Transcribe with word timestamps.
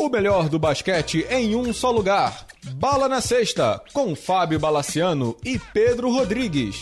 O 0.00 0.08
melhor 0.08 0.48
do 0.48 0.58
basquete 0.58 1.26
em 1.28 1.54
um 1.54 1.74
só 1.74 1.90
lugar. 1.90 2.46
Bala 2.76 3.06
na 3.06 3.20
Sexta, 3.20 3.84
com 3.92 4.16
Fábio 4.16 4.58
Balaciano 4.58 5.36
e 5.44 5.58
Pedro 5.58 6.10
Rodrigues. 6.10 6.76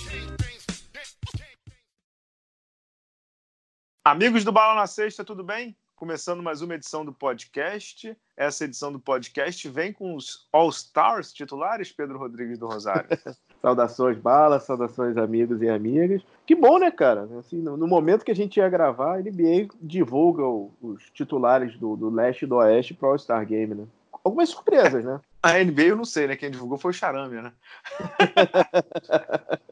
Amigos 4.04 4.44
do 4.44 4.52
Bala 4.52 4.76
na 4.76 4.86
Sexta, 4.86 5.24
tudo 5.24 5.42
bem? 5.42 5.76
Começando 5.96 6.44
mais 6.44 6.62
uma 6.62 6.76
edição 6.76 7.04
do 7.04 7.12
podcast. 7.12 8.16
Essa 8.36 8.66
edição 8.66 8.92
do 8.92 9.00
podcast 9.00 9.68
vem 9.68 9.92
com 9.92 10.14
os 10.14 10.48
All-Stars 10.52 11.32
titulares, 11.32 11.90
Pedro 11.90 12.20
Rodrigues 12.20 12.56
do 12.56 12.68
Rosário. 12.68 13.08
saudações, 13.60 14.18
Bala, 14.18 14.60
saudações, 14.60 15.16
amigos 15.16 15.60
e 15.62 15.68
amigas. 15.68 16.22
Que 16.46 16.54
bom, 16.54 16.78
né, 16.78 16.90
cara? 16.90 17.28
Assim, 17.38 17.58
no, 17.58 17.76
no, 17.76 17.86
momento 17.86 18.24
que 18.24 18.30
a 18.30 18.36
gente 18.36 18.56
ia 18.58 18.68
gravar, 18.68 19.16
a 19.16 19.20
NBA 19.20 19.68
divulga 19.80 20.42
o, 20.42 20.72
os 20.80 21.10
titulares 21.10 21.76
do, 21.76 21.96
do 21.96 22.10
leste 22.10 22.42
e 22.42 22.46
do 22.46 22.56
oeste 22.56 22.94
para 22.94 23.08
o 23.08 23.12
All-Star 23.12 23.44
Game, 23.46 23.74
né? 23.74 23.86
Algumas 24.24 24.48
surpresas, 24.48 25.04
né? 25.04 25.20
A 25.40 25.52
NBA 25.62 25.82
eu 25.82 25.96
não 25.96 26.04
sei, 26.04 26.26
né? 26.26 26.34
Quem 26.34 26.50
divulgou 26.50 26.76
foi 26.76 26.90
o 26.90 26.94
Charame, 26.94 27.40
né? 27.40 27.52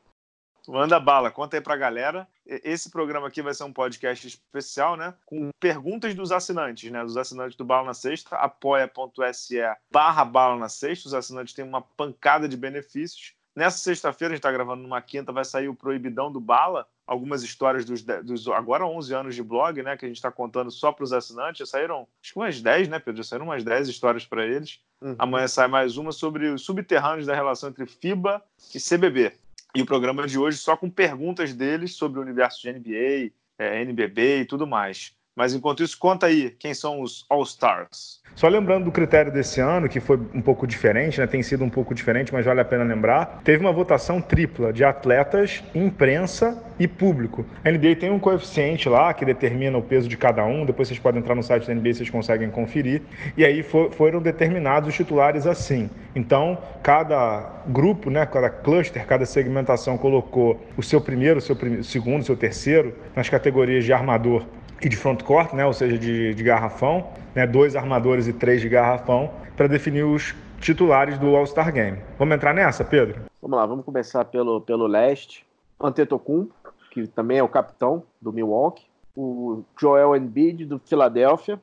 Manda 0.69 0.99
bala, 0.99 1.31
conta 1.31 1.57
aí 1.57 1.61
pra 1.61 1.77
galera. 1.77 2.27
Esse 2.45 2.91
programa 2.91 3.29
aqui 3.29 3.41
vai 3.41 3.55
ser 3.55 3.65
um 3.65 3.73
podcast 3.73 4.27
especial, 4.27 4.97
né? 4.97 5.15
Com 5.25 5.51
perguntas 5.61 6.15
dos 6.15 6.33
assinantes, 6.33 6.91
né? 6.91 7.03
Dos 7.03 7.17
assinantes 7.17 7.57
do 7.57 7.65
Bala 7.65 7.87
na 7.87 7.95
Sexta, 7.95 8.37
apoia.se 8.37 9.61
barra 9.91 10.25
Bala 10.25 10.57
na 10.57 10.69
Sexta. 10.69 11.09
Os 11.09 11.15
assinantes 11.15 11.55
têm 11.55 11.65
uma 11.65 11.83
pancada 11.83 12.49
de 12.49 12.57
benefícios. 12.57 13.35
Nessa 13.57 13.79
sexta-feira, 13.79 14.33
a 14.33 14.35
gente 14.35 14.41
está 14.41 14.53
gravando 14.53 14.83
numa 14.83 15.01
quinta, 15.01 15.33
vai 15.33 15.43
sair 15.43 15.67
o 15.67 15.75
Proibidão 15.75 16.31
do 16.31 16.39
Bala, 16.39 16.87
algumas 17.07 17.43
histórias 17.43 17.87
dos, 17.87 18.03
dos 18.03 18.47
agora 18.49 18.87
11 18.87 19.15
anos 19.15 19.35
de 19.35 19.43
blog, 19.43 19.83
né, 19.83 19.97
que 19.97 20.05
a 20.05 20.09
gente 20.09 20.19
está 20.19 20.31
contando 20.31 20.71
só 20.71 20.93
para 20.93 21.05
os 21.05 21.13
assinantes. 21.13 21.61
Já 21.61 21.67
saíram, 21.67 22.07
acho 22.23 22.35
que 22.35 22.39
umas 22.39 22.61
10, 22.61 22.89
né, 22.89 22.99
Pedro? 22.99 23.23
Já 23.23 23.31
saíram 23.31 23.47
umas 23.47 23.65
10 23.65 23.89
histórias 23.89 24.27
para 24.27 24.45
eles. 24.45 24.81
Uhum. 25.01 25.17
Amanhã 25.19 25.49
sai 25.49 25.69
mais 25.69 25.97
uma 25.97 26.13
sobre 26.13 26.49
os 26.49 26.67
subterrâneos 26.67 27.25
da 27.25 27.35
relação 27.35 27.71
entre 27.71 27.87
FIBA 27.87 28.43
e 28.75 28.79
CBB. 28.79 29.33
E 29.75 29.81
o 29.81 29.87
programa 29.87 30.27
de 30.27 30.39
hoje 30.39 30.59
só 30.59 30.77
com 30.77 30.91
perguntas 30.91 31.55
deles 31.55 31.95
sobre 31.95 32.19
o 32.19 32.23
universo 32.23 32.61
de 32.61 32.71
NBA, 32.71 33.33
é, 33.59 33.81
NBB 33.81 34.41
e 34.41 34.45
tudo 34.45 34.67
mais. 34.67 35.16
Mas 35.37 35.53
enquanto 35.53 35.83
isso, 35.83 35.99
conta 35.99 36.27
aí 36.27 36.51
quem 36.59 36.73
são 36.73 37.03
os 37.03 37.27
All-Stars. 37.29 38.23
Só 38.35 38.49
lembrando 38.49 38.85
do 38.85 38.93
critério 38.93 39.31
desse 39.31 39.61
ano, 39.61 39.89
que 39.89 40.01
foi 40.01 40.19
um 40.35 40.43
pouco 40.43 40.67
diferente, 40.67 41.21
né? 41.21 41.27
tem 41.27 41.43
sido 41.43 41.65
um 41.65 41.71
pouco 41.71 41.95
diferente, 41.95 42.33
mas 42.33 42.45
vale 42.45 42.61
a 42.61 42.65
pena 42.65 42.85
lembrar. 42.85 43.41
Teve 43.45 43.65
uma 43.65 43.73
votação 43.73 44.21
tripla 44.21 44.73
de 44.73 44.85
atletas, 44.85 45.63
imprensa 45.75 46.63
e 46.79 46.89
público. 46.89 47.47
A 47.65 47.71
NBA 47.71 47.97
tem 47.97 48.11
um 48.11 48.19
coeficiente 48.19 48.89
lá 48.89 49.13
que 49.15 49.25
determina 49.25 49.77
o 49.77 49.83
peso 49.83 50.09
de 50.09 50.17
cada 50.17 50.45
um. 50.45 50.67
Depois 50.67 50.89
vocês 50.89 51.01
podem 51.01 51.21
entrar 51.21 51.35
no 51.35 51.43
site 51.43 51.67
da 51.67 51.75
NBA, 51.75 51.95
vocês 51.95 52.11
conseguem 52.11 52.51
conferir. 52.51 53.03
E 53.37 53.45
aí 53.45 53.63
for, 53.63 53.91
foram 53.93 54.21
determinados 54.21 54.89
os 54.89 54.95
titulares 54.95 55.47
assim. 55.47 55.89
Então, 56.15 56.59
cada 56.83 57.63
grupo, 57.67 58.11
né, 58.11 58.25
cada 58.27 58.51
cluster, 58.51 59.07
cada 59.07 59.25
segmentação 59.25 59.97
colocou 59.99 60.63
o 60.77 60.83
seu 60.83 61.01
primeiro, 61.01 61.39
o 61.39 61.43
seu 61.43 61.57
segundo, 61.83 62.21
o 62.21 62.25
seu 62.25 62.37
terceiro 62.37 62.95
nas 63.15 63.29
categorias 63.29 63.85
de 63.85 63.93
armador 63.93 64.47
e 64.83 64.89
de 64.89 64.97
front 64.97 65.23
court, 65.23 65.53
né, 65.53 65.65
ou 65.65 65.73
seja, 65.73 65.99
de, 65.99 66.35
de 66.35 66.43
garrafão, 66.43 67.09
né, 67.35 67.47
dois 67.47 67.75
armadores 67.77 68.27
e 68.27 68.33
três 68.33 68.61
de 68.61 68.69
garrafão, 68.69 69.31
para 69.57 69.67
definir 69.67 70.05
os 70.05 70.35
titulares 70.61 71.19
do 71.19 71.35
All-Star 71.35 71.73
Game. 71.73 71.99
Vamos 72.19 72.35
entrar 72.35 72.55
nessa, 72.55 72.85
Pedro? 72.85 73.23
Vamos 73.41 73.59
lá, 73.59 73.67
vamos 73.67 73.85
começar 73.85 74.25
pelo, 74.25 74.61
pelo 74.61 74.87
leste. 74.87 75.47
Antetokounmpo, 75.81 76.55
que 76.91 77.07
também 77.07 77.39
é 77.39 77.43
o 77.43 77.49
capitão 77.49 78.03
do 78.21 78.33
Milwaukee. 78.33 78.87
O 79.15 79.63
Joel 79.79 80.17
Embiid, 80.17 80.65
do 80.65 80.79
Philadelphia. 80.79 81.61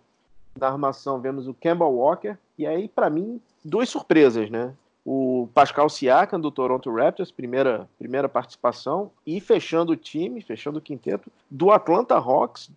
Na 0.59 0.67
armação 0.67 1.19
vemos 1.19 1.47
o 1.47 1.53
Kemba 1.53 1.85
Walker. 1.85 2.35
E 2.57 2.65
aí, 2.65 2.87
para 2.87 3.09
mim, 3.09 3.41
duas 3.65 3.89
surpresas, 3.89 4.49
né? 4.49 4.73
O 5.05 5.49
Pascal 5.53 5.89
Siakam, 5.89 6.39
do 6.39 6.49
Toronto 6.51 6.93
Raptors, 6.93 7.31
primeira, 7.31 7.89
primeira 7.99 8.29
participação. 8.29 9.11
E 9.25 9.41
fechando 9.41 9.91
o 9.91 9.97
time, 9.97 10.41
fechando 10.41 10.79
o 10.79 10.81
quinteto, 10.81 11.31
do 11.49 11.71
Atlanta 11.71 12.15
Hawks, 12.15 12.69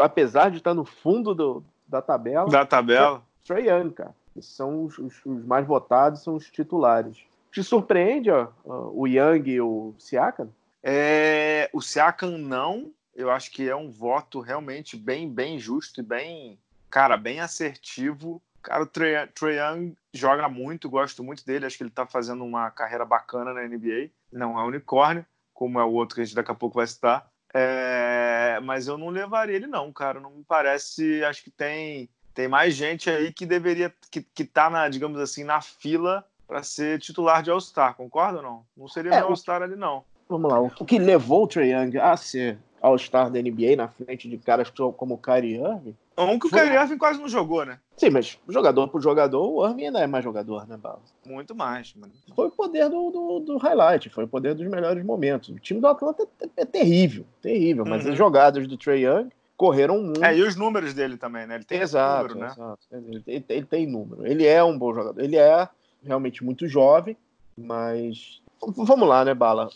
apesar 0.00 0.50
de 0.50 0.58
estar 0.58 0.74
no 0.74 0.84
fundo 0.84 1.34
do, 1.34 1.64
da 1.86 2.02
tabela. 2.02 2.48
Da 2.48 2.64
tabela. 2.64 3.22
Trey 3.44 3.68
Young, 3.68 3.90
cara. 3.90 4.14
São 4.40 4.84
os, 4.84 4.96
os, 4.98 5.26
os, 5.26 5.44
mais 5.44 5.66
votados, 5.66 6.22
são 6.22 6.34
os 6.34 6.50
titulares. 6.50 7.18
Te 7.50 7.62
surpreende 7.64 8.30
ó, 8.30 8.48
o 8.64 9.06
Young 9.06 9.50
e 9.50 9.60
o 9.60 9.92
Siakam? 9.98 10.50
É, 10.82 11.68
o 11.72 11.80
Siakam 11.80 12.38
não. 12.38 12.90
Eu 13.14 13.30
acho 13.30 13.50
que 13.50 13.68
é 13.68 13.74
um 13.74 13.90
voto 13.90 14.40
realmente 14.40 14.96
bem, 14.96 15.28
bem 15.28 15.58
justo 15.58 16.00
e 16.00 16.02
bem, 16.02 16.58
cara, 16.88 17.16
bem 17.16 17.40
assertivo. 17.40 18.40
Cara, 18.62 18.84
o 18.84 18.86
Trey 18.86 19.16
Young 19.58 19.94
joga 20.12 20.48
muito, 20.48 20.88
gosto 20.88 21.24
muito 21.24 21.44
dele. 21.44 21.66
Acho 21.66 21.76
que 21.76 21.82
ele 21.82 21.90
tá 21.90 22.06
fazendo 22.06 22.44
uma 22.44 22.70
carreira 22.70 23.04
bacana 23.04 23.52
na 23.52 23.66
NBA. 23.66 24.10
Não 24.32 24.58
é 24.58 24.64
unicórnio, 24.64 25.26
como 25.52 25.80
é 25.80 25.84
o 25.84 25.92
outro 25.92 26.14
que 26.14 26.20
a 26.20 26.24
gente 26.24 26.36
daqui 26.36 26.52
a 26.52 26.54
pouco 26.54 26.76
vai 26.76 26.86
citar. 26.86 27.29
É, 27.52 28.60
mas 28.62 28.86
eu 28.86 28.96
não 28.96 29.08
levaria 29.08 29.56
ele, 29.56 29.66
não, 29.66 29.92
cara. 29.92 30.20
Não 30.20 30.30
me 30.30 30.44
parece. 30.44 31.24
Acho 31.24 31.42
que 31.42 31.50
tem, 31.50 32.08
tem 32.34 32.48
mais 32.48 32.74
gente 32.74 33.10
aí 33.10 33.32
que 33.32 33.44
deveria. 33.44 33.92
que, 34.10 34.22
que 34.22 34.44
tá, 34.44 34.70
na, 34.70 34.88
digamos 34.88 35.20
assim, 35.20 35.44
na 35.44 35.60
fila 35.60 36.24
para 36.46 36.62
ser 36.62 36.98
titular 36.98 37.42
de 37.42 37.50
All-Star, 37.50 37.94
concorda 37.94 38.38
ou 38.38 38.42
não? 38.42 38.66
Não 38.76 38.88
seria 38.88 39.12
é, 39.12 39.20
All-Star 39.20 39.62
ali, 39.62 39.76
não. 39.76 40.04
Vamos 40.28 40.50
lá. 40.50 40.60
O 40.60 40.84
que 40.84 40.98
levou 40.98 41.44
o 41.44 41.46
Trae 41.46 41.72
Young 41.72 41.96
a 41.98 42.16
ser 42.16 42.58
All-Star 42.80 43.30
da 43.30 43.40
NBA 43.40 43.76
na 43.76 43.88
frente 43.88 44.28
de 44.28 44.36
caras 44.38 44.70
como 44.70 45.14
o 45.14 45.18
Kyrie 45.18 45.56
Irving? 45.56 45.96
Um 46.24 46.38
que 46.38 46.46
o 46.46 46.50
Kyrie 46.50 46.76
Irving 46.76 46.98
quase 46.98 47.20
não 47.20 47.28
jogou, 47.28 47.64
né? 47.64 47.78
Sim, 47.96 48.10
mas 48.10 48.38
jogador 48.48 48.88
por 48.88 49.00
jogador, 49.00 49.48
o 49.48 49.66
Irving 49.66 49.86
ainda 49.86 50.00
é 50.00 50.06
mais 50.06 50.24
jogador, 50.24 50.66
né, 50.66 50.76
Bala? 50.76 51.00
Muito 51.26 51.54
mais. 51.54 51.94
Mano. 51.94 52.12
Foi 52.34 52.48
o 52.48 52.50
poder 52.50 52.88
do, 52.88 53.10
do, 53.10 53.40
do, 53.40 53.56
highlight, 53.58 54.08
foi 54.10 54.24
o 54.24 54.28
poder 54.28 54.54
dos 54.54 54.66
melhores 54.66 55.04
momentos. 55.04 55.48
O 55.50 55.58
time 55.58 55.80
do 55.80 55.86
Atlanta 55.86 56.26
é, 56.40 56.48
é 56.56 56.64
terrível, 56.64 57.24
terrível, 57.40 57.84
mas 57.84 58.04
uhum. 58.04 58.12
as 58.12 58.18
jogadas 58.18 58.66
do 58.66 58.76
Trae 58.76 59.04
Young 59.04 59.30
correram 59.56 60.00
muito. 60.00 60.24
É, 60.24 60.36
e 60.36 60.42
os 60.42 60.56
números 60.56 60.94
dele 60.94 61.18
também, 61.18 61.46
né? 61.46 61.56
Ele 61.56 61.64
tem 61.64 61.80
exato, 61.80 62.34
número, 62.34 62.40
né? 62.40 62.46
Exato. 62.46 62.78
Ele, 62.90 63.22
ele, 63.26 63.44
ele 63.48 63.66
tem 63.66 63.86
número. 63.86 64.26
Ele 64.26 64.46
é 64.46 64.64
um 64.64 64.78
bom 64.78 64.94
jogador. 64.94 65.20
Ele 65.20 65.36
é 65.36 65.68
realmente 66.02 66.42
muito 66.42 66.66
jovem, 66.66 67.16
mas 67.56 68.40
vamos 68.60 69.06
lá, 69.06 69.24
né, 69.24 69.34
Bala? 69.34 69.68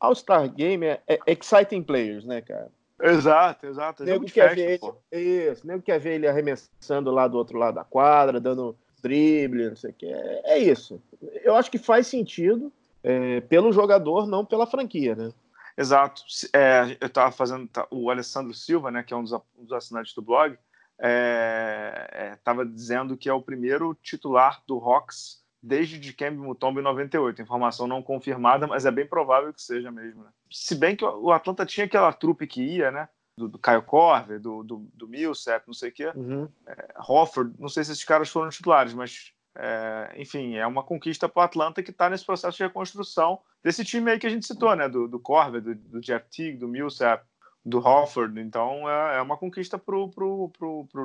All-Star 0.00 0.48
Game 0.52 0.84
é, 0.84 1.00
é, 1.06 1.20
exciting 1.26 1.82
players, 1.82 2.24
né, 2.24 2.40
cara? 2.40 2.70
Exato, 3.04 3.66
exato. 3.66 4.02
É 4.02 4.06
nego 4.06 4.24
quer 4.24 4.54
ver 4.54 4.80
ele, 5.12 5.50
isso, 5.50 5.66
nego 5.66 5.82
quer 5.82 6.00
ver 6.00 6.14
ele 6.14 6.26
arremessando 6.26 7.10
lá 7.10 7.28
do 7.28 7.36
outro 7.36 7.58
lado 7.58 7.74
da 7.74 7.84
quadra, 7.84 8.40
dando 8.40 8.74
drible, 9.02 9.68
não 9.68 9.76
sei 9.76 9.90
o 9.90 9.94
que. 9.94 10.06
É, 10.06 10.40
é 10.44 10.58
isso. 10.58 11.02
Eu 11.42 11.54
acho 11.54 11.70
que 11.70 11.76
faz 11.76 12.06
sentido 12.06 12.72
é, 13.02 13.42
pelo 13.42 13.72
jogador, 13.72 14.26
não 14.26 14.42
pela 14.42 14.66
franquia, 14.66 15.14
né? 15.14 15.30
Exato. 15.76 16.22
É, 16.54 16.96
eu 16.98 17.08
estava 17.08 17.30
fazendo 17.30 17.68
tá, 17.68 17.86
o 17.90 18.08
Alessandro 18.08 18.54
Silva, 18.54 18.90
né, 18.90 19.02
que 19.02 19.12
é 19.12 19.16
um 19.16 19.22
dos, 19.22 19.32
um 19.32 19.64
dos 19.64 19.72
assinantes 19.72 20.14
do 20.14 20.22
blog, 20.22 20.56
estava 20.96 22.62
é, 22.62 22.64
é 22.64 22.68
dizendo 22.68 23.18
que 23.18 23.28
é 23.28 23.34
o 23.34 23.42
primeiro 23.42 23.94
titular 24.02 24.62
do 24.66 24.78
Hawks 24.78 25.43
desde 25.64 25.98
de 25.98 26.12
Kemba 26.12 26.42
Mutombo 26.42 26.78
em 26.78 26.82
98. 26.82 27.40
Informação 27.40 27.86
não 27.86 28.02
confirmada, 28.02 28.66
mas 28.66 28.84
é 28.84 28.90
bem 28.90 29.06
provável 29.06 29.52
que 29.52 29.62
seja 29.62 29.90
mesmo. 29.90 30.22
Né? 30.22 30.30
Se 30.50 30.74
bem 30.74 30.94
que 30.94 31.04
o 31.04 31.32
Atlanta 31.32 31.64
tinha 31.64 31.86
aquela 31.86 32.12
trupe 32.12 32.46
que 32.46 32.62
ia, 32.62 32.90
né? 32.90 33.08
Do, 33.36 33.48
do 33.48 33.58
Caio 33.58 33.82
Corver, 33.82 34.38
do, 34.38 34.62
do, 34.62 34.86
do 34.94 35.08
Millsap, 35.08 35.66
não 35.66 35.74
sei 35.74 35.88
o 35.88 35.92
quê. 35.92 36.12
Uhum. 36.14 36.48
É, 36.66 36.94
Hofford, 37.08 37.52
não 37.58 37.68
sei 37.68 37.82
se 37.82 37.90
esses 37.90 38.04
caras 38.04 38.28
foram 38.28 38.50
titulares, 38.50 38.94
mas 38.94 39.32
é, 39.56 40.14
enfim, 40.16 40.54
é 40.54 40.66
uma 40.66 40.84
conquista 40.84 41.28
para 41.28 41.40
o 41.40 41.44
Atlanta 41.44 41.82
que 41.82 41.90
está 41.90 42.08
nesse 42.08 42.24
processo 42.24 42.56
de 42.56 42.62
reconstrução 42.62 43.40
desse 43.62 43.84
time 43.84 44.10
aí 44.10 44.18
que 44.18 44.26
a 44.26 44.30
gente 44.30 44.46
citou, 44.46 44.76
né? 44.76 44.88
Do, 44.88 45.08
do 45.08 45.18
Corver, 45.18 45.62
do, 45.62 45.74
do 45.74 46.00
Jeff 46.00 46.26
Teague, 46.30 46.58
do 46.58 46.68
Millsap, 46.68 47.24
do 47.64 47.78
Hofford. 47.78 48.38
Então 48.38 48.88
é, 48.88 49.16
é 49.16 49.22
uma 49.22 49.38
conquista 49.38 49.78
para 49.78 49.96
o 49.96 50.52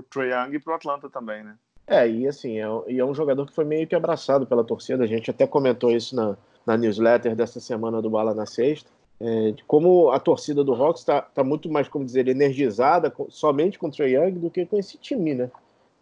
Trae 0.09 0.31
Young 0.31 0.55
e 0.55 0.59
para 0.59 0.73
o 0.73 0.75
Atlanta 0.75 1.09
também, 1.09 1.43
né? 1.43 1.57
É, 1.89 2.07
e 2.07 2.27
assim, 2.27 2.59
é, 2.59 2.67
e 2.87 2.99
é 2.99 3.05
um 3.05 3.15
jogador 3.15 3.47
que 3.47 3.53
foi 3.53 3.65
meio 3.65 3.87
que 3.87 3.95
abraçado 3.95 4.45
pela 4.45 4.63
torcida. 4.63 5.03
A 5.03 5.07
gente 5.07 5.31
até 5.31 5.47
comentou 5.47 5.91
isso 5.91 6.15
na, 6.15 6.37
na 6.65 6.77
newsletter 6.77 7.35
dessa 7.35 7.59
semana 7.59 7.99
do 8.01 8.09
Bala 8.09 8.33
na 8.33 8.45
Sexta. 8.45 8.89
É, 9.19 9.51
de 9.51 9.63
como 9.65 10.11
a 10.11 10.19
torcida 10.19 10.63
do 10.63 10.73
Hawks 10.73 11.01
está 11.01 11.21
tá 11.21 11.43
muito 11.43 11.69
mais, 11.69 11.89
como 11.89 12.05
dizer, 12.05 12.27
energizada 12.27 13.11
com, 13.11 13.29
somente 13.29 13.77
com 13.77 13.87
o 13.87 13.91
Trae 13.91 14.13
Young 14.13 14.39
do 14.39 14.49
que 14.49 14.65
com 14.65 14.77
esse 14.77 14.97
time, 14.97 15.33
né? 15.33 15.51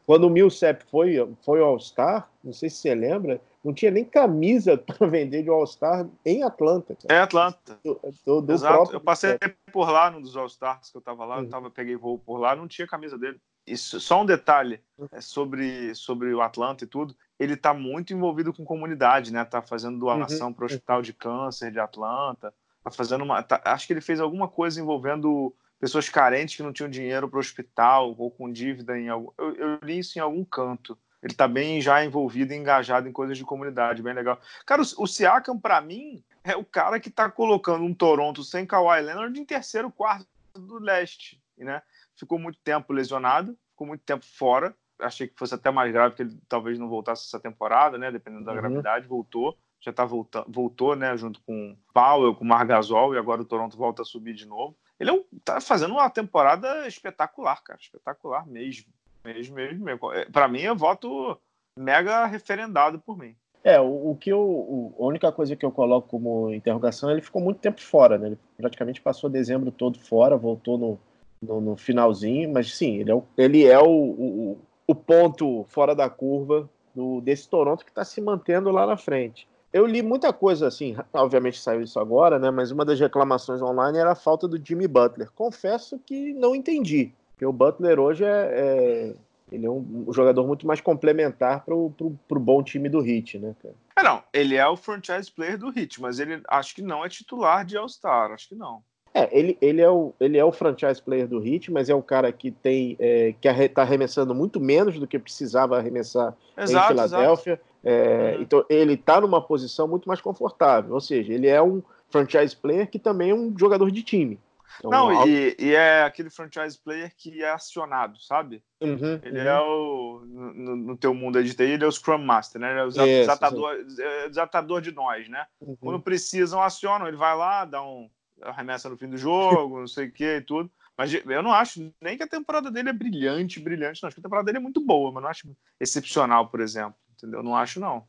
Quando 0.06 0.26
o 0.26 0.30
Millsap 0.30 0.84
foi, 0.92 1.28
foi 1.44 1.60
All-Star, 1.60 2.30
não 2.44 2.54
sei 2.54 2.70
se 2.70 2.78
você 2.78 2.94
lembra, 2.94 3.42
não 3.64 3.74
tinha 3.74 3.92
nem 3.92 4.06
camisa 4.06 4.78
para 4.78 5.08
vender 5.08 5.42
de 5.42 5.50
All-Star 5.50 6.08
em 6.24 6.44
Atlanta. 6.44 6.96
Cara. 6.96 7.20
É 7.20 7.24
Atlanta. 7.24 7.80
Do, 7.84 8.00
do, 8.26 8.42
do 8.42 8.54
Exato. 8.54 8.94
Eu 8.94 9.02
passei 9.02 9.38
por 9.72 9.90
lá 9.90 10.12
num 10.12 10.22
dos 10.22 10.38
All-Stars 10.38 10.92
que 10.92 10.98
eu 10.98 11.00
estava 11.00 11.26
lá, 11.26 11.38
uhum. 11.38 11.44
eu 11.44 11.50
tava, 11.50 11.72
peguei 11.72 11.96
voo 11.96 12.20
por 12.20 12.38
lá, 12.38 12.56
não 12.56 12.68
tinha 12.68 12.88
camisa 12.88 13.18
dele. 13.18 13.40
Isso, 13.68 14.00
só 14.00 14.22
um 14.22 14.26
detalhe 14.26 14.80
é, 15.12 15.20
sobre, 15.20 15.94
sobre 15.94 16.34
o 16.34 16.42
Atlanta 16.42 16.86
e 16.86 16.88
tudo. 16.88 17.14
Ele 17.38 17.54
está 17.54 17.74
muito 17.74 18.14
envolvido 18.14 18.54
com 18.54 18.64
comunidade, 18.64 19.34
né? 19.34 19.44
Tá 19.44 19.62
fazendo 19.62 20.00
doação 20.00 20.48
uhum. 20.48 20.54
para 20.54 20.64
o 20.64 20.66
Hospital 20.66 21.02
de 21.02 21.12
Câncer 21.12 21.72
de 21.72 21.80
Atlanta. 21.80 22.54
Tá 22.82 22.90
fazendo 22.90 23.26
uma. 23.26 23.44
Tá, 23.44 23.62
acho 23.66 23.86
que 23.86 23.92
ele 23.92 24.02
fez 24.02 24.22
alguma 24.22 24.48
coisa 24.48 24.80
envolvendo 24.80 25.54
pessoas 25.80 26.08
carentes 26.10 26.56
que 26.56 26.64
não 26.64 26.72
tinham 26.72 26.90
dinheiro 26.90 27.28
para 27.28 27.38
o 27.38 27.42
hospital 27.42 28.16
ou 28.18 28.32
com 28.32 28.50
dívida 28.50 28.98
em 28.98 29.10
algum. 29.10 29.32
Eu, 29.38 29.56
eu, 29.56 29.80
li 29.84 30.00
isso 30.00 30.18
em 30.18 30.22
algum 30.22 30.46
canto. 30.46 30.98
Ele 31.22 31.34
está 31.34 31.48
bem 31.48 31.82
já 31.82 32.04
envolvido 32.06 32.54
e 32.54 32.56
engajado 32.56 33.10
em 33.10 33.12
coisas 33.12 33.38
de 33.38 33.44
comunidade, 33.44 34.02
bem 34.02 34.14
legal. 34.14 34.40
Cara, 34.66 34.82
o, 34.82 35.04
o 35.04 35.08
Siakam, 35.08 35.60
para 35.60 35.82
mim, 35.82 36.24
é 36.44 36.56
o 36.56 36.64
cara 36.64 37.00
que 37.00 37.10
está 37.10 37.30
colocando 37.30 37.84
um 37.84 37.94
Toronto 37.94 38.44
sem 38.44 38.66
Kawhi 38.66 39.02
Leonard 39.02 39.38
em 39.38 39.46
terceiro 39.46 39.92
quarto 39.92 40.26
do 40.56 40.80
leste, 40.80 41.42
né? 41.58 41.82
Ficou 42.18 42.40
muito 42.40 42.60
tempo 42.64 42.92
lesionado, 42.94 43.58
ficou 43.72 43.88
muito 43.88 44.02
tempo 44.02 44.26
fora. 44.26 44.76
Achei 45.00 45.28
que 45.28 45.38
fosse 45.38 45.54
até 45.54 45.70
mais 45.70 45.92
grave 45.92 46.16
que 46.16 46.24
ele 46.24 46.40
talvez 46.50 46.80
não 46.80 46.90
voltasse 46.90 47.26
essa 47.28 47.40
temporada, 47.40 47.98
né? 47.98 48.12
Dependendo 48.12 48.46
da 48.46 48.52
uhum. 48.52 48.58
gravidade, 48.58 49.08
voltou 49.08 49.58
já 49.80 49.94
tá 49.94 50.06
voltando, 50.06 50.46
voltou, 50.50 50.96
né, 50.96 51.16
junto 51.18 51.42
com 51.42 51.76
Powell, 51.94 52.36
com 52.36 52.44
Margasol, 52.44 53.14
e 53.14 53.18
agora 53.18 53.42
o 53.42 53.46
Toronto 53.46 53.78
volta 53.78 54.02
a 54.02 54.06
subir 54.06 54.34
de 54.34 54.46
novo. 54.46 54.76
Ele 55.00 55.10
é 55.10 55.14
um, 55.14 55.24
tá 55.44 55.62
fazendo 55.62 55.94
uma 55.94 56.10
temporada 56.10 56.88
espetacular, 56.88 57.62
cara, 57.64 57.80
espetacular 57.80 58.48
mesmo, 58.48 58.92
mesmo, 59.24 59.56
mesmo, 59.56 59.86
mesmo. 59.86 60.14
É, 60.14 60.26
Para 60.26 60.48
mim, 60.48 60.62
eu 60.62 60.76
voto 60.76 61.40
mega 61.78 62.26
referendado 62.26 63.00
por 63.00 63.18
mim. 63.18 63.36
É, 63.64 63.80
o, 63.80 64.12
o 64.12 64.16
que 64.16 64.32
eu, 64.32 64.40
o, 64.40 64.96
a 65.00 65.06
única 65.06 65.32
coisa 65.32 65.56
que 65.56 65.66
eu 65.66 65.72
coloco 65.72 66.10
como 66.10 66.54
interrogação, 66.54 67.12
ele 67.12 67.22
ficou 67.22 67.42
muito 67.42 67.60
tempo 67.60 67.82
fora, 67.82 68.18
né? 68.18 68.28
Ele 68.28 68.40
praticamente 68.58 69.02
passou 69.02 69.30
dezembro 69.30 69.72
todo 69.72 70.00
fora, 70.00 70.38
voltou 70.38 70.78
no, 70.78 71.00
no, 71.48 71.62
no 71.62 71.76
finalzinho, 71.76 72.52
mas 72.52 72.76
sim, 72.76 72.98
ele 72.98 73.12
é 73.12 73.16
o, 73.16 73.24
ele 73.38 73.66
é 73.66 73.80
o, 73.80 73.90
o, 73.90 74.58
o 74.86 74.96
ponto 74.96 75.66
fora 75.70 75.96
da 75.96 76.10
curva 76.10 76.70
do, 76.94 77.22
desse 77.22 77.48
Toronto 77.50 77.86
que 77.86 77.92
está 77.92 78.04
se 78.04 78.20
mantendo 78.22 78.70
lá 78.72 78.86
na 78.86 78.98
frente. 78.98 79.48
Eu 79.72 79.86
li 79.86 80.02
muita 80.02 80.32
coisa 80.32 80.68
assim, 80.68 80.96
obviamente 81.14 81.60
saiu 81.60 81.82
isso 81.82 82.00
agora, 82.00 82.40
né? 82.40 82.50
Mas 82.50 82.72
uma 82.72 82.86
das 82.86 83.00
reclamações 83.00 83.62
online 83.62 83.98
era 83.98 84.12
a 84.12 84.16
falta 84.16 84.48
do 84.48 84.64
Jimmy 84.64 84.88
Butler. 84.88 85.30
Confesso 85.36 86.00
que 86.00 86.34
não 86.34 86.56
entendi. 86.56 87.12
Porque 87.32 87.46
o 87.46 87.54
Butler 87.54 88.00
hoje 88.00 88.24
é, 88.24 88.28
é 88.30 89.16
ele 89.52 89.66
é 89.66 89.70
um, 89.70 90.06
um, 90.08 90.14
jogador 90.14 90.46
muito 90.46 90.68
mais 90.68 90.82
complementar 90.82 91.64
para 91.64 91.74
o 91.74 91.94
bom 92.32 92.62
time 92.62 92.90
do 92.90 93.06
Heat, 93.06 93.40
né, 93.40 93.56
cara? 93.62 93.76
É, 93.96 94.04
não, 94.04 94.24
ele 94.34 94.56
é 94.56 94.68
o 94.68 94.76
franchise 94.76 95.32
player 95.32 95.58
do 95.58 95.68
Heat, 95.68 96.02
mas 96.02 96.20
ele 96.20 96.42
acho 96.50 96.76
que 96.76 96.82
não 96.82 97.06
é 97.06 97.10
titular 97.10 97.66
de 97.66 97.78
All-Star, 97.78 98.32
acho 98.32 98.50
que 98.50 98.56
não. 98.56 98.84
É, 99.18 99.30
ele, 99.32 99.58
ele, 99.60 99.82
é 99.82 99.90
o, 99.90 100.14
ele 100.20 100.38
é 100.38 100.46
o 100.46 100.52
franchise 100.52 101.02
player 101.02 101.28
do 101.28 101.44
Heat, 101.46 101.72
mas 101.72 101.90
é 101.90 101.96
um 101.96 102.02
cara 102.02 102.32
que 102.32 102.52
tem 102.52 102.96
é, 103.00 103.34
que 103.42 103.48
está 103.48 103.82
arremessando 103.82 104.36
muito 104.36 104.60
menos 104.60 105.00
do 105.00 105.08
que 105.08 105.18
precisava 105.18 105.78
arremessar 105.78 106.36
exato, 106.56 106.86
em 106.86 106.96
Filadélfia. 106.96 107.62
É, 107.84 108.36
uhum. 108.36 108.42
Então 108.44 108.66
ele 108.70 108.94
está 108.94 109.20
numa 109.20 109.42
posição 109.42 109.88
muito 109.88 110.08
mais 110.08 110.22
confortável, 110.22 110.94
ou 110.94 111.02
seja, 111.02 111.34
ele 111.34 111.48
é 111.48 111.62
um 111.62 111.82
franchise 112.10 112.56
player 112.56 112.90
que 112.90 113.00
também 113.00 113.32
é 113.32 113.34
um 113.34 113.54
jogador 113.58 113.90
de 113.90 114.04
time. 114.04 114.40
Então, 114.80 114.92
Não, 114.92 115.28
e, 115.28 115.56
e, 115.58 115.74
é 115.74 116.04
aquele 116.04 116.30
franchise 116.30 116.78
player 116.78 117.12
que 117.18 117.42
é 117.42 117.50
acionado, 117.50 118.20
sabe? 118.22 118.62
Uhum, 118.80 119.20
ele 119.24 119.40
uhum. 119.40 119.48
é 119.48 119.62
o. 119.62 120.22
No, 120.26 120.76
no, 120.76 120.98
teu 120.98 121.14
mundo 121.14 121.44
de 121.44 121.56
TI, 121.56 121.64
ele 121.64 121.84
é 121.84 121.88
o 121.88 121.92
Scrum 121.92 122.20
Master, 122.20 122.62
né? 122.62 122.72
Ele 122.72 122.80
é 122.82 122.84
o 122.84 122.90
desatador, 122.90 123.76
é 124.00 124.30
desatador 124.30 124.82
de 124.82 124.92
nós, 124.92 125.28
né? 125.30 125.46
Uhum. 125.60 125.76
Quando 125.78 126.02
precisam, 126.02 126.62
acionam. 126.62 127.08
Ele 127.08 127.18
vai 127.18 127.36
lá, 127.36 127.66
dá 127.66 127.82
um 127.82 128.08
arremessa 128.42 128.90
no 128.90 128.98
fim 128.98 129.10
do 129.10 129.18
jogo, 129.18 129.80
não 129.80 129.88
sei 129.88 130.08
o 130.08 130.12
que 130.12 130.38
e 130.38 130.42
tudo. 130.42 130.70
Mas 130.98 131.14
eu 131.14 131.44
não 131.44 131.54
acho 131.54 131.94
nem 132.02 132.18
que 132.18 132.24
a 132.24 132.28
temporada 132.28 132.72
dele 132.72 132.90
é 132.90 132.94
brilhante, 132.94 133.60
brilhante, 133.60 134.02
não. 134.02 134.08
Acho 134.08 134.16
que 134.16 134.22
a 134.22 134.24
temporada 134.24 134.46
dele 134.46 134.58
é 134.58 134.62
muito 134.62 134.82
boa, 134.82 135.12
mas 135.12 135.22
não 135.22 135.30
acho 135.30 135.56
excepcional, 135.80 136.48
por 136.48 136.60
exemplo. 136.60 136.96
Entendeu? 137.16 137.44
Não 137.44 137.56
acho, 137.56 137.80
não. 137.80 138.04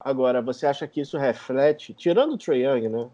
Agora, 0.00 0.42
você 0.42 0.66
acha 0.66 0.86
que 0.88 1.00
isso 1.00 1.16
reflete, 1.16 1.94
tirando 1.94 2.32
o 2.32 2.38
Trae 2.38 2.64
Young, 2.64 2.88
né? 2.88 3.10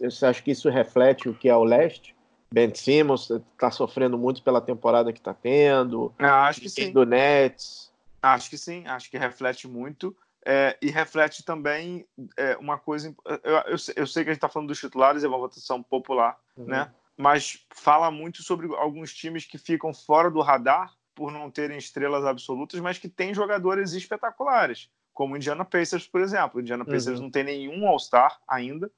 Você 0.00 0.26
acha 0.26 0.42
que 0.42 0.50
isso 0.50 0.68
reflete 0.68 1.28
o 1.28 1.34
que 1.34 1.48
é 1.48 1.56
o 1.56 1.64
leste? 1.64 2.14
Ben 2.52 2.72
Simmons 2.74 3.30
está 3.30 3.70
sofrendo 3.70 4.16
muito 4.16 4.42
pela 4.42 4.60
temporada 4.60 5.12
que 5.12 5.18
está 5.18 5.34
tendo. 5.34 6.14
Ah, 6.18 6.46
acho 6.46 6.60
que 6.60 6.68
sim. 6.68 6.92
Do 6.92 7.04
Nets. 7.04 7.92
Acho 8.22 8.48
que 8.48 8.56
sim, 8.56 8.86
acho 8.86 9.10
que 9.10 9.18
reflete 9.18 9.66
muito. 9.66 10.16
É, 10.46 10.76
e 10.82 10.90
reflete 10.90 11.42
também 11.42 12.06
é, 12.36 12.56
uma 12.58 12.78
coisa. 12.78 13.14
Eu, 13.24 13.38
eu, 13.66 13.76
eu, 13.96 14.06
sei 14.06 14.24
que 14.24 14.30
a 14.30 14.32
gente 14.32 14.36
está 14.36 14.48
falando 14.48 14.68
dos 14.68 14.78
titulares, 14.78 15.24
é 15.24 15.28
uma 15.28 15.38
votação 15.38 15.82
popular, 15.82 16.38
uhum. 16.56 16.66
né? 16.66 16.92
Mas 17.16 17.64
fala 17.70 18.10
muito 18.10 18.42
sobre 18.42 18.66
alguns 18.76 19.14
times 19.14 19.46
que 19.46 19.56
ficam 19.56 19.94
fora 19.94 20.30
do 20.30 20.42
radar 20.42 20.92
por 21.14 21.32
não 21.32 21.50
terem 21.50 21.78
estrelas 21.78 22.24
absolutas, 22.24 22.78
mas 22.80 22.98
que 22.98 23.08
têm 23.08 23.32
jogadores 23.32 23.92
espetaculares, 23.92 24.90
como 25.12 25.34
o 25.34 25.36
Indiana 25.36 25.64
Pacers, 25.64 26.06
por 26.06 26.20
exemplo. 26.20 26.58
O 26.58 26.60
Indiana 26.60 26.84
Pacers 26.84 27.18
uhum. 27.18 27.24
não 27.24 27.30
tem 27.30 27.44
nenhum 27.44 27.86
All-Star 27.86 28.38
ainda. 28.46 28.90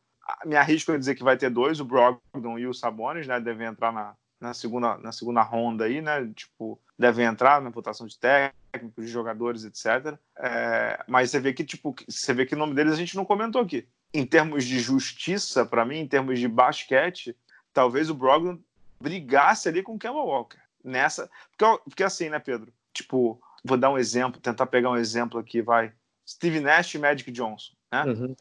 Me 0.44 0.56
arrisco 0.56 0.90
a 0.90 0.98
dizer 0.98 1.14
que 1.14 1.22
vai 1.22 1.36
ter 1.36 1.50
dois, 1.50 1.78
o 1.78 1.84
Brogdon 1.84 2.58
e 2.58 2.66
o 2.66 2.74
Sabonis, 2.74 3.26
né? 3.26 3.38
Devem 3.38 3.68
entrar 3.68 3.92
na, 3.92 4.16
na 4.40 4.52
segunda, 4.54 4.96
na 4.98 5.12
segunda 5.12 5.42
ronda 5.42 5.84
aí, 5.84 6.00
né? 6.00 6.30
Tipo, 6.34 6.80
devem 6.98 7.26
entrar 7.26 7.60
na 7.60 7.70
votação 7.70 8.06
de 8.06 8.18
técnicos, 8.18 9.04
de 9.04 9.10
jogadores, 9.10 9.64
etc. 9.64 10.18
É, 10.38 11.02
mas 11.06 11.30
você 11.30 11.40
vê 11.40 11.52
que, 11.52 11.64
tipo, 11.64 11.94
você 12.08 12.32
vê 12.34 12.46
que 12.46 12.54
o 12.54 12.58
nome 12.58 12.74
deles 12.74 12.92
a 12.92 12.96
gente 12.96 13.16
não 13.16 13.24
comentou 13.24 13.60
aqui. 13.60 13.86
Em 14.12 14.24
termos 14.24 14.64
de 14.64 14.78
justiça, 14.78 15.64
para 15.64 15.84
mim, 15.84 15.98
em 15.98 16.08
termos 16.08 16.38
de 16.38 16.48
basquete, 16.48 17.36
talvez 17.72 18.10
o 18.10 18.14
Brogdon 18.14 18.58
brigasse 19.00 19.68
ali 19.68 19.82
com 19.82 19.94
o 19.94 19.98
Kemba 19.98 20.22
Walker. 20.22 20.58
Nessa. 20.82 21.30
Porque, 21.50 21.82
porque 21.84 22.04
assim, 22.04 22.28
né, 22.28 22.38
Pedro? 22.38 22.72
Tipo, 22.92 23.40
vou 23.64 23.76
dar 23.76 23.90
um 23.90 23.98
exemplo, 23.98 24.40
tentar 24.40 24.66
pegar 24.66 24.90
um 24.90 24.96
exemplo 24.96 25.38
aqui, 25.40 25.60
vai. 25.60 25.92
Steve 26.26 26.60
Nash 26.60 26.94
e 26.94 26.98
Magic 26.98 27.30
Johnson, 27.30 27.72
né? 27.92 28.04
Uhum. 28.04 28.36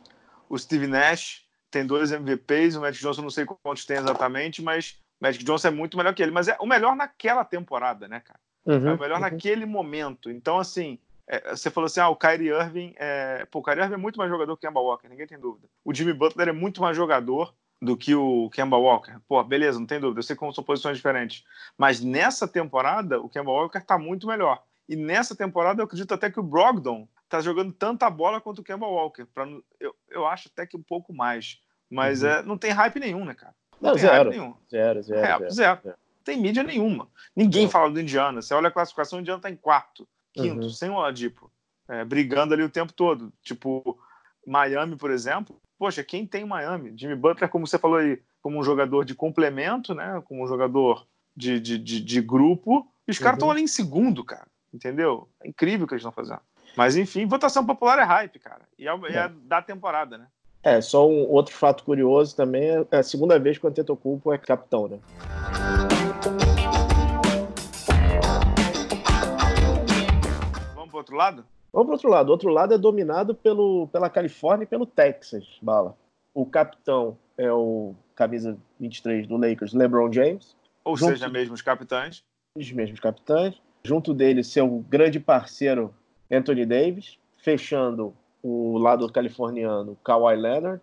O 0.50 0.58
Steve 0.58 0.88
Nash 0.88 1.46
tem 1.72 1.86
dois 1.86 2.12
MVPs, 2.12 2.76
o 2.76 2.82
Magic 2.82 3.04
Johnson 3.04 3.24
não 3.24 3.30
sei 3.30 3.46
quantos 3.46 3.86
tem 3.86 3.98
exatamente, 3.98 4.62
mas 4.62 4.98
Magic 5.20 5.44
Johnson 5.44 5.70
é 5.70 5.72
muito 5.72 5.98
melhor 5.98 6.14
que 6.14 6.22
ele, 6.22 6.32
mas 6.32 6.48
é 6.48 6.58
o 6.60 6.66
melhor 6.66 6.96
naquela 6.96 7.44
temporada, 7.46 8.08
né, 8.08 8.20
cara? 8.20 8.40
Uhum, 8.66 8.90
é 8.90 8.94
o 8.94 9.00
melhor 9.00 9.16
uhum. 9.16 9.22
naquele 9.22 9.66
momento. 9.66 10.30
Então, 10.30 10.60
assim, 10.60 11.00
é, 11.28 11.56
você 11.56 11.70
falou 11.70 11.86
assim: 11.86 12.00
ah, 12.00 12.10
o 12.10 12.16
Kyrie 12.16 12.50
Irving 12.50 12.94
é. 12.98 13.46
Pô, 13.50 13.60
o 13.60 13.64
Kyrie 13.64 13.82
Irving 13.82 13.96
é 13.96 13.98
muito 13.98 14.18
mais 14.18 14.30
jogador 14.30 14.56
que 14.58 14.66
o 14.66 14.70
Kemba 14.70 14.80
Walker, 14.80 15.08
ninguém 15.08 15.28
tem 15.28 15.40
dúvida. 15.40 15.68
O 15.84 15.94
Jimmy 15.94 16.14
Butler 16.14 16.50
é 16.50 16.54
muito 16.54 16.82
mais 16.82 16.96
jogador 16.96 17.54
do 17.82 17.98
que 17.98 18.16
o 18.16 18.50
Kemba 18.52 18.78
Walker. 18.78 19.18
Pô, 19.28 19.44
beleza, 19.44 19.80
não 19.80 19.86
tem 19.86 20.00
dúvida. 20.00 20.20
Eu 20.20 20.24
sei 20.24 20.36
como 20.36 20.54
são 20.54 20.64
posições 20.64 20.98
diferentes. 20.98 21.44
Mas 21.78 22.02
nessa 22.02 22.48
temporada, 22.48 23.20
o 23.20 23.30
Kemba 23.30 23.52
Walker 23.52 23.82
tá 23.82 23.98
muito 23.98 24.28
melhor. 24.28 24.62
E 24.88 24.96
nessa 24.96 25.36
temporada, 25.36 25.82
eu 25.82 25.86
acredito 25.86 26.14
até 26.14 26.30
que 26.30 26.40
o 26.40 26.44
Brogdon 26.44 27.08
tá 27.28 27.42
jogando 27.42 27.74
tanta 27.74 28.10
bola 28.10 28.40
quanto 28.40 28.60
o 28.60 28.64
Kemba 28.64 28.88
Walker. 28.88 29.26
Pra, 29.26 29.48
eu, 29.80 29.96
eu 30.10 30.26
acho 30.28 30.50
até 30.52 30.66
que 30.66 30.78
um 30.78 30.84
pouco 30.84 31.14
mais. 31.14 31.60
Mas 31.90 32.24
uhum. 32.24 32.30
é, 32.30 32.44
não 32.44 32.58
tem 32.58 32.72
hype 32.72 33.00
nenhum, 33.00 33.26
né, 33.26 33.34
cara? 33.34 33.54
Não, 33.86 33.94
não 33.94 34.00
zero. 34.00 34.30
Nenhum. 34.30 34.54
Zero, 34.70 35.02
zero, 35.02 35.20
é, 35.20 35.38
zero, 35.38 35.52
zero. 35.52 35.80
Não 35.86 35.94
tem 36.24 36.42
mídia 36.42 36.64
nenhuma. 36.64 37.08
Ninguém 37.36 37.70
fala 37.70 37.92
do 37.92 38.00
Indiana. 38.00 38.42
Você 38.42 38.54
olha 38.54 38.70
a 38.70 38.72
classificação, 38.72 39.20
o 39.20 39.22
Indiana 39.22 39.42
tá 39.42 39.50
em 39.50 39.56
quarto, 39.56 40.08
quinto, 40.34 40.66
uhum. 40.66 40.70
sem 40.70 40.90
o 40.90 40.96
Oladipo. 40.96 41.52
É, 41.88 42.04
brigando 42.04 42.54
ali 42.54 42.64
o 42.64 42.70
tempo 42.70 42.92
todo. 42.92 43.32
Tipo, 43.42 43.98
Miami, 44.46 44.96
por 44.96 45.12
exemplo. 45.12 45.60
Poxa, 45.78 46.04
quem 46.04 46.26
tem 46.26 46.46
Miami? 46.46 46.94
Jimmy 46.98 47.16
Butler, 47.16 47.50
como 47.50 47.68
você 47.68 47.78
falou 47.78 47.98
aí, 47.98 48.20
como 48.42 48.58
um 48.58 48.64
jogador 48.64 49.06
de 49.06 49.14
complemento, 49.14 49.94
né? 49.94 50.22
Como 50.26 50.44
um 50.44 50.48
jogador 50.48 51.06
de, 51.36 51.60
de, 51.60 51.78
de, 51.78 52.02
de 52.02 52.22
grupo. 52.22 52.88
E 53.08 53.12
os 53.12 53.20
caras 53.20 53.36
estão 53.36 53.50
uhum. 53.50 53.54
ali 53.54 53.62
em 53.64 53.68
segundo, 53.68 54.24
cara. 54.24 54.48
Entendeu? 54.74 55.30
É 55.44 55.48
incrível 55.48 55.86
o 55.86 55.88
que 55.88 55.94
eles 55.94 56.02
estão 56.02 56.12
fazendo. 56.12 56.42
Mas 56.76 56.98
enfim, 56.98 57.26
votação 57.26 57.66
popular 57.66 58.00
é 58.00 58.04
hype, 58.04 58.40
cara. 58.40 58.62
E 58.78 58.88
é, 58.88 58.92
é. 58.92 59.18
é 59.18 59.30
da 59.30 59.62
temporada, 59.62 60.18
né? 60.18 60.28
É, 60.66 60.82
só 60.82 61.08
um 61.08 61.32
outro 61.32 61.54
fato 61.54 61.84
curioso 61.84 62.36
também, 62.36 62.64
é 62.90 62.98
a 62.98 63.04
segunda 63.04 63.38
vez 63.38 63.56
que 63.56 63.68
o 63.68 63.70
Antetokounmpo 63.70 64.34
é 64.34 64.38
capitão, 64.40 64.88
né? 64.88 65.00
Vamos 70.74 70.90
pro 70.90 70.98
outro 70.98 71.16
lado? 71.16 71.46
Vamos 71.72 71.86
pro 71.86 71.94
outro 71.94 72.10
lado. 72.10 72.30
O 72.30 72.32
outro 72.32 72.50
lado 72.50 72.74
é 72.74 72.80
dominado 72.80 73.36
pelo, 73.36 73.88
pela 73.90 74.10
Califórnia 74.10 74.64
e 74.64 74.68
pelo 74.68 74.88
Texas, 74.88 75.46
Bala. 75.62 75.96
O 76.34 76.48
capitão 76.48 77.16
é 77.38 77.52
o 77.52 77.94
camisa 78.16 78.58
23 78.80 79.28
do 79.28 79.38
Lakers, 79.38 79.72
LeBron 79.72 80.12
James. 80.12 80.56
Ou 80.84 80.98
junto, 80.98 81.12
seja, 81.12 81.30
mesmos 81.30 81.62
capitães. 81.62 82.24
Os 82.58 82.72
mesmos 82.72 83.00
capitães. 83.00 83.62
Junto 83.84 84.16
dele, 84.16 84.44
seu 84.44 84.84
grande 84.90 85.20
parceiro, 85.20 85.94
Anthony 86.32 86.66
Davis. 86.66 87.20
Fechando 87.38 88.16
o 88.48 88.78
lado 88.78 89.12
californiano, 89.12 89.98
Kawhi 90.04 90.36
Leonard. 90.36 90.80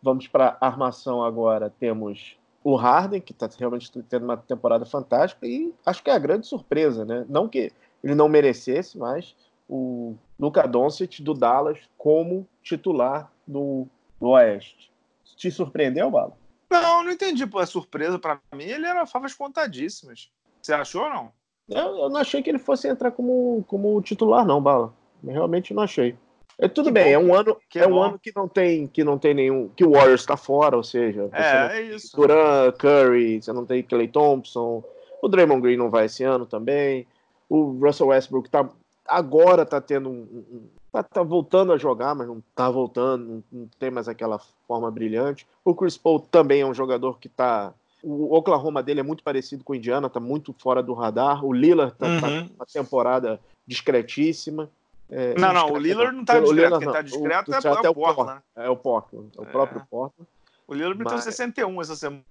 Vamos 0.00 0.28
para 0.28 0.56
a 0.60 0.66
armação 0.68 1.24
agora. 1.24 1.68
Temos 1.68 2.36
o 2.62 2.76
Harden, 2.76 3.20
que 3.20 3.32
está 3.32 3.48
realmente 3.58 3.90
tendo 4.02 4.24
uma 4.24 4.36
temporada 4.36 4.84
fantástica, 4.84 5.44
e 5.44 5.74
acho 5.84 6.04
que 6.04 6.10
é 6.10 6.12
a 6.12 6.18
grande 6.18 6.46
surpresa, 6.46 7.04
né? 7.04 7.26
Não 7.28 7.48
que 7.48 7.72
ele 8.04 8.14
não 8.14 8.28
merecesse, 8.28 8.96
mas 8.96 9.34
o 9.68 10.14
Luka 10.38 10.68
Doncic 10.68 11.20
do 11.20 11.34
Dallas 11.34 11.78
como 11.98 12.46
titular 12.62 13.32
do, 13.44 13.88
do 14.20 14.28
Oeste. 14.28 14.92
Te 15.36 15.50
surpreendeu, 15.50 16.10
Bala? 16.10 16.36
Não, 16.70 17.02
não 17.02 17.10
entendi. 17.10 17.44
Pô, 17.44 17.60
é 17.60 17.66
surpresa 17.66 18.18
para 18.20 18.38
mim. 18.54 18.64
Ele 18.64 18.86
era 18.86 19.04
favas 19.04 19.34
contadíssimas. 19.34 20.30
Você 20.62 20.72
achou 20.72 21.02
ou 21.02 21.10
não? 21.10 21.32
Eu, 21.68 21.98
eu, 21.98 22.08
não 22.08 22.20
achei 22.20 22.42
que 22.42 22.50
ele 22.50 22.58
fosse 22.58 22.88
entrar 22.88 23.10
como, 23.10 23.64
como 23.66 24.00
titular, 24.00 24.44
não, 24.44 24.62
Bala. 24.62 24.94
Realmente 25.24 25.74
não 25.74 25.82
achei. 25.82 26.16
É 26.60 26.68
tudo 26.68 26.86
Que 26.86 26.92
bem, 26.92 27.04
bom 27.04 27.10
é 27.10 27.18
um 27.18 27.34
ano, 27.34 27.56
que 27.68 27.78
é 27.78 27.86
um 27.86 27.90
bom. 27.92 28.02
ano 28.02 28.18
que 28.18 28.30
não 28.36 28.46
tem 28.46 28.86
que 28.86 29.02
não 29.02 29.18
tem 29.18 29.32
nenhum, 29.34 29.68
que 29.70 29.84
o 29.84 29.92
Warriors 29.92 30.20
está 30.20 30.36
fora, 30.36 30.76
ou 30.76 30.82
seja, 30.84 31.28
É, 31.32 31.78
é 31.78 31.82
isso. 31.94 32.14
Duran, 32.16 32.70
Curry, 32.72 33.40
você 33.42 33.52
não 33.52 33.64
tem 33.64 33.82
Clay 33.82 34.06
Thompson, 34.08 34.84
o 35.22 35.28
Draymond 35.28 35.62
Green 35.62 35.76
não 35.76 35.88
vai 35.90 36.04
esse 36.06 36.22
ano 36.22 36.44
também, 36.46 37.06
o 37.48 37.78
Russell 37.84 38.08
Westbrook 38.08 38.50
tá, 38.50 38.68
agora 39.08 39.64
tá 39.64 39.80
tendo 39.80 40.10
um, 40.10 40.12
um- 40.52 40.62
tá, 40.92 41.02
tá 41.02 41.22
voltando 41.22 41.72
a 41.72 41.78
jogar, 41.78 42.14
mas 42.14 42.26
não 42.28 42.42
tá 42.54 42.70
voltando, 42.70 43.24
não, 43.24 43.44
não 43.60 43.68
tem 43.78 43.90
mais 43.90 44.06
aquela 44.08 44.38
forma 44.68 44.90
brilhante. 44.90 45.46
O 45.64 45.74
Chris 45.74 45.96
Paul 45.96 46.20
também 46.20 46.60
é 46.60 46.66
um 46.66 46.74
jogador 46.74 47.18
que 47.18 47.28
tá 47.28 47.72
o 48.02 48.34
Oklahoma 48.34 48.82
dele 48.82 49.00
é 49.00 49.02
muito 49.02 49.22
parecido 49.22 49.62
com 49.62 49.74
o 49.74 49.76
Indiana, 49.76 50.08
tá 50.08 50.18
muito 50.18 50.54
fora 50.58 50.82
do 50.82 50.94
radar. 50.94 51.44
O 51.44 51.52
Lillard 51.52 51.94
tá, 51.98 52.06
tá 52.18 52.28
Uhum. 52.28 52.48
com 52.48 52.54
uma 52.54 52.66
temporada 52.66 53.38
discretíssima. 53.66 54.70
É, 55.10 55.34
Não, 55.38 55.52
não, 55.52 55.72
o 55.72 55.76
Lillard 55.78 56.16
não 56.16 56.24
tá 56.24 56.34
O 56.38 56.40
discreto. 56.42 56.54
Lillard 56.54 56.78
Quem 56.78 56.86
não. 56.86 56.92
tá 56.92 57.00
O- 57.00 57.02
discreto 57.02 57.50
o 57.50 57.54
é, 57.54 57.56
discreto 57.58 57.86
é 57.86 57.90
o 57.90 57.94
Portland. 57.94 58.34
né? 58.56 58.64
É 58.64 58.70
o 58.70 58.76
Portland, 58.76 59.30
é 59.36 59.40
o 59.40 59.44
É. 59.44 59.46
próprio 59.50 59.86
Portland. 59.90 60.28
O 60.68 60.74
Lillard 60.74 60.96
meteu 60.98 61.14
Mas- 61.16 61.24
61 61.24 61.80
essa 61.80 61.96
semana. 61.96 62.24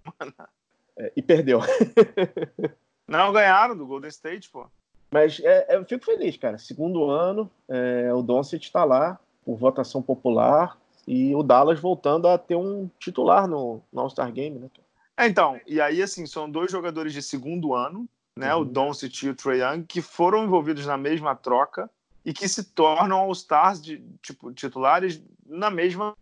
É, 0.98 1.12
e 1.16 1.22
perdeu. 1.22 1.60
Não, 3.08 3.32
ganharam 3.32 3.76
do 3.76 3.86
Golden 3.86 4.10
State, 4.10 4.50
pô. 4.50 4.66
Mas 5.12 5.40
é, 5.44 5.76
eu 5.76 5.84
fico 5.86 6.06
feliz, 6.06 6.38
cara. 6.38 6.58
Segundo 6.58 7.10
ano, 7.10 7.50
é, 7.68 8.14
o 8.14 8.22
Doncic 8.22 8.62
está 8.64 8.84
lá 8.84 9.20
por 9.44 9.56
votação 9.58 10.02
popular 10.02 10.78
e 11.08 11.34
o 11.36 11.42
Dallas 11.42 11.80
voltando 11.80 12.28
a 12.28 12.38
ter 12.38 12.56
um 12.56 12.90
titular 13.00 13.48
no, 13.48 13.82
no 13.92 14.02
All-Star 14.02 14.32
Game, 14.32 14.60
né? 14.60 14.70
É, 15.18 15.26
então, 15.26 15.60
e 15.66 15.82
aí, 15.82 16.02
assim, 16.02 16.26
são 16.28 16.50
dois 16.50 16.72
jogadores 16.72 17.12
de 17.12 17.22
segundo 17.24 17.74
ano, 17.74 18.08
né? 18.38 18.54
O 18.54 18.60
Uhum. 18.60 18.66
Doncic 18.66 19.24
e 19.24 19.30
o 19.30 19.36
Trae 19.36 19.60
Young, 19.62 19.84
que 19.84 20.02
foram 20.02 20.44
envolvidos 20.46 20.86
na 20.86 20.96
mesma 20.98 21.36
troca 21.36 21.90
e 22.26 22.34
que 22.34 22.48
se 22.48 22.64
tornam 22.64 23.18
All-Stars, 23.20 23.82
de, 23.82 24.04
tipo, 24.22 24.52
titulares 24.54 25.22
na 25.46 25.70
mesma, 25.70 26.16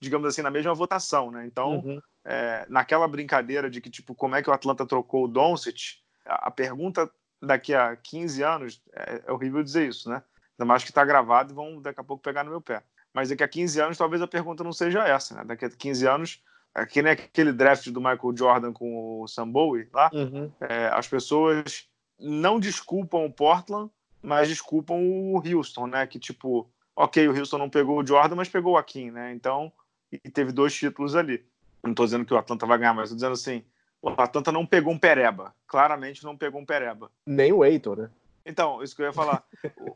digamos 0.00 0.28
assim, 0.28 0.42
na 0.42 0.50
mesma 0.50 0.74
votação, 0.74 1.30
né? 1.30 1.46
Então, 1.46 1.78
Uhum. 1.80 2.00
é, 2.24 2.66
naquela 2.68 3.06
brincadeira 3.08 3.68
de 3.70 3.80
que, 3.80 3.90
tipo, 3.90 4.14
como 4.14 4.36
é 4.36 4.42
que 4.42 4.50
o 4.50 4.52
Atlanta 4.52 4.86
trocou 4.86 5.24
o 5.24 5.28
Doncic, 5.28 5.98
a, 6.26 6.48
a 6.48 6.50
pergunta 6.50 7.10
daqui 7.40 7.74
a 7.74 7.96
15 7.96 8.42
anos, 8.42 8.82
é, 8.94 9.22
é 9.26 9.32
horrível 9.32 9.62
dizer 9.62 9.88
isso, 9.88 10.08
né? 10.08 10.22
Ainda 10.58 10.66
mais 10.66 10.82
que 10.84 10.92
tá 10.92 11.04
gravado 11.04 11.52
e 11.52 11.54
vão 11.54 11.80
daqui 11.80 12.00
a 12.00 12.04
pouco 12.04 12.22
pegar 12.22 12.44
no 12.44 12.50
meu 12.50 12.60
pé. 12.60 12.82
Mas 13.14 13.28
daqui 13.30 13.42
a 13.42 13.48
15 13.48 13.80
anos, 13.80 13.98
talvez 13.98 14.20
a 14.22 14.26
pergunta 14.26 14.62
não 14.64 14.72
seja 14.72 15.06
essa, 15.06 15.34
né? 15.34 15.44
Daqui 15.44 15.64
a 15.64 15.70
15 15.70 16.06
anos, 16.06 16.42
é 16.74 16.84
que 16.84 17.00
nem 17.02 17.12
aquele 17.12 17.52
draft 17.52 17.88
do 17.90 18.00
Michael 18.00 18.36
Jordan 18.36 18.72
com 18.72 19.22
o 19.22 19.26
Sam 19.28 19.48
Bowie 19.50 19.88
lá, 19.92 20.10
Uhum. 20.12 20.52
é, 20.60 20.88
as 20.88 21.06
pessoas 21.08 21.88
não 22.18 22.58
desculpam 22.60 23.24
o 23.24 23.32
Portland, 23.32 23.90
mas 24.22 24.48
desculpam 24.48 24.96
o 25.00 25.42
Houston, 25.44 25.86
né? 25.86 26.06
Que 26.06 26.18
tipo, 26.18 26.68
ok, 26.94 27.28
o 27.28 27.36
Houston 27.36 27.58
não 27.58 27.70
pegou 27.70 28.00
o 28.00 28.06
Jordan, 28.06 28.36
mas 28.36 28.48
pegou 28.48 28.74
o 28.74 28.76
Akin, 28.76 29.10
né? 29.10 29.32
Então, 29.32 29.72
e 30.12 30.18
teve 30.30 30.52
dois 30.52 30.74
títulos 30.74 31.14
ali. 31.14 31.44
Não 31.82 31.94
tô 31.94 32.04
dizendo 32.04 32.24
que 32.24 32.34
o 32.34 32.38
Atlanta 32.38 32.66
vai 32.66 32.78
ganhar, 32.78 32.94
mas 32.94 33.10
tô 33.10 33.14
dizendo 33.14 33.32
assim, 33.32 33.62
o 34.02 34.08
Atlanta 34.08 34.50
não 34.52 34.66
pegou 34.66 34.92
um 34.92 34.98
pereba. 34.98 35.54
Claramente 35.66 36.24
não 36.24 36.36
pegou 36.36 36.60
um 36.60 36.66
pereba. 36.66 37.10
Nem 37.26 37.52
o 37.52 37.64
Eiton, 37.64 37.94
né? 37.94 38.10
Então, 38.44 38.82
isso 38.82 38.96
que 38.96 39.02
eu 39.02 39.06
ia 39.06 39.12
falar. 39.12 39.44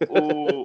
O, 0.09 0.65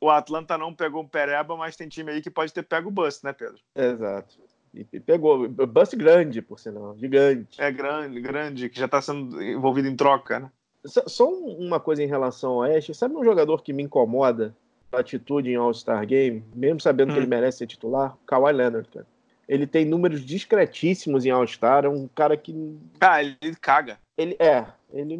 o 0.00 0.10
Atlanta 0.10 0.58
não 0.58 0.74
pegou 0.74 1.02
um 1.02 1.08
pereba, 1.08 1.56
mas 1.56 1.76
tem 1.76 1.88
time 1.88 2.12
aí 2.12 2.20
que 2.20 2.30
pode 2.30 2.52
ter 2.52 2.62
pego 2.62 2.88
o 2.88 2.92
bust, 2.92 3.24
né, 3.24 3.32
Pedro? 3.32 3.58
Exato. 3.74 4.38
E, 4.74 4.86
e 4.92 5.00
pegou. 5.00 5.48
Bust 5.48 5.96
grande, 5.96 6.42
por 6.42 6.58
sinal. 6.58 6.96
Gigante. 6.98 7.60
É 7.60 7.70
grande, 7.70 8.20
grande, 8.20 8.68
que 8.68 8.78
já 8.78 8.88
tá 8.88 9.00
sendo 9.00 9.42
envolvido 9.42 9.88
em 9.88 9.96
troca, 9.96 10.40
né? 10.40 10.50
Só- 10.84 11.28
uma 11.28 11.78
coisa 11.78 12.02
em 12.02 12.06
relação 12.06 12.52
ao 12.52 12.56
Oeste. 12.58 12.94
Sabe 12.94 13.14
um 13.14 13.24
jogador 13.24 13.62
que 13.62 13.72
me 13.72 13.82
incomoda 13.82 14.54
a 14.92 14.98
atitude 14.98 15.50
em 15.50 15.56
All-Star 15.56 16.04
Game, 16.06 16.44
mesmo 16.54 16.80
sabendo 16.80 17.08
que 17.12 17.14
Hum. 17.14 17.22
ele 17.22 17.26
merece 17.28 17.58
ser 17.58 17.66
titular? 17.66 18.16
Kawhi 18.26 18.52
Leonard, 18.52 18.88
cara. 18.88 19.06
Ele 19.48 19.66
tem 19.66 19.84
números 19.84 20.24
discretíssimos 20.24 21.24
em 21.24 21.30
All-Star. 21.30 21.84
É 21.84 21.88
um 21.88 22.08
cara 22.08 22.36
que. 22.36 22.78
Ah, 23.00 23.22
ele 23.22 23.54
caga. 23.60 23.98
Ele 24.16 24.36
é. 24.38 24.64
Ele, 24.92 25.14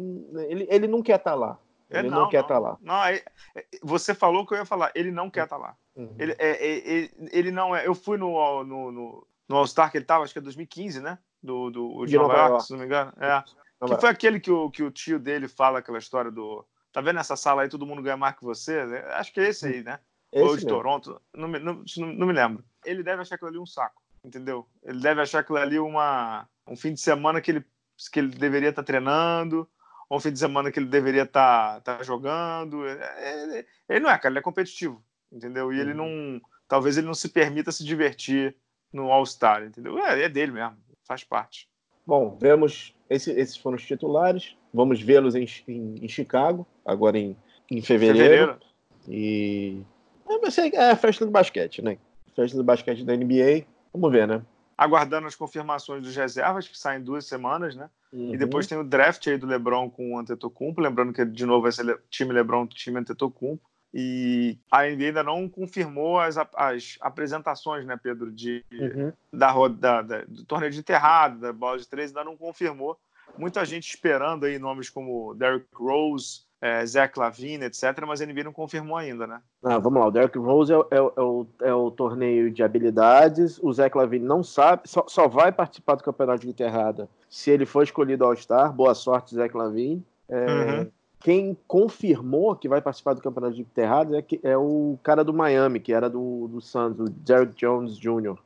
ele, 0.49 0.67
ele 0.69 0.87
não 0.87 1.01
quer 1.01 1.17
estar 1.17 1.33
lá. 1.35 1.57
É, 1.89 1.99
Ele 1.99 2.09
não, 2.09 2.27
quer 2.27 2.41
estar 2.41 2.57
lá. 2.57 2.75
Não, 2.81 3.03
é- 3.05 3.21
é- 3.55 3.65
você 3.83 4.15
falou 4.15 4.41
o 4.41 4.47
que 4.47 4.53
eu 4.53 4.57
ia 4.57 4.65
falar. 4.65 4.91
Ele 4.95 5.11
não 5.11 5.29
quer 5.29 5.43
estar 5.43 5.57
lá. 5.57 5.75
Uhum. 5.95 6.09
Ele, 6.17 6.31
é, 6.39 6.49
é- 6.49 6.89
ele, 6.89 7.11
ele 7.31 7.51
não 7.51 7.75
é. 7.75 7.85
Eu 7.85 7.93
fui 7.93 8.17
no, 8.17 8.63
no, 8.63 8.91
no, 8.91 9.27
no 9.47 9.55
All-Star 9.57 9.91
que 9.91 9.97
ele 9.97 10.05
tava, 10.05 10.23
acho 10.23 10.33
que 10.33 10.39
é 10.39 10.41
2015, 10.41 10.99
né? 11.01 11.19
Do, 11.41 11.69
do, 11.69 12.05
de, 12.05 12.11
De 12.11 12.17
Nova, 12.17 12.29
Nova 12.29 12.39
York, 12.39 12.51
York. 12.53 12.65
se 12.65 12.71
não 12.71 12.79
me 12.79 12.85
engano. 12.85 13.13
É. 13.19 13.43
Que 13.87 13.99
foi 14.01 14.09
aquele 14.09 14.39
que 14.39 14.51
o, 14.51 14.69
que 14.69 14.83
o 14.83 14.91
tio 14.91 15.19
dele 15.19 15.47
fala 15.47 15.79
aquela 15.79 15.97
história 15.97 16.31
do. 16.31 16.65
Tá 16.91 17.01
vendo 17.01 17.19
essa 17.19 17.35
sala 17.35 17.63
aí, 17.63 17.69
todo 17.69 17.85
mundo 17.85 18.01
ganha 18.03 18.15
mais 18.17 18.35
que 18.35 18.43
você? 18.43 18.79
Acho 19.13 19.33
que 19.33 19.39
é 19.39 19.49
esse 19.49 19.65
aí, 19.65 19.83
né? 19.83 19.99
Ou 20.31 20.47
Esse 20.47 20.59
de 20.59 20.65
mesmo. 20.65 20.77
Toronto. 20.77 21.21
Não 21.33 21.47
me, 21.47 21.59
não, 21.59 21.83
não, 21.97 22.27
me 22.27 22.33
lembro. 22.33 22.63
Ele 22.85 23.03
deve 23.03 23.21
achar 23.21 23.35
aquilo 23.35 23.49
ali 23.49 23.59
um 23.59 23.65
saco, 23.65 24.01
entendeu? 24.23 24.67
Ele 24.83 24.99
deve 24.99 25.21
achar 25.21 25.39
aquilo 25.39 25.57
ali 25.57 25.79
uma, 25.79 26.47
um 26.67 26.75
fim 26.75 26.93
de 26.93 26.99
semana 26.99 27.41
que 27.41 27.51
ele, 27.51 27.65
que 28.11 28.19
ele 28.19 28.29
deveria 28.29 28.69
estar 28.69 28.83
treinando, 28.83 29.67
ou 30.09 30.17
um 30.17 30.19
fim 30.19 30.31
de 30.31 30.39
semana 30.39 30.71
que 30.71 30.79
ele 30.79 30.87
deveria 30.87 31.23
estar 31.23 31.81
jogando. 32.03 32.85
É- 32.87 33.59
é- 33.59 33.65
ele 33.89 33.99
não 33.99 34.09
é, 34.09 34.17
cara, 34.17 34.31
ele 34.31 34.39
é 34.39 34.41
competitivo, 34.43 35.03
entendeu? 35.31 35.73
E 35.73 35.79
ele 35.79 35.91
Uhum. 35.91 35.97
não. 36.37 36.41
Talvez 36.67 36.97
ele 36.97 37.07
não 37.07 37.13
se 37.13 37.29
permita 37.29 37.71
se 37.71 37.83
divertir 37.83 38.55
no 38.91 39.11
All-Star, 39.11 39.63
entendeu? 39.63 39.97
É, 39.99 40.23
é 40.23 40.29
dele 40.29 40.51
mesmo, 40.51 40.77
faz 41.03 41.23
parte. 41.23 41.67
Bom, 42.05 42.37
vemos. 42.39 42.95
Esse, 43.13 43.31
esses 43.31 43.57
foram 43.57 43.75
os 43.75 43.85
titulares. 43.85 44.55
Vamos 44.73 45.01
vê-los 45.01 45.35
em, 45.35 45.47
em, 45.67 45.95
em 46.01 46.07
Chicago, 46.07 46.65
agora 46.85 47.17
em, 47.17 47.35
em 47.69 47.81
fevereiro. 47.81 48.57
Fevereiro. 48.57 48.59
E. 49.07 49.81
É, 50.27 50.75
é 50.75 50.91
a 50.91 50.95
festa 50.95 51.25
do 51.25 51.31
basquete, 51.31 51.81
né? 51.81 51.97
Festa 52.35 52.57
do 52.57 52.63
basquete 52.63 53.03
da 53.03 53.15
NBA. 53.15 53.65
Vamos 53.93 54.11
ver, 54.11 54.27
né? 54.27 54.41
Aguardando 54.75 55.27
as 55.27 55.35
confirmações 55.35 56.01
dos 56.01 56.15
reservas, 56.15 56.67
que 56.67 56.77
saem 56.77 57.03
duas 57.03 57.25
semanas, 57.25 57.75
né? 57.75 57.89
Uhum. 58.11 58.33
E 58.33 58.37
depois 58.37 58.65
tem 58.65 58.77
o 58.77 58.83
draft 58.83 59.27
aí 59.27 59.37
do 59.37 59.45
LeBron 59.45 59.89
com 59.89 60.13
o 60.13 60.17
Antetokounmpo, 60.17 60.81
lembrando 60.81 61.13
que 61.13 61.23
de 61.23 61.45
novo 61.45 61.63
vai 61.63 61.71
ser 61.71 61.99
time 62.09 62.33
LeBron, 62.33 62.65
time 62.67 62.99
Antetokounmpo. 62.99 63.63
E 63.93 64.57
a 64.71 64.87
NBA 64.87 65.05
ainda 65.07 65.23
não 65.23 65.47
confirmou 65.47 66.19
as, 66.19 66.35
as 66.55 66.97
apresentações, 66.99 67.85
né, 67.85 67.97
Pedro, 68.01 68.31
de, 68.31 68.63
Uhum. 68.73 69.13
da, 69.31 69.51
roda- 69.51 69.75
da- 69.77 70.01
da- 70.01 70.25
do 70.27 70.43
torneio 70.45 70.71
de 70.71 70.79
enterrado, 70.79 71.39
da 71.39 71.53
bola 71.53 71.77
de 71.77 71.87
três, 71.87 72.09
ainda 72.09 72.23
não 72.23 72.35
confirmou. 72.35 72.97
Muita 73.37 73.63
gente 73.65 73.87
esperando 73.89 74.45
aí 74.45 74.57
nomes 74.59 74.89
como 74.89 75.33
Derrick 75.35 75.67
Rose, 75.73 76.41
eh, 76.61 76.85
Zach 76.85 77.17
Lavine, 77.19 77.65
etc., 77.65 78.03
mas 78.07 78.21
a 78.21 78.25
NBA 78.25 78.43
não 78.43 78.53
confirmou 78.53 78.95
ainda, 78.97 79.25
né? 79.27 79.41
Ah, 79.63 79.77
vamos 79.79 79.99
lá, 79.99 80.07
o 80.07 80.11
Derrick 80.11 80.37
Rose 80.37 80.71
é, 80.71 80.77
o- 80.77 80.87
é 80.91 80.97
é 80.97 81.21
o, 81.21 81.47
é 81.61 81.73
o 81.73 81.91
torneio 81.91 82.51
de 82.51 82.63
habilidades. 82.63 83.59
O 83.61 83.71
Zach 83.73 83.95
Lavine 83.97 84.25
não 84.25 84.43
sabe, 84.43 84.83
só, 84.85 85.05
só 85.07 85.27
vai 85.27 85.51
participar 85.51 85.95
do 85.95 86.03
campeonato 86.03 86.41
de 86.41 86.49
enterrada 86.49 87.07
se 87.29 87.49
ele 87.51 87.65
for 87.65 87.83
escolhido 87.83 88.23
All-Star. 88.25 88.71
Boa 88.73 88.93
sorte, 88.95 89.35
Zach 89.35 89.55
Lavine. 89.55 90.03
É, 90.29 90.47
Uhum. 90.47 90.91
Quem 91.23 91.57
confirmou 91.67 92.55
que 92.55 92.67
vai 92.67 92.81
participar 92.81 93.13
do 93.13 93.21
campeonato 93.21 93.55
de 93.55 93.61
enterrada 93.61 94.17
é, 94.17 94.21
que- 94.21 94.39
é 94.43 94.57
o 94.57 94.99
cara 95.01 95.23
do 95.23 95.33
Miami, 95.33 95.79
que 95.79 95.93
era 95.93 96.09
do, 96.09 96.47
do 96.49 96.59
Suns, 96.61 96.99
o 96.99 97.05
Derrick 97.09 97.55
Jones 97.55 97.97
Jr. 97.97 98.37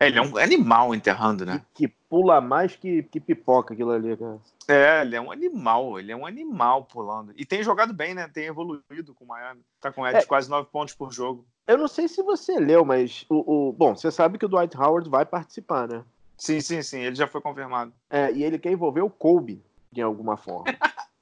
É, 0.00 0.08
ele 0.08 0.18
é 0.18 0.22
um 0.22 0.36
animal 0.36 0.92
enterrando, 0.94 1.46
né? 1.46 1.62
Que, 1.72 1.86
que 1.86 1.94
pula 2.10 2.40
mais 2.40 2.74
que, 2.74 3.04
que 3.04 3.20
pipoca 3.20 3.72
aquilo 3.72 3.92
ali, 3.92 4.16
cara. 4.16 4.38
É, 4.66 5.02
ele 5.02 5.14
é 5.14 5.20
um 5.20 5.30
animal, 5.30 5.98
ele 6.00 6.10
é 6.10 6.16
um 6.16 6.26
animal 6.26 6.84
pulando. 6.84 7.32
E 7.36 7.44
tem 7.46 7.62
jogado 7.62 7.94
bem, 7.94 8.12
né? 8.14 8.28
Tem 8.32 8.46
evoluído 8.46 9.14
com 9.14 9.24
o 9.24 9.28
Miami. 9.28 9.60
Tá 9.80 9.92
com 9.92 10.04
edge 10.04 10.18
É. 10.18 10.26
quase 10.26 10.50
nove 10.50 10.68
pontos 10.72 10.94
por 10.94 11.12
jogo. 11.12 11.44
Eu 11.68 11.78
não 11.78 11.86
sei 11.86 12.08
se 12.08 12.20
você 12.22 12.58
leu, 12.58 12.84
mas 12.84 13.24
o, 13.30 13.68
o- 13.68 13.72
bom, 13.72 13.94
você 13.94 14.10
sabe 14.10 14.36
que 14.36 14.44
o 14.44 14.48
Dwight 14.48 14.76
Howard 14.76 15.08
vai 15.08 15.24
participar, 15.24 15.86
né? 15.86 16.02
Sim, 16.36 16.60
sim, 16.60 16.82
sim, 16.82 16.98
ele 16.98 17.14
já 17.14 17.28
foi 17.28 17.40
confirmado. 17.40 17.92
É, 18.10 18.32
e 18.32 18.42
ele 18.42 18.58
quer 18.58 18.72
envolver 18.72 19.02
o 19.02 19.08
Kobe 19.10 19.62
de 19.92 20.02
alguma 20.02 20.36
forma. 20.36 20.64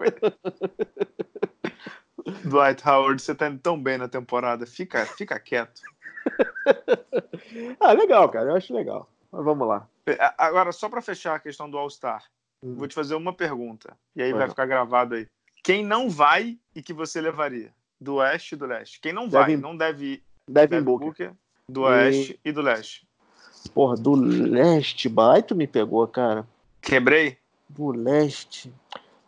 Dwight 2.44 2.86
Howard, 2.86 3.20
você 3.22 3.34
tá 3.34 3.48
indo 3.48 3.58
tão 3.58 3.80
bem 3.80 3.98
na 3.98 4.08
temporada. 4.08 4.66
Fica, 4.66 5.04
fica 5.06 5.38
quieto. 5.38 5.80
ah, 7.80 7.92
legal, 7.92 8.28
cara. 8.28 8.50
Eu 8.50 8.56
acho 8.56 8.74
legal. 8.74 9.08
Mas 9.32 9.44
vamos 9.44 9.66
lá. 9.66 9.88
A- 10.18 10.46
Agora, 10.46 10.72
só 10.72 10.88
pra 10.88 11.00
fechar 11.02 11.34
a 11.34 11.40
questão 11.40 11.70
do 11.70 11.78
All-Star, 11.78 12.24
Hum. 12.62 12.74
vou 12.74 12.86
te 12.86 12.94
fazer 12.94 13.14
uma 13.14 13.32
pergunta. 13.32 13.96
E 14.14 14.22
aí 14.22 14.30
Vai 14.32 14.40
vai 14.40 14.48
ficar 14.50 14.66
gravado 14.66 15.14
aí. 15.14 15.26
Quem 15.64 15.82
não 15.84 16.10
vai 16.10 16.58
e 16.74 16.82
que 16.82 16.92
você 16.92 17.18
levaria? 17.20 17.72
Do 17.98 18.16
Oeste 18.16 18.54
e 18.54 18.58
do 18.58 18.66
Leste. 18.66 19.00
Quem 19.00 19.12
não 19.14 19.30
vai, 19.30 19.46
Devin- 19.46 19.62
não 19.62 19.74
deve 19.76 20.04
ir. 20.04 20.22
Devin 20.48 20.68
Devin 20.68 20.84
Booker. 20.84 21.06
Booker, 21.06 21.32
do 21.68 21.80
E- 21.82 21.84
Oeste 21.84 22.40
e 22.44 22.52
do 22.52 22.60
Leste. 22.60 23.06
Porra, 23.74 23.94
do 23.96 24.14
leste, 24.14 25.06
vai, 25.08 25.42
tu 25.42 25.54
me 25.54 25.66
pegou, 25.66 26.06
cara. 26.08 26.46
Quebrei? 26.80 27.36
Do 27.68 27.90
leste. 27.90 28.72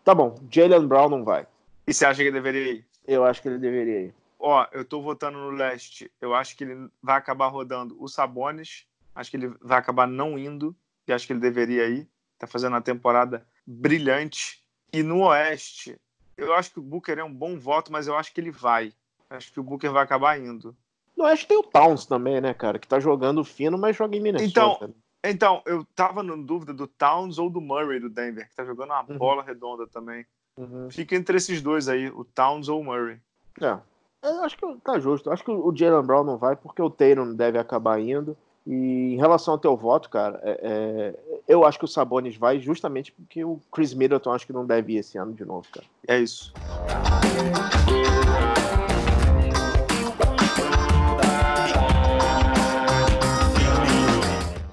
Tá 0.04 0.14
bom, 0.14 0.34
Jalen 0.50 0.86
Brown 0.86 1.08
não 1.08 1.24
vai. 1.24 1.46
E 1.86 1.94
você 1.94 2.04
acha 2.04 2.22
que 2.22 2.30
deveria 2.30 2.72
ir? 2.72 2.86
Eu 3.06 3.24
acho 3.24 3.42
que 3.42 3.48
ele 3.48 3.58
deveria 3.58 4.00
ir. 4.02 4.14
Ó, 4.38 4.66
eu 4.72 4.84
tô 4.84 5.00
votando 5.00 5.38
no 5.38 5.50
leste. 5.50 6.10
Eu 6.20 6.34
acho 6.34 6.56
que 6.56 6.64
ele 6.64 6.88
vai 7.02 7.16
acabar 7.16 7.48
rodando 7.48 7.96
o 8.02 8.08
Sabonis. 8.08 8.86
Acho 9.14 9.30
que 9.30 9.36
ele 9.36 9.54
vai 9.60 9.78
acabar 9.78 10.06
não 10.06 10.38
indo. 10.38 10.74
E 11.06 11.12
acho 11.12 11.26
que 11.26 11.32
ele 11.32 11.40
deveria 11.40 11.88
ir. 11.88 12.08
Tá 12.38 12.46
fazendo 12.46 12.72
uma 12.72 12.80
temporada 12.80 13.46
brilhante. 13.66 14.62
E 14.92 15.02
no 15.02 15.24
oeste, 15.26 15.96
eu 16.36 16.52
acho 16.54 16.72
que 16.72 16.80
o 16.80 16.82
Booker 16.82 17.18
é 17.18 17.24
um 17.24 17.32
bom 17.32 17.56
voto, 17.58 17.92
mas 17.92 18.06
eu 18.06 18.16
acho 18.16 18.32
que 18.32 18.40
ele 18.40 18.50
vai. 18.50 18.92
Acho 19.30 19.52
que 19.52 19.60
o 19.60 19.62
Booker 19.62 19.90
vai 19.90 20.02
acabar 20.02 20.38
indo. 20.38 20.76
No 21.16 21.24
Oeste 21.24 21.46
tem 21.46 21.56
o 21.56 21.62
Towns 21.62 22.04
também, 22.04 22.40
né, 22.40 22.52
cara? 22.52 22.78
Que 22.78 22.88
tá 22.88 22.98
jogando 22.98 23.44
fino, 23.44 23.78
mas 23.78 23.96
joga 23.96 24.16
em 24.16 24.20
Minnesota. 24.20 24.50
Então, 24.50 24.94
então 25.30 25.62
eu 25.66 25.84
tava 25.94 26.22
na 26.22 26.34
dúvida 26.36 26.72
do 26.74 26.86
Towns 26.86 27.38
ou 27.38 27.48
do 27.50 27.60
Murray 27.60 28.00
do 28.00 28.08
Denver, 28.10 28.48
que 28.48 28.54
tá 28.54 28.64
jogando 28.64 28.90
uma 28.90 29.04
Uhum. 29.08 29.18
bola 29.18 29.42
redonda 29.42 29.86
também. 29.86 30.26
Uhum. 30.56 30.90
Fica 30.90 31.14
entre 31.16 31.36
esses 31.36 31.60
dois 31.62 31.88
aí, 31.88 32.08
o 32.08 32.24
Towns 32.24 32.68
ou 32.68 32.80
o 32.80 32.84
Murray. 32.84 33.18
É. 33.60 33.78
Eu 34.22 34.44
acho 34.44 34.56
que 34.56 34.76
tá 34.84 34.98
justo. 35.00 35.28
Eu 35.28 35.32
acho 35.32 35.42
que 35.44 35.50
o 35.50 35.74
Jalen 35.74 36.06
Brown 36.06 36.22
não 36.24 36.36
vai 36.38 36.54
porque 36.54 36.80
o 36.82 36.90
Tatum 36.90 37.34
deve 37.34 37.58
acabar 37.58 38.00
indo. 38.00 38.36
E 38.64 39.14
em 39.14 39.16
relação 39.16 39.54
ao 39.54 39.58
teu 39.58 39.76
voto, 39.76 40.08
cara, 40.08 40.38
é- 40.44 40.60
é, 40.62 41.40
eu 41.48 41.64
acho 41.64 41.76
que 41.80 41.84
o 41.84 41.88
Sabonis 41.88 42.36
vai 42.36 42.60
justamente 42.60 43.10
porque 43.10 43.44
o 43.44 43.58
Chris 43.72 43.92
Middleton 43.92 44.30
acho 44.32 44.46
que 44.46 44.52
não 44.52 44.64
deve 44.64 44.92
ir 44.92 44.98
esse 44.98 45.18
ano 45.18 45.32
de 45.32 45.44
novo, 45.44 45.66
cara. 45.72 45.86
É 46.06 46.20
isso. 46.20 46.52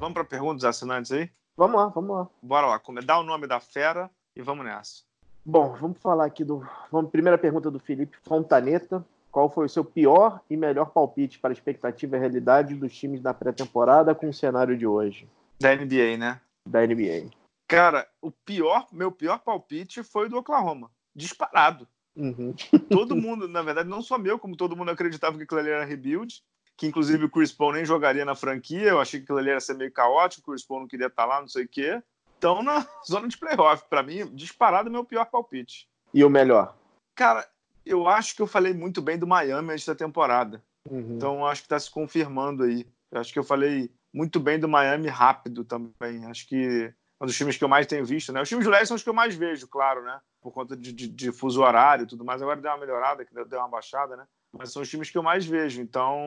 Vamos 0.09 0.13
para 0.13 0.37
perguntas 0.37 0.63
assinantes 0.63 1.11
aí? 1.11 1.29
Vamos 1.55 1.79
lá, 1.79 1.87
vamos 1.89 2.09
lá. 2.09 2.27
Bora 2.41 2.65
lá, 2.65 2.81
dá 3.05 3.19
o 3.19 3.23
nome 3.23 3.45
da 3.45 3.59
fera 3.59 4.09
e 4.35 4.41
vamos 4.41 4.65
nessa. 4.65 5.03
Bom, 5.45 5.75
vamos 5.79 5.99
falar 5.99 6.25
aqui 6.25 6.43
do. 6.43 6.67
Vamos, 6.91 7.11
primeira 7.11 7.37
pergunta 7.37 7.69
do 7.69 7.79
Felipe 7.79 8.17
Fontaneta. 8.23 9.05
Qual 9.31 9.51
foi 9.51 9.67
o 9.67 9.69
seu 9.69 9.85
pior 9.85 10.41
e 10.49 10.57
melhor 10.57 10.89
palpite 10.89 11.37
para 11.37 11.51
a 11.51 11.53
expectativa 11.53 12.17
e 12.17 12.19
realidade 12.19 12.73
dos 12.73 12.91
times 12.97 13.21
da 13.21 13.35
pré-temporada 13.35 14.15
com 14.15 14.27
o 14.27 14.33
cenário 14.33 14.75
de 14.75 14.87
hoje 14.87 15.29
Da 15.59 15.75
NBA, 15.75 16.17
né? 16.17 16.41
da 16.65 16.81
NBA? 16.81 17.29
Cara, 17.67 18.07
o 18.19 18.31
pior, 18.31 18.87
meu 18.91 19.11
pior 19.11 19.37
palpite 19.37 20.01
foi 20.01 20.25
o 20.25 20.29
do 20.29 20.37
Oklahoma. 20.37 20.89
Disparado. 21.15 21.87
Uhum. 22.15 22.55
Todo 22.89 23.15
mundo, 23.15 23.47
na 23.47 23.61
verdade, 23.61 23.87
não 23.87 24.01
só 24.01 24.17
meu, 24.17 24.39
como 24.39 24.57
todo 24.57 24.75
mundo 24.75 24.89
acreditava 24.89 25.37
que 25.37 25.43
aquilo 25.43 25.59
ali 25.59 25.69
era 25.69 25.85
rebuild, 25.85 26.43
que 26.79 26.87
inclusive 26.87 27.25
o 27.25 27.29
Chris 27.29 27.51
Paul 27.51 27.73
nem 27.73 27.83
jogaria 27.83 28.23
na 28.23 28.35
franquia. 28.35 28.87
Eu 28.87 29.01
achei 29.01 29.19
que 29.19 29.25
aquilo 29.25 29.37
ali 29.37 29.49
ia 29.49 29.59
ser 29.59 29.73
meio 29.73 29.91
caótico, 29.91 30.49
o 30.49 30.53
Chris 30.53 30.65
Paul 30.65 30.79
não 30.79 30.87
queria 30.87 31.07
estar 31.07 31.25
lá, 31.25 31.41
não 31.41 31.47
sei 31.47 31.65
o 31.65 31.67
quê. 31.67 32.01
Então, 32.37 32.63
na 32.63 32.87
zona 33.05 33.27
de 33.27 33.37
playoff, 33.37 33.83
pra 33.89 34.01
mim, 34.01 34.33
disparado 34.33 34.89
meu 34.89 35.03
pior 35.03 35.25
palpite. 35.25 35.89
E 36.13 36.23
o 36.23 36.29
melhor? 36.29 36.73
Cara, 37.15 37.45
eu 37.85 38.07
acho 38.07 38.33
que 38.33 38.41
eu 38.41 38.47
falei 38.47 38.73
muito 38.73 39.01
bem 39.01 39.19
do 39.19 39.27
Miami 39.27 39.73
antes 39.73 39.85
da 39.85 39.93
temporada. 39.93 40.63
Uhum. 40.89 41.17
Então, 41.17 41.45
acho 41.45 41.61
que 41.61 41.65
está 41.65 41.77
se 41.77 41.91
confirmando 41.91 42.63
aí. 42.63 42.87
Eu 43.11 43.19
acho 43.19 43.33
que 43.33 43.39
eu 43.39 43.43
falei 43.43 43.91
muito 44.13 44.39
bem 44.39 44.57
do 44.57 44.69
Miami 44.69 45.09
rápido 45.09 45.65
também. 45.65 46.25
Acho 46.27 46.47
que 46.47 46.93
é 47.19 47.23
um 47.23 47.27
dos 47.27 47.35
times 47.35 47.57
que 47.57 47.63
eu 47.63 47.67
mais 47.67 47.87
tenho 47.87 48.05
visto, 48.05 48.31
né? 48.31 48.41
Os 48.41 48.47
times 48.47 48.63
do 48.63 48.71
leste 48.71 48.87
são 48.87 48.95
os 48.95 49.03
que 49.03 49.09
eu 49.09 49.13
mais 49.13 49.35
vejo, 49.35 49.67
claro, 49.67 50.01
né? 50.01 50.17
Por 50.41 50.53
conta 50.53 50.77
de, 50.77 50.93
de, 50.93 51.09
de 51.09 51.31
fuso 51.33 51.61
horário 51.61 52.03
e 52.03 52.07
tudo 52.07 52.23
mais. 52.23 52.41
Agora 52.41 52.61
deu 52.61 52.71
uma 52.71 52.77
melhorada, 52.77 53.25
que 53.25 53.33
deu 53.33 53.59
uma 53.59 53.67
baixada, 53.67 54.15
né? 54.15 54.25
Mas 54.57 54.71
são 54.71 54.81
os 54.81 54.89
times 54.89 55.09
que 55.09 55.17
eu 55.17 55.23
mais 55.23 55.45
vejo. 55.45 55.81
Então, 55.81 56.17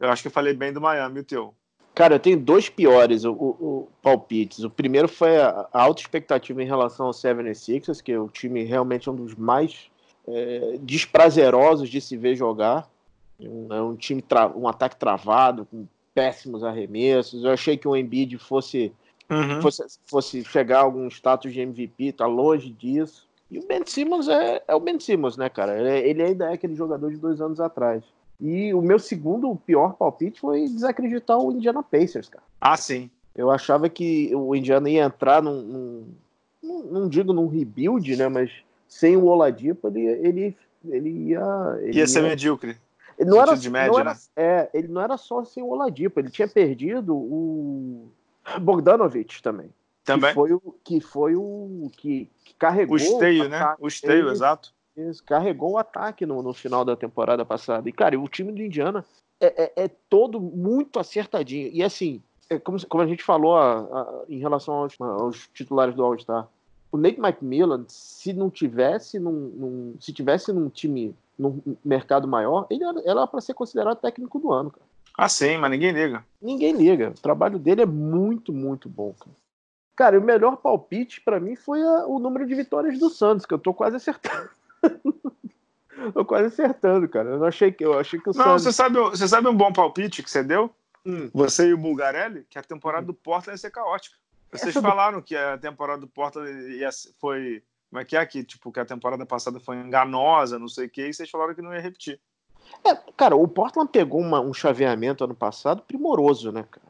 eu 0.00 0.08
acho 0.10 0.22
que 0.22 0.28
eu 0.28 0.32
falei 0.32 0.54
bem 0.54 0.72
do 0.72 0.80
Miami, 0.80 1.18
e 1.18 1.20
o 1.20 1.24
teu. 1.24 1.54
Cara, 1.94 2.16
eu 2.16 2.20
tenho 2.20 2.38
dois 2.38 2.68
piores 2.68 3.24
o, 3.24 3.32
o- 3.32 3.36
o 3.60 3.88
palpites. 4.02 4.62
O 4.62 4.70
primeiro 4.70 5.08
foi 5.08 5.38
a, 5.38 5.66
a 5.72 5.82
alta 5.82 6.02
expectativa 6.02 6.62
em 6.62 6.66
relação 6.66 7.06
ao 7.06 7.12
76ers, 7.12 8.02
que 8.02 8.12
é 8.12 8.18
o 8.18 8.28
time 8.28 8.62
realmente 8.64 9.08
um 9.08 9.14
dos 9.14 9.34
mais 9.34 9.90
é, 10.28 10.76
desprazerosos 10.80 11.88
de 11.88 12.00
se 12.00 12.16
ver 12.16 12.36
jogar. 12.36 12.88
Um- 13.40 13.68
É 13.72 13.80
um 13.80 13.96
time, 13.96 14.22
um 14.54 14.68
ataque 14.68 14.96
travado, 14.96 15.66
com 15.66 15.86
péssimos 16.14 16.62
arremessos. 16.62 17.44
Eu 17.44 17.50
achei 17.52 17.76
que 17.78 17.88
o 17.88 17.96
Embiid 17.96 18.36
fosse, 18.38 18.92
fosse, 19.62 19.82
fosse 20.06 20.44
chegar 20.44 20.78
a 20.80 20.82
algum 20.82 21.08
status 21.08 21.52
de 21.52 21.60
MVP, 21.60 22.12
tá 22.12 22.26
longe 22.26 22.70
disso. 22.70 23.25
E 23.50 23.58
o 23.58 23.66
Ben 23.66 23.82
Simmons 23.86 24.28
é, 24.28 24.62
é 24.66 24.74
o 24.74 24.80
Ben 24.80 24.98
Simmons, 24.98 25.36
né, 25.36 25.48
cara? 25.48 25.78
Ele, 25.78 26.08
ele 26.10 26.22
ainda 26.22 26.50
é 26.50 26.54
aquele 26.54 26.74
jogador 26.74 27.10
de 27.10 27.16
dois 27.16 27.40
anos 27.40 27.60
atrás. 27.60 28.02
E 28.40 28.74
o 28.74 28.82
meu 28.82 28.98
segundo 28.98 29.54
pior 29.64 29.94
palpite 29.94 30.40
foi 30.40 30.66
desacreditar 30.68 31.38
o 31.38 31.52
Indiana 31.52 31.82
Pacers, 31.82 32.28
cara. 32.28 32.44
Ah, 32.60 32.76
sim. 32.76 33.08
Eu 33.34 33.50
achava 33.50 33.88
que 33.88 34.30
o 34.34 34.54
Indiana 34.54 34.90
ia 34.90 35.04
entrar 35.04 35.42
num. 35.42 35.62
num- 35.62 36.06
num- 36.62 36.82
não 36.90 37.08
digo 37.08 37.32
num 37.32 37.46
rebuild, 37.46 38.16
né? 38.16 38.28
Mas 38.28 38.50
sem 38.88 39.16
o 39.16 39.24
Oladipo, 39.26 39.88
ele, 39.88 40.04
ele, 40.06 40.56
ele 40.84 41.10
ia. 41.28 41.78
Ele 41.80 41.98
Ia 41.98 42.06
ser 42.06 42.22
medíocre. 42.22 42.76
ele 43.18 43.30
não 43.30 43.40
era, 43.40 43.52
média, 43.52 43.70
não 43.88 43.98
era, 44.00 44.10
né? 44.14 44.20
é, 44.36 44.70
ele 44.74 44.88
não 44.88 45.00
era 45.00 45.16
só 45.16 45.44
sem 45.44 45.62
o 45.62 45.68
Oladipo, 45.68 46.18
ele 46.20 46.30
tinha 46.30 46.48
perdido 46.48 47.14
o 47.16 48.08
Bogdanovich 48.60 49.42
também. 49.42 49.70
Também. 50.06 50.30
Que 50.30 50.34
foi 50.34 50.52
o 50.52 50.60
que, 50.84 51.00
foi 51.00 51.36
o, 51.36 51.90
que, 51.96 52.30
que 52.44 52.54
carregou. 52.54 52.94
O 52.94 52.96
esteio, 52.96 53.48
né? 53.48 53.58
ataque. 53.58 53.82
O 53.84 53.88
esteio, 53.88 54.20
Ele- 54.26 54.30
exato. 54.30 54.72
Carregou 55.26 55.72
o 55.72 55.78
ataque 55.78 56.24
no, 56.24 56.40
no 56.42 56.54
final 56.54 56.82
da 56.82 56.96
temporada 56.96 57.44
passada. 57.44 57.86
E, 57.86 57.92
cara, 57.92 58.18
o 58.18 58.26
time 58.28 58.50
do 58.50 58.62
Indiana 58.62 59.04
é, 59.38 59.64
é- 59.64 59.84
é 59.84 59.88
todo 60.08 60.40
muito 60.40 60.98
acertadinho. 60.98 61.68
E, 61.70 61.82
assim, 61.82 62.22
é 62.48 62.58
como, 62.58 62.78
como 62.86 63.02
a 63.02 63.06
gente 63.06 63.22
falou 63.22 63.56
a- 63.56 63.80
a- 63.80 64.22
em 64.28 64.38
relação 64.38 64.74
aos, 64.74 64.98
aos 64.98 65.48
titulares 65.52 65.94
do 65.94 66.02
All-Star, 66.02 66.48
o 66.90 66.96
Nate 66.96 67.20
McMillan, 67.20 67.84
se 67.88 68.32
não 68.32 68.48
tivesse 68.48 69.18
num, 69.18 69.32
num- 69.32 69.94
se 70.00 70.12
tivesse 70.14 70.50
num 70.52 70.70
time, 70.70 71.14
num 71.38 71.60
mercado 71.84 72.26
maior, 72.26 72.66
ele 72.70 72.82
era- 72.84 73.02
era 73.04 73.26
para 73.26 73.40
ser 73.42 73.52
considerado 73.52 73.98
técnico 73.98 74.38
do 74.38 74.50
ano, 74.50 74.70
cara. 74.70 74.86
Ah, 75.18 75.28
sim, 75.28 75.58
mas 75.58 75.70
ninguém 75.70 75.92
liga. 75.92 76.24
Ninguém 76.40 76.72
liga. 76.74 77.10
O 77.10 77.20
trabalho 77.20 77.58
dele 77.58 77.82
é 77.82 77.86
muito, 77.86 78.50
muito 78.52 78.88
bom, 78.88 79.12
cara. 79.18 79.36
Cara, 79.96 80.18
o 80.18 80.22
melhor 80.22 80.56
palpite 80.58 81.20
pra 81.22 81.40
mim 81.40 81.56
foi 81.56 81.82
a- 81.82 82.06
o 82.06 82.18
número 82.18 82.46
de 82.46 82.54
vitórias 82.54 82.98
do 82.98 83.08
Santos, 83.10 83.46
que 83.46 83.54
eu 83.54 83.58
tô 83.58 83.72
quase 83.72 83.96
acertando. 83.96 84.50
tô 86.14 86.24
quase 86.24 86.46
acertando, 86.46 87.08
cara. 87.08 87.30
Eu 87.30 87.38
não 87.38 87.46
achei 87.46 87.72
que 87.72 87.84
eu 87.84 87.98
achei 87.98 88.20
que 88.20 88.28
o 88.28 88.32
Não, 88.34 88.44
Santos 88.44 88.62
você 88.64 88.72
sabe, 88.72 88.98
você 88.98 89.26
sabe 89.26 89.48
um 89.48 89.56
bom 89.56 89.72
palpite 89.72 90.22
que 90.22 90.30
você 90.30 90.42
deu? 90.44 90.70
Hum. 91.04 91.30
Você 91.32 91.68
e 91.68 91.72
o 91.74 91.78
Bulgarelli, 91.78 92.44
que 92.50 92.58
a 92.58 92.62
temporada 92.62 93.06
do 93.06 93.14
Portland 93.14 93.54
ia 93.54 93.58
ser 93.58 93.70
caótica. 93.70 94.16
Vocês 94.52 94.70
Essa 94.70 94.80
do- 94.82 94.88
falaram 94.88 95.22
que 95.22 95.34
a 95.36 95.56
temporada 95.58 96.00
do 96.00 96.06
Portland 96.08 96.50
ia, 96.76 96.90
ser- 96.92 97.12
foi. 97.20 97.62
Como 97.88 98.00
é 98.00 98.04
que 98.04 98.16
é? 98.16 98.26
Que, 98.26 98.42
tipo, 98.44 98.70
que 98.72 98.80
a 98.80 98.84
temporada 98.84 99.24
passada 99.24 99.60
foi 99.60 99.76
enganosa, 99.76 100.58
não 100.58 100.68
sei 100.68 100.86
o 100.86 100.90
quê, 100.90 101.08
e 101.08 101.14
vocês 101.14 101.30
falaram 101.30 101.54
que 101.54 101.62
não 101.62 101.72
ia 101.72 101.80
repetir. 101.80 102.20
É, 102.84 102.94
cara, 103.16 103.36
o 103.36 103.46
Portland 103.46 103.88
pegou 103.90 104.20
uma- 104.20 104.40
um 104.40 104.52
chaveamento 104.52 105.22
ano 105.24 105.34
passado 105.34 105.82
primoroso, 105.82 106.50
né, 106.50 106.64
cara? 106.70 106.85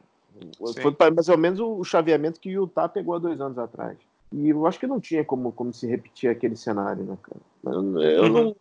Sim. 0.65 0.81
Foi 0.81 0.95
mais 1.11 1.29
ou 1.29 1.37
menos 1.37 1.59
o 1.59 1.83
chaveamento 1.83 2.39
que 2.39 2.49
o 2.49 2.63
Utah 2.63 2.89
pegou 2.89 3.15
há 3.15 3.19
dois 3.19 3.39
anos 3.39 3.57
atrás. 3.57 3.97
E 4.31 4.49
eu 4.49 4.65
acho 4.65 4.79
que 4.79 4.87
não 4.87 4.99
tinha 4.99 5.23
como, 5.23 5.51
como 5.51 5.73
se 5.73 5.87
repetir 5.87 6.29
aquele 6.29 6.55
cenário, 6.55 7.03
né, 7.03 7.17
cara? 7.21 7.39
Eu, 7.65 7.99
eu 8.01 8.29
não... 8.29 8.55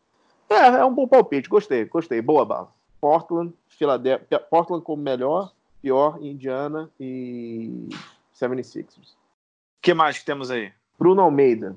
É, 0.48 0.66
é 0.80 0.84
um 0.84 0.94
bom 0.94 1.08
palpite, 1.08 1.48
gostei, 1.48 1.84
gostei, 1.86 2.22
boa 2.22 2.44
bala. 2.44 2.72
Portland, 3.00 3.52
Filadélfia, 3.68 4.38
Portland 4.38 4.84
como 4.84 5.02
melhor, 5.02 5.52
pior, 5.82 6.18
Indiana 6.22 6.88
e 7.00 7.88
76ers. 8.34 9.12
O 9.12 9.82
que 9.82 9.92
mais 9.92 10.18
que 10.18 10.24
temos 10.24 10.50
aí? 10.50 10.72
Bruno 10.98 11.22
Almeida. 11.22 11.76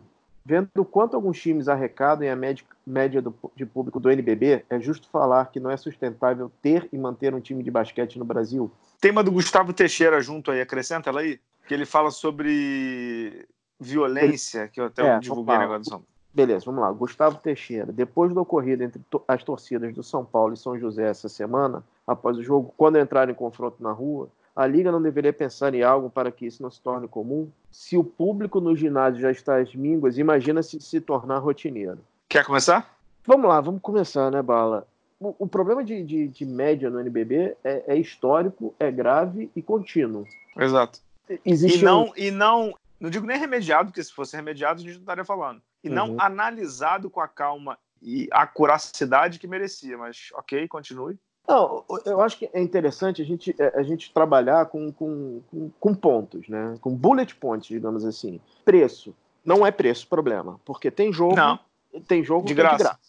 Vendo 0.49 0.67
o 0.79 0.83
quanto 0.83 1.15
alguns 1.15 1.39
times 1.39 1.67
arrecadam 1.67 2.25
e 2.25 2.29
a 2.31 2.35
média, 2.35 2.65
média 2.83 3.21
do- 3.21 3.35
de 3.55 3.67
público 3.67 3.99
do 3.99 4.09
NBB, 4.09 4.65
é 4.67 4.79
justo 4.79 5.07
falar 5.07 5.45
que 5.51 5.59
não 5.59 5.69
é 5.69 5.77
sustentável 5.77 6.51
ter 6.59 6.89
e 6.91 6.97
manter 6.97 7.35
um 7.35 7.39
time 7.39 7.62
de 7.62 7.69
basquete 7.69 8.17
no 8.17 8.25
Brasil? 8.25 8.71
Tem 8.99 9.12
uma 9.12 9.23
do 9.23 9.31
Gustavo 9.31 9.71
Teixeira 9.73 10.19
junto 10.23 10.49
aí, 10.49 10.59
acrescenta 10.59 11.12
ela 11.12 11.19
aí. 11.19 11.39
Que 11.67 11.73
ele 11.75 11.85
fala 11.85 12.09
sobre 12.09 13.45
violência, 13.79 14.67
que 14.67 14.81
eu 14.81 14.85
até 14.85 15.03
É, 15.07 15.19
divulguei 15.19 15.53
opa. 15.53 15.57
o 15.57 15.59
negócio 15.67 15.83
do 15.83 15.89
São 15.89 16.03
Beleza, 16.33 16.65
vamos 16.65 16.81
lá. 16.81 16.91
Gustavo 16.91 17.38
Teixeira. 17.38 17.91
Depois 17.91 18.33
do 18.33 18.41
ocorrido 18.41 18.83
entre 18.83 18.99
as 19.27 19.43
torcidas 19.43 19.93
do 19.93 20.01
São 20.01 20.25
Paulo 20.25 20.53
e 20.53 20.57
São 20.57 20.77
José 20.79 21.07
essa 21.07 21.29
semana, 21.29 21.83
após 22.07 22.38
o 22.38 22.43
jogo, 22.43 22.73
quando 22.75 22.97
entraram 22.99 23.31
em 23.31 23.35
confronto 23.35 23.81
na 23.83 23.91
rua, 23.91 24.29
a 24.55 24.65
Liga 24.67 24.91
não 24.91 25.01
deveria 25.01 25.31
pensar 25.33 25.73
em 25.73 25.83
algo 25.83 26.09
para 26.09 26.31
que 26.31 26.45
isso 26.45 26.62
não 26.63 26.69
se 26.71 26.81
torne 26.81 27.07
comum? 27.07 27.49
Se 27.71 27.95
o 27.97 28.03
público 28.03 28.59
no 28.59 28.75
ginásio 28.75 29.21
já 29.21 29.31
está 29.31 29.57
às 29.57 29.73
mínguas, 29.75 30.17
imagina 30.17 30.62
se 30.63 30.79
se 30.81 30.99
tornar 30.99 31.38
rotineiro. 31.39 31.99
Quer 32.27 32.45
começar? 32.45 32.97
Vamos 33.25 33.47
lá, 33.47 33.62
vamos 33.62 33.81
começar, 33.81 34.31
né, 34.31 34.41
Bala? 34.41 34.88
O, 35.19 35.35
o 35.39 35.47
problema 35.47 35.83
de, 35.83 36.03
de- 36.03 36.27
de 36.27 36.45
média 36.45 36.89
no 36.89 36.99
NBB 36.99 37.55
é, 37.63 37.83
é 37.88 37.95
histórico, 37.95 38.73
é 38.79 38.89
grave 38.89 39.51
e 39.55 39.62
contínuo. 39.62 40.25
Exato. 40.57 40.99
Existe 41.45 41.77
E 41.79 41.81
um- 41.81 41.85
não, 41.85 42.13
e 42.17 42.31
não, 42.31 42.73
não 42.99 43.09
digo 43.09 43.25
nem 43.27 43.38
remediado, 43.38 43.89
porque 43.89 44.03
se 44.03 44.12
fosse 44.13 44.35
remediado 44.35 44.79
a 44.79 44.83
gente 44.83 44.93
não 44.93 45.01
estaria 45.01 45.25
falando. 45.25 45.62
E 45.83 45.89
não 45.89 46.12
Uhum. 46.12 46.15
analisado 46.19 47.09
com 47.09 47.21
a 47.21 47.27
calma 47.27 47.77
e 48.01 48.27
a 48.31 48.47
curacidade 48.47 49.39
que 49.39 49.47
merecia, 49.47 49.97
mas 49.97 50.29
ok, 50.33 50.67
continue. 50.67 51.17
Não, 51.49 51.83
eu 52.05 52.21
acho 52.21 52.38
que 52.38 52.47
é 52.53 52.62
interessante 52.62 53.23
a 53.23 53.25
gente, 53.25 53.55
a 53.73 53.81
gente 53.81 54.13
trabalhar 54.13 54.67
com, 54.67 54.91
com, 54.91 55.41
com, 55.79 55.95
pontos, 55.95 56.47
né? 56.47 56.75
Com 56.79 56.95
bullet 56.95 57.35
points, 57.35 57.67
digamos 57.67 58.05
assim. 58.05 58.39
Preço. 58.63 59.15
Não 59.43 59.65
é 59.65 59.71
preço 59.71 60.07
problema, 60.07 60.59
porque 60.63 60.91
tem 60.91 61.12
jogo, 61.12 61.35
Não, 61.35 61.59
tem 62.07 62.23
jogo 62.23 62.45
De 62.45 62.53
é 62.53 62.55
graça. 62.55 62.99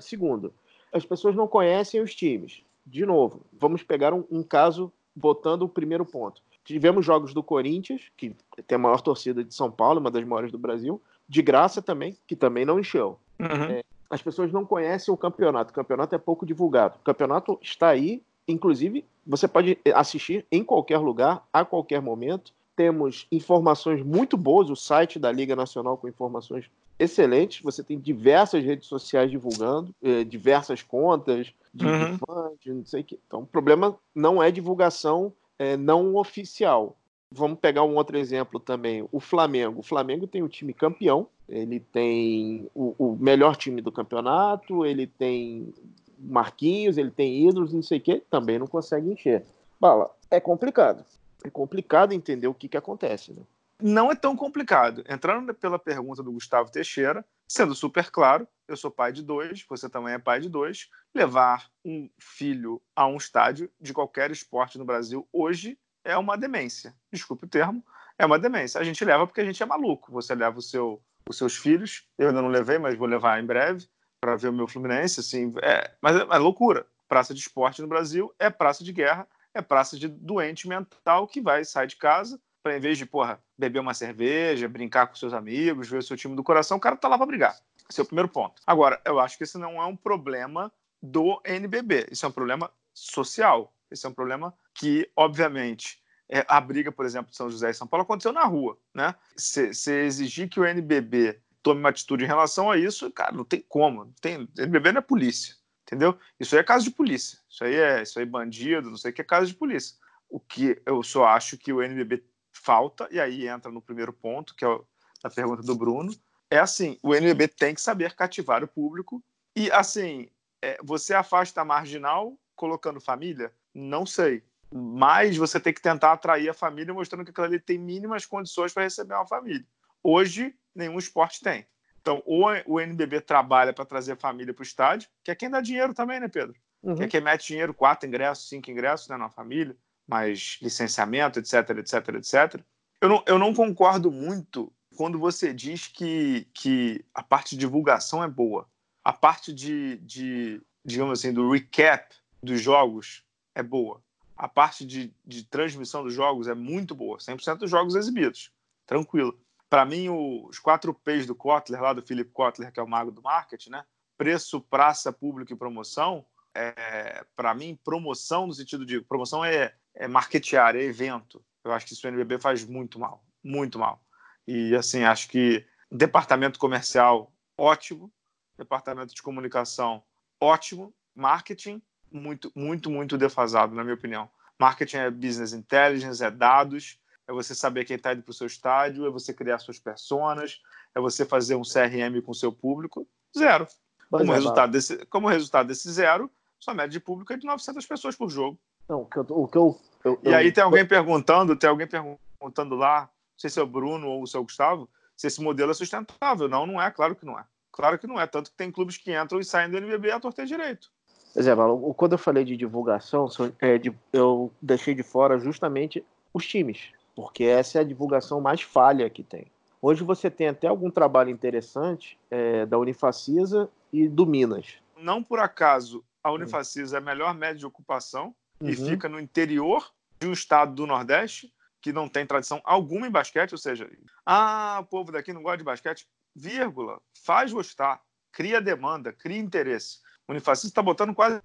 Segundo, 0.00 0.50
as 0.90 1.04
pessoas 1.04 1.36
não 1.36 1.46
conhecem 1.46 2.00
os 2.00 2.14
times. 2.14 2.62
De 2.86 3.04
novo, 3.04 3.42
vamos 3.52 3.82
pegar 3.82 4.14
um, 4.14 4.24
um 4.30 4.42
caso 4.42 4.90
botando 5.14 5.62
o 5.62 5.68
primeiro 5.68 6.06
ponto. 6.06 6.40
Tivemos 6.64 7.04
jogos 7.04 7.34
do 7.34 7.42
Corinthians, 7.42 8.10
que 8.16 8.34
tem 8.66 8.76
a 8.76 8.78
maior 8.78 9.02
torcida 9.02 9.44
de 9.44 9.54
São 9.54 9.70
Paulo, 9.70 10.00
uma 10.00 10.10
das 10.10 10.24
maiores 10.24 10.50
do 10.50 10.58
Brasil, 10.58 11.02
de 11.28 11.42
graça 11.42 11.82
também, 11.82 12.16
que 12.26 12.34
também 12.34 12.64
não 12.64 12.80
encheu. 12.80 13.18
Uhum. 13.38 13.82
As 14.14 14.22
pessoas 14.22 14.52
não 14.52 14.64
conhecem 14.64 15.12
o 15.12 15.16
campeonato. 15.16 15.72
O 15.72 15.74
campeonato 15.74 16.14
é 16.14 16.18
pouco 16.18 16.46
divulgado. 16.46 16.98
O 17.00 17.04
campeonato 17.04 17.58
está 17.60 17.88
aí, 17.88 18.22
inclusive, 18.46 19.04
você 19.26 19.48
pode 19.48 19.76
assistir 19.92 20.46
em 20.52 20.62
qualquer 20.62 20.98
lugar, 20.98 21.44
a 21.52 21.64
qualquer 21.64 22.00
momento. 22.00 22.52
Temos 22.76 23.26
informações 23.32 24.04
muito 24.04 24.36
boas, 24.36 24.70
o 24.70 24.76
site 24.76 25.18
da 25.18 25.32
Liga 25.32 25.56
Nacional 25.56 25.96
com 25.96 26.06
informações 26.06 26.70
excelentes. 26.96 27.60
Você 27.64 27.82
tem 27.82 27.98
diversas 27.98 28.62
redes 28.62 28.86
sociais 28.86 29.32
divulgando, 29.32 29.92
eh, 30.00 30.22
diversas 30.22 30.80
contas 30.80 31.52
de, 31.74 31.84
uhum. 31.84 32.12
de 32.12 32.18
fãs, 32.18 32.52
de 32.60 32.72
não 32.72 32.84
sei 32.84 33.00
o 33.00 33.04
que. 33.04 33.18
Então, 33.26 33.40
o 33.40 33.46
problema 33.46 33.96
não 34.14 34.40
é 34.40 34.48
divulgação 34.52 35.32
eh, 35.58 35.76
não 35.76 36.14
oficial. 36.14 36.96
Vamos 37.36 37.58
pegar 37.58 37.82
um 37.82 37.96
outro 37.96 38.16
exemplo 38.16 38.60
também, 38.60 39.08
o 39.10 39.18
Flamengo. 39.18 39.80
O 39.80 39.82
Flamengo 39.82 40.24
tem 40.24 40.42
o 40.42 40.48
time 40.48 40.72
campeão, 40.72 41.26
ele 41.48 41.80
tem 41.80 42.70
o, 42.72 42.94
o 42.96 43.16
melhor 43.16 43.56
time 43.56 43.80
do 43.80 43.90
campeonato, 43.90 44.86
ele 44.86 45.08
tem 45.08 45.74
Marquinhos, 46.16 46.96
ele 46.96 47.10
tem 47.10 47.48
ídolos, 47.48 47.72
não 47.72 47.82
sei 47.82 47.98
o 47.98 48.00
que, 48.00 48.20
também 48.30 48.56
não 48.56 48.68
consegue 48.68 49.10
encher. 49.10 49.44
Bala, 49.80 50.14
é 50.30 50.38
complicado. 50.38 51.04
É 51.44 51.50
complicado 51.50 52.12
entender 52.12 52.46
o 52.46 52.54
que, 52.54 52.68
que 52.68 52.76
acontece, 52.76 53.32
né? 53.32 53.42
Não 53.82 54.12
é 54.12 54.14
tão 54.14 54.36
complicado. 54.36 55.02
Entrando 55.08 55.52
pela 55.52 55.78
pergunta 55.78 56.22
do 56.22 56.30
Gustavo 56.30 56.70
Teixeira, 56.70 57.24
sendo 57.48 57.74
super 57.74 58.12
claro, 58.12 58.46
eu 58.68 58.76
sou 58.76 58.92
pai 58.92 59.12
de 59.12 59.22
dois, 59.22 59.64
você 59.68 59.88
também 59.88 60.14
é 60.14 60.18
pai 60.18 60.40
de 60.40 60.48
dois. 60.48 60.88
Levar 61.12 61.68
um 61.84 62.08
filho 62.16 62.80
a 62.94 63.08
um 63.08 63.16
estádio 63.16 63.68
de 63.80 63.92
qualquer 63.92 64.30
esporte 64.30 64.78
no 64.78 64.84
Brasil 64.84 65.26
hoje 65.32 65.76
é 66.04 66.16
uma 66.16 66.36
demência. 66.36 66.94
Desculpe 67.12 67.44
o 67.44 67.48
termo, 67.48 67.84
é 68.18 68.26
uma 68.26 68.38
demência. 68.38 68.80
A 68.80 68.84
gente 68.84 69.04
leva 69.04 69.26
porque 69.26 69.40
a 69.40 69.44
gente 69.44 69.62
é 69.62 69.66
maluco. 69.66 70.12
Você 70.12 70.34
leva 70.34 70.58
o 70.58 70.62
seu, 70.62 71.02
os 71.28 71.36
seus 71.36 71.56
filhos, 71.56 72.06
eu 72.18 72.28
ainda 72.28 72.42
não 72.42 72.48
levei, 72.48 72.78
mas 72.78 72.96
vou 72.96 73.08
levar 73.08 73.42
em 73.42 73.46
breve 73.46 73.88
para 74.20 74.36
ver 74.36 74.48
o 74.48 74.52
meu 74.52 74.68
Fluminense. 74.68 75.20
Assim, 75.20 75.52
é, 75.62 75.90
mas 76.00 76.16
é, 76.16 76.20
é 76.20 76.38
loucura. 76.38 76.86
Praça 77.08 77.34
de 77.34 77.40
esporte 77.40 77.82
no 77.82 77.88
Brasil 77.88 78.34
é 78.38 78.48
praça 78.50 78.84
de 78.84 78.92
guerra, 78.92 79.26
é 79.52 79.62
praça 79.62 79.98
de 79.98 80.08
doente 80.08 80.68
mental 80.68 81.26
que 81.26 81.40
vai 81.40 81.64
sair 81.64 81.86
de 81.86 81.96
casa 81.96 82.40
para, 82.62 82.76
em 82.76 82.80
vez 82.80 82.96
de 82.96 83.04
porra, 83.04 83.38
beber 83.58 83.78
uma 83.78 83.92
cerveja, 83.92 84.68
brincar 84.68 85.06
com 85.06 85.14
seus 85.14 85.34
amigos, 85.34 85.88
ver 85.88 85.98
o 85.98 86.02
seu 86.02 86.16
time 86.16 86.34
do 86.34 86.42
coração, 86.42 86.78
o 86.78 86.80
cara 86.80 86.96
tá 86.96 87.08
lá 87.08 87.18
para 87.18 87.26
brigar. 87.26 87.56
Esse 87.88 88.00
é 88.00 88.02
o 88.02 88.06
primeiro 88.06 88.28
ponto. 88.28 88.62
Agora, 88.66 89.00
eu 89.04 89.20
acho 89.20 89.36
que 89.36 89.44
esse 89.44 89.58
não 89.58 89.80
é 89.80 89.84
um 89.84 89.94
problema 89.94 90.72
do 91.02 91.40
NBB. 91.44 92.06
Isso 92.10 92.24
é 92.24 92.28
um 92.28 92.32
problema 92.32 92.70
social. 92.94 93.73
Esse 93.94 94.06
é 94.06 94.08
um 94.08 94.14
problema 94.14 94.54
que, 94.74 95.10
obviamente, 95.16 96.02
é, 96.28 96.44
a 96.48 96.60
briga, 96.60 96.90
por 96.90 97.06
exemplo, 97.06 97.30
de 97.30 97.36
São 97.36 97.50
José 97.50 97.70
e 97.70 97.74
São 97.74 97.86
Paulo 97.86 98.02
aconteceu 98.02 98.32
na 98.32 98.44
rua, 98.44 98.78
né? 98.94 99.14
Se 99.36 99.70
exigir 99.92 100.48
que 100.48 100.60
o 100.60 100.64
NBB 100.64 101.40
tome 101.62 101.80
uma 101.80 101.88
atitude 101.88 102.24
em 102.24 102.26
relação 102.26 102.70
a 102.70 102.76
isso, 102.76 103.10
cara, 103.10 103.32
não 103.32 103.44
tem 103.44 103.64
como. 103.68 104.04
Não 104.04 104.14
tem, 104.20 104.48
NBB 104.58 104.92
não 104.92 104.98
é 104.98 105.02
polícia, 105.02 105.54
entendeu? 105.82 106.18
Isso 106.38 106.54
aí 106.54 106.60
é 106.60 106.64
caso 106.64 106.84
de 106.84 106.90
polícia. 106.90 107.38
Isso 107.48 107.64
aí 107.64 107.74
é, 107.74 108.02
isso 108.02 108.18
aí 108.18 108.24
é 108.24 108.28
bandido, 108.28 108.90
não 108.90 108.96
sei 108.96 109.10
o 109.10 109.14
que 109.14 109.22
é 109.22 109.24
caso 109.24 109.46
de 109.46 109.54
polícia. 109.54 109.96
O 110.28 110.40
que 110.40 110.80
eu 110.84 111.02
só 111.02 111.24
acho 111.26 111.56
que 111.56 111.72
o 111.72 111.82
NBB 111.82 112.24
falta, 112.52 113.08
e 113.10 113.20
aí 113.20 113.46
entra 113.48 113.70
no 113.70 113.80
primeiro 113.80 114.12
ponto, 114.12 114.54
que 114.54 114.64
é 114.64 114.80
a 115.22 115.30
pergunta 115.30 115.62
do 115.62 115.74
Bruno, 115.74 116.12
é 116.50 116.58
assim, 116.58 116.98
o 117.02 117.14
NBB 117.14 117.48
tem 117.48 117.74
que 117.74 117.80
saber 117.80 118.14
cativar 118.14 118.62
o 118.62 118.68
público 118.68 119.22
e, 119.56 119.70
assim, 119.70 120.28
é, 120.62 120.78
você 120.82 121.14
afasta 121.14 121.60
a 121.60 121.64
marginal 121.64 122.38
colocando 122.56 123.00
família? 123.00 123.52
Não 123.74 124.06
sei. 124.06 124.42
Mas 124.72 125.36
você 125.36 125.60
tem 125.60 125.72
que 125.72 125.82
tentar 125.82 126.12
atrair 126.12 126.48
a 126.48 126.54
família 126.54 126.94
mostrando 126.94 127.24
que 127.24 127.30
aquilo 127.30 127.46
ali 127.46 127.60
tem 127.60 127.78
mínimas 127.78 128.26
condições 128.26 128.72
para 128.72 128.82
receber 128.82 129.14
uma 129.14 129.26
família. 129.26 129.66
Hoje, 130.02 130.54
nenhum 130.74 130.98
esporte 130.98 131.40
tem. 131.40 131.66
Então, 132.00 132.22
ou 132.26 132.46
o 132.66 132.80
NBB 132.80 133.22
trabalha 133.22 133.72
para 133.72 133.84
trazer 133.84 134.12
a 134.12 134.16
família 134.16 134.52
para 134.52 134.62
o 134.62 134.66
estádio, 134.66 135.08
que 135.22 135.30
é 135.30 135.34
quem 135.34 135.48
dá 135.48 135.60
dinheiro 135.60 135.94
também, 135.94 136.20
né, 136.20 136.28
Pedro? 136.28 136.54
Uhum. 136.82 136.96
Que 136.96 137.04
é 137.04 137.08
quem 137.08 137.20
mete 137.20 137.46
dinheiro, 137.46 137.72
quatro 137.72 138.06
ingressos, 138.06 138.48
cinco 138.48 138.70
ingressos 138.70 139.08
né, 139.08 139.16
na 139.16 139.30
família, 139.30 139.74
mais 140.06 140.58
licenciamento, 140.60 141.38
etc, 141.38 141.70
etc, 141.78 142.08
etc. 142.16 142.62
Eu 143.00 143.08
não, 143.08 143.24
eu 143.26 143.38
não 143.38 143.54
concordo 143.54 144.10
muito 144.10 144.70
quando 144.96 145.18
você 145.18 145.52
diz 145.54 145.86
que, 145.86 146.46
que 146.52 147.04
a 147.14 147.22
parte 147.22 147.50
de 147.50 147.60
divulgação 147.60 148.22
é 148.22 148.28
boa. 148.28 148.68
A 149.02 149.12
parte 149.12 149.52
de, 149.52 149.96
de 149.98 150.60
digamos 150.84 151.18
assim, 151.18 151.32
do 151.32 151.50
recap 151.50 152.14
dos 152.42 152.60
jogos 152.60 153.24
é 153.54 153.62
boa. 153.62 154.02
A 154.36 154.48
parte 154.48 154.84
de, 154.84 155.14
de 155.24 155.44
transmissão 155.44 156.02
dos 156.02 156.12
jogos 156.12 156.48
é 156.48 156.54
muito 156.54 156.94
boa. 156.94 157.18
100% 157.18 157.58
dos 157.58 157.70
jogos 157.70 157.94
exibidos. 157.94 158.50
Tranquilo. 158.86 159.38
Para 159.70 159.84
mim, 159.84 160.08
os 160.08 160.58
quatro 160.58 160.92
P's 160.92 161.26
do 161.26 161.34
Kotler, 161.34 161.80
lá 161.80 161.92
do 161.92 162.02
Philip 162.02 162.30
Kotler, 162.30 162.72
que 162.72 162.80
é 162.80 162.82
o 162.82 162.88
mago 162.88 163.10
do 163.10 163.22
marketing, 163.22 163.70
né? 163.70 163.84
Preço, 164.16 164.60
praça, 164.60 165.12
público 165.12 165.52
e 165.52 165.56
promoção. 165.56 166.24
É, 166.54 167.24
para 167.34 167.54
mim, 167.54 167.78
promoção 167.84 168.46
no 168.46 168.52
sentido 168.52 168.84
de 168.86 169.00
promoção 169.00 169.44
é, 169.44 169.74
é 169.94 170.06
marketear, 170.06 170.76
é 170.76 170.82
evento. 170.82 171.44
Eu 171.64 171.72
acho 171.72 171.86
que 171.86 171.92
isso 171.92 172.06
o 172.06 172.10
NBB 172.10 172.38
faz 172.38 172.64
muito 172.64 172.98
mal, 172.98 173.24
muito 173.42 173.78
mal. 173.78 174.04
E 174.46 174.74
assim, 174.76 175.02
acho 175.02 175.28
que 175.28 175.66
departamento 175.90 176.58
comercial 176.58 177.32
ótimo, 177.56 178.12
departamento 178.56 179.14
de 179.14 179.22
comunicação 179.22 180.04
ótimo, 180.40 180.94
marketing 181.14 181.82
muito, 182.14 182.50
muito, 182.54 182.90
muito 182.90 183.18
defasado, 183.18 183.74
na 183.74 183.82
minha 183.82 183.94
opinião. 183.94 184.28
Marketing 184.58 184.98
é 184.98 185.10
business 185.10 185.52
intelligence, 185.52 186.22
é 186.22 186.30
dados, 186.30 186.98
é 187.26 187.32
você 187.32 187.54
saber 187.54 187.84
quem 187.84 187.96
está 187.96 188.12
indo 188.12 188.22
para 188.22 188.30
o 188.30 188.34
seu 188.34 188.46
estádio, 188.46 189.06
é 189.06 189.10
você 189.10 189.34
criar 189.34 189.58
suas 189.58 189.78
personas, 189.78 190.60
é 190.94 191.00
você 191.00 191.24
fazer 191.24 191.56
um 191.56 191.62
CRM 191.62 192.20
com 192.22 192.32
o 192.32 192.34
seu 192.34 192.52
público. 192.52 193.06
Zero. 193.36 193.66
como, 194.10 194.32
é, 194.32 194.34
resultado 194.36 194.70
desse, 194.70 195.04
como 195.06 195.28
resultado 195.28 195.66
desse 195.66 195.90
zero, 195.90 196.30
sua 196.60 196.72
média 196.72 196.90
de 196.90 197.00
público 197.00 197.32
é 197.32 197.36
de 197.36 197.46
900 197.46 197.84
pessoas 197.84 198.14
por 198.14 198.30
jogo. 198.30 198.58
Não, 198.88 199.02
o 199.02 199.06
que 199.06 199.16
eu, 199.16 199.26
o 199.28 199.48
que 199.48 199.58
eu, 199.58 199.80
eu 200.04 200.20
e 200.22 200.34
aí 200.34 200.52
tem 200.52 200.62
alguém 200.62 200.86
perguntando, 200.86 201.56
tem 201.56 201.68
alguém 201.68 201.86
perguntando 201.86 202.74
lá, 202.74 203.02
não 203.02 203.38
sei 203.38 203.50
se 203.50 203.58
é 203.58 203.62
o 203.62 203.66
Bruno 203.66 204.08
ou 204.08 204.22
o 204.22 204.26
seu 204.26 204.42
Gustavo, 204.42 204.88
se 205.16 205.26
esse 205.26 205.42
modelo 205.42 205.70
é 205.70 205.74
sustentável. 205.74 206.48
Não, 206.48 206.66
não 206.66 206.80
é, 206.80 206.90
claro 206.90 207.16
que 207.16 207.24
não 207.24 207.38
é. 207.38 207.44
Claro 207.72 207.98
que 207.98 208.06
não 208.06 208.20
é, 208.20 208.26
tanto 208.26 208.50
que 208.50 208.56
tem 208.56 208.70
clubes 208.70 208.96
que 208.96 209.12
entram 209.18 209.40
e 209.40 209.44
saem 209.44 209.68
do 209.68 209.76
NBB 209.76 210.12
a 210.12 210.20
torter 210.20 210.46
direito. 210.46 210.92
Exemplo, 211.36 211.94
quando 211.94 212.12
eu 212.12 212.18
falei 212.18 212.44
de 212.44 212.56
divulgação, 212.56 213.28
é, 213.60 213.80
eu 214.12 214.52
deixei 214.62 214.94
de 214.94 215.02
fora 215.02 215.38
justamente 215.38 216.04
os 216.32 216.46
times, 216.46 216.92
porque 217.14 217.44
essa 217.44 217.78
é 217.78 217.80
a 217.80 217.84
divulgação 217.84 218.40
mais 218.40 218.62
falha 218.62 219.10
que 219.10 219.22
tem. 219.22 219.46
Hoje 219.82 220.02
você 220.02 220.30
tem 220.30 220.48
até 220.48 220.66
algum 220.66 220.90
trabalho 220.90 221.30
interessante 221.30 222.18
é, 222.30 222.64
da 222.64 222.78
Unifacisa 222.78 223.68
e 223.92 224.08
do 224.08 224.24
Minas. 224.24 224.78
Não 224.96 225.22
por 225.22 225.38
acaso 225.38 226.02
a 226.22 226.32
Unifacisa 226.32 226.96
é 226.96 226.98
a 226.98 227.02
melhor 227.02 227.34
média 227.34 227.58
de 227.58 227.66
ocupação 227.66 228.34
uhum. 228.60 228.68
e 228.70 228.74
fica 228.74 229.08
no 229.08 229.20
interior 229.20 229.92
de 230.18 230.26
um 230.26 230.32
estado 230.32 230.74
do 230.74 230.86
Nordeste 230.86 231.52
que 231.82 231.92
não 231.92 232.08
tem 232.08 232.24
tradição 232.24 232.62
alguma 232.64 233.06
em 233.06 233.10
basquete, 233.10 233.52
ou 233.52 233.58
seja, 233.58 233.90
ah, 234.24 234.78
o 234.80 234.86
povo 234.86 235.12
daqui 235.12 235.34
não 235.34 235.42
gosta 235.42 235.58
de 235.58 235.64
basquete, 235.64 236.08
vírgula, 236.34 236.98
faz 237.22 237.52
gostar, 237.52 238.00
cria 238.32 238.58
demanda, 238.58 239.12
cria 239.12 239.38
interesse. 239.38 239.98
O 240.28 240.32
Unifacista 240.32 240.68
está 240.68 240.82
botando 240.82 241.14
quase 241.14 241.40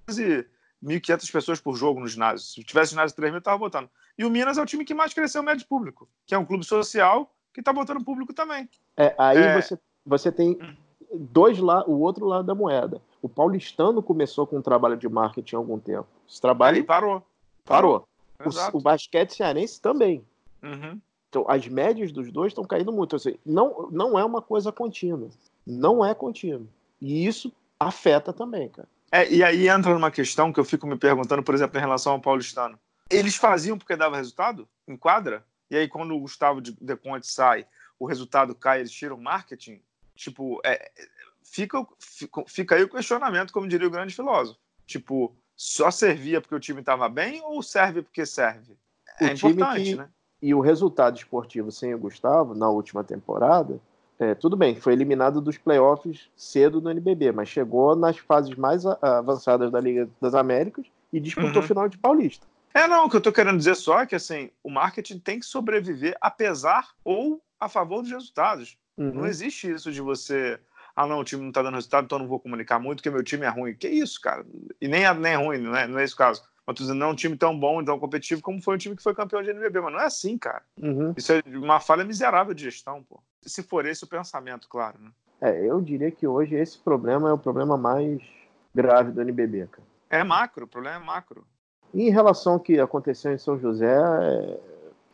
1.500 0.84 1.32
pessoas 1.32 1.62
por 1.62 1.76
jogo 1.76 2.00
no 2.00 2.08
ginásio. 2.08 2.46
Se 2.46 2.64
tivesse 2.64 2.92
ginásio 2.92 3.10
de 3.10 3.16
3 3.16 3.32
mil, 3.32 3.40
estava 3.40 3.58
botando. 3.58 3.90
E 4.18 4.26
o 4.26 4.30
Minas 4.30 4.58
é 4.58 4.62
o 4.62 4.66
time 4.66 4.86
que 4.86 4.94
mais 4.94 5.14
cresceu 5.14 5.42
o 5.42 5.46
médio 5.46 5.68
público, 5.68 6.08
que 6.26 6.34
é 6.34 6.38
um 6.38 6.46
clube 6.46 6.66
social 6.66 7.34
que 7.54 7.62
está 7.62 7.74
botando 7.74 8.04
público 8.04 8.34
também. 8.34 8.70
É, 8.96 9.14
aí 9.18 9.38
é... 9.38 9.62
Você, 9.62 9.80
você 10.06 10.32
tem 10.32 10.58
dois 11.14 11.60
lá, 11.60 11.84
o 11.88 12.00
outro 12.00 12.26
lado 12.26 12.46
da 12.46 12.56
moeda. 12.56 13.02
O 13.22 13.28
paulistano 13.28 14.02
começou 14.02 14.48
com 14.48 14.58
um 14.58 14.62
trabalho 14.62 14.96
de 14.96 15.10
marketing 15.10 15.56
há 15.56 15.58
algum 15.58 15.80
tempo. 15.80 16.08
Esse 16.28 16.40
trabalho 16.40 16.78
aí 16.78 16.84
parou. 16.84 17.24
Parou. 17.66 18.08
parou. 18.38 18.72
O, 18.74 18.78
o, 18.78 18.82
basquete 18.82 19.32
cearense 19.32 19.82
também. 19.82 20.24
Uhum. 20.64 21.00
Então, 21.28 21.46
as 21.48 21.68
médias 21.68 22.12
dos 22.12 22.32
dois 22.32 22.52
estão 22.52 22.64
caindo 22.64 22.92
muito. 22.92 23.14
Ou 23.14 23.20
seja, 23.20 23.38
não, 23.46 23.90
não 23.92 24.18
é 24.18 24.24
uma 24.24 24.42
coisa 24.42 24.72
contínua. 24.72 25.30
Não 25.68 26.04
é 26.04 26.14
contínua. 26.14 26.66
E 27.02 27.26
isso 27.26 27.52
afeta 27.80 28.34
também, 28.34 28.70
cara. 28.70 28.88
É, 29.12 29.32
e 29.32 29.44
aí 29.44 29.68
entra 29.68 29.94
numa 29.94 30.12
questão 30.12 30.54
que 30.54 30.60
eu 30.60 30.66
fico 30.66 30.86
me 30.86 30.98
perguntando, 30.98 31.42
por 31.42 31.56
exemplo, 31.56 31.78
em 31.78 31.82
relação 31.82 32.14
ao 32.14 32.22
paulistano. 32.22 32.80
Eles 33.10 33.36
faziam 33.36 33.78
porque 33.78 33.96
dava 33.96 34.18
resultado? 34.18 34.68
Em 34.88 34.96
quadra? 34.96 35.44
E 35.70 35.76
aí, 35.76 35.88
quando 35.88 36.16
o 36.16 36.20
Gustavo 36.20 36.62
de 36.62 36.74
Conte 36.98 37.28
sai, 37.28 37.66
o 37.98 38.06
resultado 38.06 38.54
cai, 38.54 38.80
eles 38.80 38.92
tiram 38.92 39.18
marketing? 39.18 39.82
Tipo, 40.16 40.60
é, 40.64 40.92
fica, 41.44 41.86
fica, 42.00 42.44
fica 42.48 42.76
aí 42.76 42.84
o 42.84 42.90
questionamento, 42.90 43.54
como 43.54 43.68
diria 43.68 43.88
o 43.88 43.92
grande 43.92 44.14
filósofo. 44.14 44.60
Tipo, 44.86 45.36
só 45.56 45.90
servia 45.92 46.42
porque 46.42 46.56
o 46.56 46.60
time 46.60 46.82
estava 46.82 47.10
bem 47.10 47.42
ou 47.44 47.62
serve 47.64 48.02
porque 48.02 48.26
serve? 48.26 48.78
É 49.20 49.26
o 49.26 49.32
importante, 49.32 49.84
que, 49.84 49.96
né? 49.96 50.10
E 50.42 50.54
o 50.54 50.62
resultado 50.62 51.18
esportivo 51.18 51.72
sem 51.72 51.94
o 51.94 52.00
Gustavo, 52.00 52.56
na 52.56 52.70
última 52.70 53.04
temporada, 53.04 53.80
é, 54.20 54.36
tudo 54.36 54.58
bem, 54.58 54.76
foi 54.76 54.92
eliminado 54.92 55.40
dos 55.40 55.58
playoffs 55.58 56.30
cedo 56.36 56.82
no 56.82 56.92
NBB, 56.92 57.32
mas 57.32 57.48
chegou 57.48 57.96
nas 57.96 58.18
fases 58.18 58.54
mais 58.56 58.86
avançadas 58.86 59.72
da 59.72 59.80
Liga 59.80 60.10
das 60.20 60.36
Américas 60.36 60.86
e 61.12 61.22
disputou 61.22 61.62
uhum. 61.62 61.68
final 61.68 61.88
de 61.88 61.98
Paulista. 61.98 62.46
É, 62.74 62.86
não, 62.86 63.06
o 63.06 63.10
que 63.10 63.16
eu 63.16 63.20
estou 63.20 63.34
querendo 63.34 63.58
dizer 63.58 63.76
só 63.76 64.02
é 64.02 64.06
que 64.06 64.16
assim, 64.16 64.52
o 64.62 64.70
marketing 64.70 65.20
tem 65.20 65.40
que 65.40 65.46
sobreviver 65.46 66.18
apesar 66.20 66.90
ou 67.04 67.42
a 67.60 67.70
favor 67.70 68.02
dos 68.02 68.12
resultados. 68.12 68.78
Uhum. 68.98 69.14
Não 69.14 69.26
existe 69.26 69.72
isso 69.72 69.92
de 69.92 70.02
você. 70.02 70.60
ah, 70.96 71.08
não, 71.08 71.20
o 71.20 71.24
time 71.24 71.44
não 71.44 71.52
tá 71.52 71.64
dando 71.64 71.76
resultado, 71.76 72.04
então 72.04 72.18
eu 72.18 72.24
não 72.24 72.30
vou 72.30 72.40
comunicar 72.40 72.78
muito, 72.78 72.98
porque 72.98 73.10
meu 73.10 73.24
time 73.24 73.46
é 73.46 73.50
ruim. 73.50 73.74
Que 73.74 73.88
isso, 73.88 74.20
cara? 74.20 74.46
E 74.82 74.88
nem 74.88 75.06
é, 75.06 75.14
nem 75.14 75.32
é 75.32 75.36
ruim, 75.36 75.58
não 75.60 75.76
é, 75.76 75.88
não 75.88 75.98
é 75.98 76.04
esse 76.04 76.14
o 76.14 76.18
caso. 76.18 76.44
Mas 76.70 76.76
tu 76.76 76.84
dizendo, 76.84 77.00
não 77.00 77.08
é 77.08 77.12
um 77.14 77.16
time 77.16 77.36
tão 77.36 77.60
bom, 77.60 77.84
tão 77.84 77.98
competitivo 77.98 78.44
como 78.44 78.62
foi 78.62 78.76
o 78.76 78.78
time 78.78 78.96
que 78.96 79.02
foi 79.02 79.16
campeão 79.16 79.42
de 79.42 79.50
NBB. 79.50 79.82
Mas 79.82 79.92
não 79.92 80.00
é 80.02 80.06
assim, 80.06 80.38
cara. 80.38 80.62
Uhum. 80.80 81.16
Isso 81.18 81.34
é 81.34 81.42
uma 81.48 81.80
falha 81.80 82.04
miserável 82.04 82.54
de 82.54 82.62
gestão, 82.62 83.02
pô. 83.02 83.20
Se 83.42 83.64
for 83.64 83.88
esse 83.88 84.04
o 84.04 84.08
pensamento, 84.08 84.68
claro, 84.70 85.00
né? 85.02 85.10
É, 85.42 85.66
eu 85.66 85.82
diria 85.82 86.12
que 86.12 86.28
hoje 86.28 86.54
esse 86.54 86.78
problema 86.78 87.28
é 87.28 87.34
o 87.34 87.40
problema 87.40 87.76
mais 87.76 88.22
grave 88.76 89.12
do 89.12 89.20
NBB, 89.20 89.66
cara. 89.72 89.88
É 90.12 90.24
macro, 90.24 90.66
o 90.66 90.68
problema 90.68 90.98
é 90.98 91.04
macro. 91.04 91.44
E 91.92 92.04
em 92.04 92.12
relação 92.12 92.54
ao 92.54 92.60
que 92.60 92.80
aconteceu 92.80 93.34
em 93.34 93.40
São 93.40 93.58
José, 93.58 93.98
é... 94.22 94.60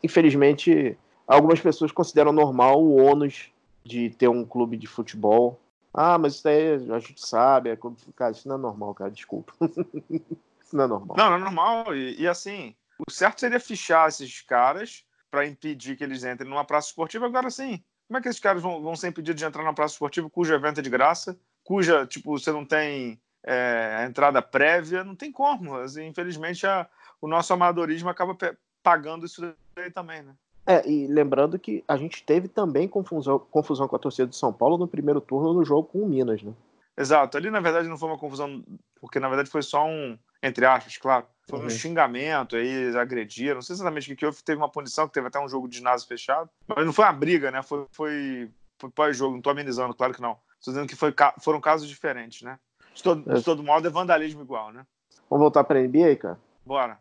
infelizmente, 0.02 0.98
algumas 1.26 1.58
pessoas 1.58 1.90
consideram 1.90 2.32
normal 2.32 2.84
o 2.84 2.96
ônus 3.02 3.50
de 3.82 4.10
ter 4.10 4.28
um 4.28 4.44
clube 4.44 4.76
de 4.76 4.86
futebol. 4.86 5.58
Ah, 5.94 6.18
mas 6.18 6.34
isso 6.34 6.48
aí 6.48 6.74
a 6.74 6.98
gente 6.98 7.26
sabe, 7.26 7.70
é... 7.70 7.78
cara, 8.14 8.32
isso 8.32 8.46
não 8.46 8.56
é 8.56 8.58
normal, 8.58 8.94
cara, 8.94 9.10
desculpa. 9.10 9.54
isso 10.66 10.76
não 10.76 10.84
é 10.84 10.88
normal. 10.88 11.16
Não, 11.16 11.30
não 11.30 11.36
é 11.36 11.40
normal. 11.40 11.94
E, 11.94 12.20
e 12.20 12.28
assim, 12.28 12.74
o 13.06 13.10
certo 13.10 13.40
seria 13.40 13.60
fichar 13.60 14.08
esses 14.08 14.42
caras 14.42 15.04
para 15.30 15.46
impedir 15.46 15.96
que 15.96 16.04
eles 16.04 16.24
entrem 16.24 16.48
numa 16.48 16.64
praça 16.64 16.88
esportiva. 16.88 17.26
Agora 17.26 17.50
sim, 17.50 17.82
como 18.08 18.18
é 18.18 18.20
que 18.20 18.28
esses 18.28 18.40
caras 18.40 18.62
vão, 18.62 18.82
vão 18.82 18.96
ser 18.96 19.08
impedidos 19.08 19.40
de 19.40 19.46
entrar 19.46 19.62
na 19.62 19.72
praça 19.72 19.94
esportiva 19.94 20.30
cujo 20.30 20.54
evento 20.54 20.80
é 20.80 20.82
de 20.82 20.90
graça, 20.90 21.38
cuja, 21.64 22.06
tipo, 22.06 22.38
você 22.38 22.52
não 22.52 22.64
tem 22.64 23.20
é, 23.44 24.04
entrada 24.08 24.42
prévia? 24.42 25.04
Não 25.04 25.14
tem 25.14 25.30
como. 25.32 25.76
Assim, 25.76 26.06
infelizmente, 26.06 26.66
a, 26.66 26.88
o 27.20 27.28
nosso 27.28 27.52
amadorismo 27.52 28.08
acaba 28.08 28.36
pagando 28.82 29.26
isso 29.26 29.54
aí 29.76 29.90
também, 29.90 30.22
né? 30.22 30.34
É, 30.68 30.88
e 30.88 31.06
lembrando 31.06 31.58
que 31.60 31.84
a 31.86 31.96
gente 31.96 32.24
teve 32.24 32.48
também 32.48 32.88
confusão, 32.88 33.38
confusão 33.38 33.86
com 33.86 33.94
a 33.94 34.00
torcida 34.00 34.26
de 34.26 34.34
São 34.34 34.52
Paulo 34.52 34.76
no 34.76 34.88
primeiro 34.88 35.20
turno 35.20 35.52
no 35.52 35.64
jogo 35.64 35.88
com 35.88 36.00
o 36.00 36.08
Minas, 36.08 36.42
né? 36.42 36.52
Exato. 36.96 37.36
Ali, 37.36 37.50
na 37.50 37.60
verdade, 37.60 37.88
não 37.88 37.98
foi 37.98 38.08
uma 38.08 38.18
confusão, 38.18 38.64
porque 39.00 39.20
na 39.20 39.28
verdade 39.28 39.50
foi 39.50 39.62
só 39.62 39.86
um, 39.86 40.18
entre 40.42 40.64
aspas, 40.66 40.96
claro, 40.98 41.26
foi 41.48 41.58
Uhum. 41.60 41.66
um 41.66 41.70
xingamento, 41.70 42.56
aí 42.56 42.96
agrediram. 42.96 43.56
Não 43.56 43.62
sei 43.62 43.74
exatamente 43.74 44.12
o 44.12 44.16
que 44.16 44.26
houve, 44.26 44.42
teve 44.42 44.58
uma 44.58 44.68
punição, 44.68 45.06
que 45.06 45.14
teve 45.14 45.28
até 45.28 45.38
um 45.40 45.48
jogo 45.48 45.68
de 45.68 45.76
ginásio 45.78 46.06
fechado. 46.08 46.50
Mas 46.66 46.84
não 46.84 46.92
foi 46.92 47.04
uma 47.04 47.12
briga, 47.12 47.50
né? 47.50 47.62
Foi, 47.62 47.86
foi, 47.92 48.50
foi 48.78 48.90
pós-jogo, 48.90 49.34
não 49.34 49.42
tô 49.42 49.50
amenizando, 49.50 49.94
claro 49.94 50.12
que 50.14 50.20
não. 50.22 50.36
Estou 50.58 50.72
dizendo 50.74 50.88
que 50.88 50.96
foi, 50.96 51.14
foram 51.40 51.60
casos 51.60 51.88
diferentes, 51.88 52.42
né? 52.42 52.58
De 52.94 53.02
todo, 53.02 53.22
de 53.22 53.38
É. 53.38 53.42
todo 53.42 53.62
modo, 53.62 53.86
é 53.86 53.90
vandalismo 53.90 54.42
igual, 54.42 54.72
né? 54.72 54.84
Vamos 55.30 55.42
voltar 55.42 55.64
para 55.64 55.78
a 55.78 55.82
NBA, 55.82 56.16
cara? 56.16 56.38
Bora. 56.64 56.98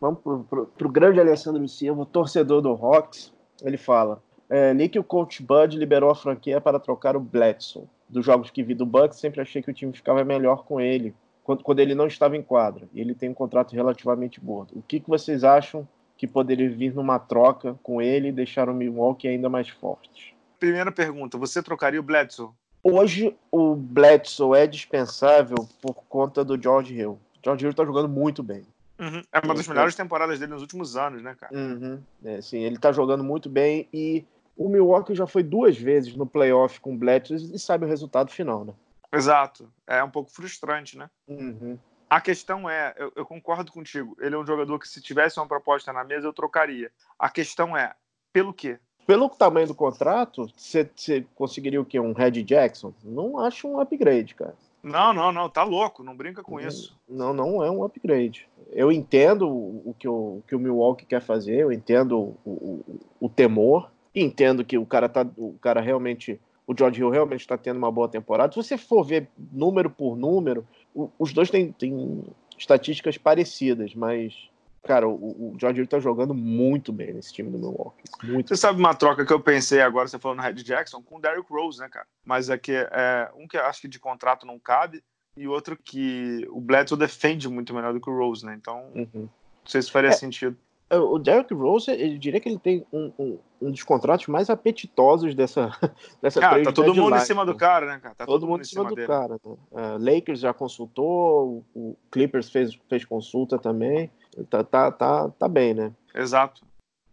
Vamos 0.00 0.20
pro, 0.20 0.44
pro, 0.44 0.66
pro 0.66 0.88
grande 0.90 1.18
Alessandro 1.20 1.66
Silva, 1.68 2.04
torcedor 2.04 2.60
do 2.60 2.70
Hawks. 2.72 3.32
Ele 3.62 3.78
fala: 3.78 4.22
é, 4.50 4.72
li 4.74 4.88
que 4.90 4.98
o 4.98 5.04
coach 5.04 5.42
Bud 5.42 5.76
liberou 5.78 6.10
a 6.10 6.14
franquia 6.14 6.60
para 6.60 6.78
trocar 6.78 7.16
o 7.16 7.20
Bledsoe. 7.20 7.88
Dos 8.08 8.24
jogos 8.24 8.50
que 8.50 8.62
vi 8.62 8.74
do 8.74 8.84
Bucks, 8.84 9.18
sempre 9.18 9.40
achei 9.40 9.62
que 9.62 9.70
o 9.70 9.74
time 9.74 9.92
ficava 9.92 10.22
melhor 10.22 10.64
com 10.64 10.80
ele, 10.80 11.14
quando, 11.46 11.62
quando 11.62 11.78
ele 11.78 11.94
não 11.94 12.08
estava 12.08 12.36
em 12.36 12.42
quadra. 12.42 12.88
E 12.92 13.00
ele 13.00 13.14
tem 13.14 13.28
um 13.30 13.34
contrato 13.34 13.72
relativamente 13.72 14.40
gordo. 14.40 14.72
O 14.76 14.82
que, 14.82 14.98
que 14.98 15.08
vocês 15.08 15.44
acham 15.44 15.86
que 16.18 16.26
poderia 16.26 16.68
vir 16.68 16.92
numa 16.92 17.20
troca 17.20 17.78
com 17.84 18.02
ele 18.02 18.28
e 18.28 18.32
deixar 18.32 18.68
o 18.68 18.74
Milwaukee 18.74 19.28
ainda 19.28 19.48
mais 19.48 19.68
forte? 19.68 20.34
Primeira 20.58 20.90
pergunta: 20.90 21.38
você 21.38 21.62
trocaria 21.62 22.00
o 22.00 22.02
Bledsoe? 22.02 22.48
Hoje 22.82 23.36
o 23.50 23.76
Bledsoe 23.76 24.58
é 24.58 24.66
dispensável 24.66 25.68
por 25.80 25.94
conta 26.08 26.44
do 26.44 26.60
George 26.60 26.94
Hill. 26.94 27.16
George 27.44 27.64
Hill 27.64 27.70
está 27.70 27.84
jogando 27.84 28.08
muito 28.08 28.42
bem. 28.42 28.64
Uhum. 28.98 29.22
É 29.30 29.38
uma 29.38 29.54
das 29.54 29.66
Eu- 29.66 29.74
melhores 29.74 29.94
temporadas 29.94 30.40
dele 30.40 30.52
nos 30.52 30.62
últimos 30.62 30.96
anos, 30.96 31.22
né, 31.22 31.36
cara? 31.38 31.56
Uhum. 31.56 32.00
É, 32.24 32.40
sim, 32.40 32.58
ele 32.58 32.78
tá 32.78 32.90
jogando 32.90 33.22
muito 33.22 33.48
bem 33.48 33.88
e 33.92 34.24
o 34.56 34.68
Milwaukee 34.68 35.14
já 35.14 35.26
foi 35.26 35.42
duas 35.44 35.76
vezes 35.76 36.16
no 36.16 36.26
playoff 36.26 36.80
com 36.80 36.94
o 36.94 36.98
Bledsoe 36.98 37.36
e 37.54 37.58
sabe 37.58 37.84
o 37.84 37.88
resultado 37.88 38.32
final, 38.32 38.64
né? 38.64 38.72
Exato. 39.12 39.72
É 39.86 40.02
um 40.02 40.10
pouco 40.10 40.30
frustrante, 40.30 40.96
né? 40.96 41.08
Uhum. 41.28 41.78
A 42.08 42.20
questão 42.20 42.70
é, 42.70 42.94
eu, 42.96 43.12
eu 43.16 43.26
concordo 43.26 43.72
contigo, 43.72 44.16
ele 44.20 44.34
é 44.34 44.38
um 44.38 44.46
jogador 44.46 44.78
que 44.78 44.88
se 44.88 45.02
tivesse 45.02 45.40
uma 45.40 45.48
proposta 45.48 45.92
na 45.92 46.04
mesa 46.04 46.26
eu 46.26 46.32
trocaria. 46.32 46.90
A 47.18 47.28
questão 47.28 47.76
é, 47.76 47.94
pelo 48.32 48.54
quê? 48.54 48.78
Pelo 49.06 49.28
tamanho 49.28 49.68
do 49.68 49.74
contrato, 49.74 50.50
você 50.56 50.88
conseguiria 51.34 51.80
o 51.80 51.84
quê? 51.84 51.98
Um 51.98 52.12
Red 52.12 52.42
Jackson? 52.42 52.92
Não 53.04 53.38
acho 53.38 53.68
um 53.68 53.80
upgrade, 53.80 54.34
cara. 54.34 54.54
Não, 54.82 55.12
não, 55.12 55.32
não, 55.32 55.48
tá 55.48 55.64
louco, 55.64 56.04
não 56.04 56.16
brinca 56.16 56.44
com 56.44 56.60
isso. 56.60 56.96
Não, 57.08 57.32
não 57.32 57.62
é 57.62 57.68
um 57.68 57.82
upgrade. 57.82 58.48
Eu 58.70 58.92
entendo 58.92 59.48
o, 59.48 59.94
que, 59.98 60.06
o, 60.06 60.38
o 60.38 60.44
que 60.46 60.54
o 60.54 60.60
Milwaukee 60.60 61.06
quer 61.06 61.20
fazer, 61.20 61.58
eu 61.58 61.72
entendo 61.72 62.36
o, 62.44 62.50
o, 62.50 63.00
o 63.20 63.28
temor, 63.28 63.90
entendo 64.14 64.64
que 64.64 64.78
o 64.78 64.86
cara 64.86 65.08
tá. 65.08 65.26
O 65.36 65.54
cara 65.60 65.80
realmente. 65.80 66.40
O 66.66 66.74
George 66.76 67.00
Hill 67.00 67.10
realmente 67.10 67.40
está 67.42 67.56
tendo 67.56 67.76
uma 67.76 67.92
boa 67.92 68.08
temporada. 68.08 68.52
Se 68.52 68.56
você 68.56 68.76
for 68.76 69.04
ver 69.04 69.28
número 69.52 69.88
por 69.88 70.16
número, 70.16 70.66
o- 70.94 71.08
os 71.18 71.32
dois 71.32 71.48
têm, 71.48 71.70
têm 71.72 72.24
estatísticas 72.58 73.16
parecidas, 73.16 73.94
mas, 73.94 74.34
cara, 74.82 75.06
o, 75.08 75.52
o 75.52 75.56
George 75.60 75.80
Hill 75.80 75.86
tá 75.86 76.00
jogando 76.00 76.34
muito 76.34 76.92
bem 76.92 77.12
nesse 77.12 77.32
time 77.32 77.50
do 77.50 77.58
Milwaukee. 77.58 78.02
Muito 78.24 78.48
Você 78.48 78.56
sabe 78.56 78.80
uma 78.80 78.94
troca 78.94 79.24
que 79.24 79.32
eu 79.32 79.40
pensei 79.40 79.80
agora, 79.80 80.08
você 80.08 80.18
falou 80.18 80.36
no 80.36 80.42
Red 80.42 80.54
Jackson, 80.54 81.00
com 81.02 81.18
o 81.18 81.20
Derrick 81.20 81.46
Rose, 81.52 81.78
né, 81.78 81.88
cara? 81.88 82.06
Mas 82.24 82.50
é 82.50 82.58
que 82.58 82.72
é 82.72 83.30
um 83.36 83.46
que 83.46 83.56
eu 83.56 83.64
acho 83.64 83.82
que 83.82 83.88
de 83.88 84.00
contrato 84.00 84.44
não 84.44 84.58
cabe, 84.58 85.04
e 85.36 85.46
outro 85.46 85.76
que 85.76 86.46
o 86.50 86.60
Bledsoe 86.60 86.98
defende 86.98 87.48
muito 87.48 87.72
melhor 87.74 87.92
do 87.92 88.00
que 88.00 88.10
o 88.10 88.16
Rose, 88.18 88.44
né? 88.44 88.56
Então, 88.58 88.86
Uhum. 88.94 89.08
não 89.14 89.30
sei 89.66 89.82
se 89.82 89.92
faria 89.92 90.08
É. 90.08 90.12
sentido. 90.12 90.56
O 90.88 91.18
Derrick 91.18 91.52
Rose, 91.52 91.90
eu 91.90 92.16
diria 92.16 92.38
que 92.38 92.48
ele 92.48 92.60
tem 92.60 92.86
um, 92.92 93.12
um, 93.18 93.38
um 93.60 93.70
dos 93.72 93.82
contratos 93.82 94.28
mais 94.28 94.48
apetitosos 94.48 95.34
dessa, 95.34 95.70
dessa 96.22 96.40
Cara, 96.40 96.62
tá 96.62 96.72
todo 96.72 96.94
mundo 96.94 97.16
em 97.16 97.20
cima 97.20 97.44
do 97.44 97.56
cara, 97.56 97.86
né, 97.86 97.98
cara? 98.00 98.14
Tá 98.14 98.24
todo, 98.24 98.46
mundo 98.46 98.60
em 98.60 98.64
cima, 98.64 98.84
do 98.84 98.94
dele. 98.94 99.08
cara. 99.08 99.34
Né? 99.44 99.56
Uh, 99.72 99.98
Lakers 99.98 100.38
já 100.38 100.54
consultou, 100.54 101.64
o, 101.74 101.90
o 101.90 101.96
Clippers 102.08 102.50
fez, 102.50 102.78
fez 102.88 103.04
consulta 103.04 103.58
também. 103.58 104.08
Tá, 104.48 104.62
tá, 104.62 104.92
tá, 104.92 105.28
tá 105.30 105.48
bem, 105.48 105.74
né? 105.74 105.92
Exato. 106.14 106.64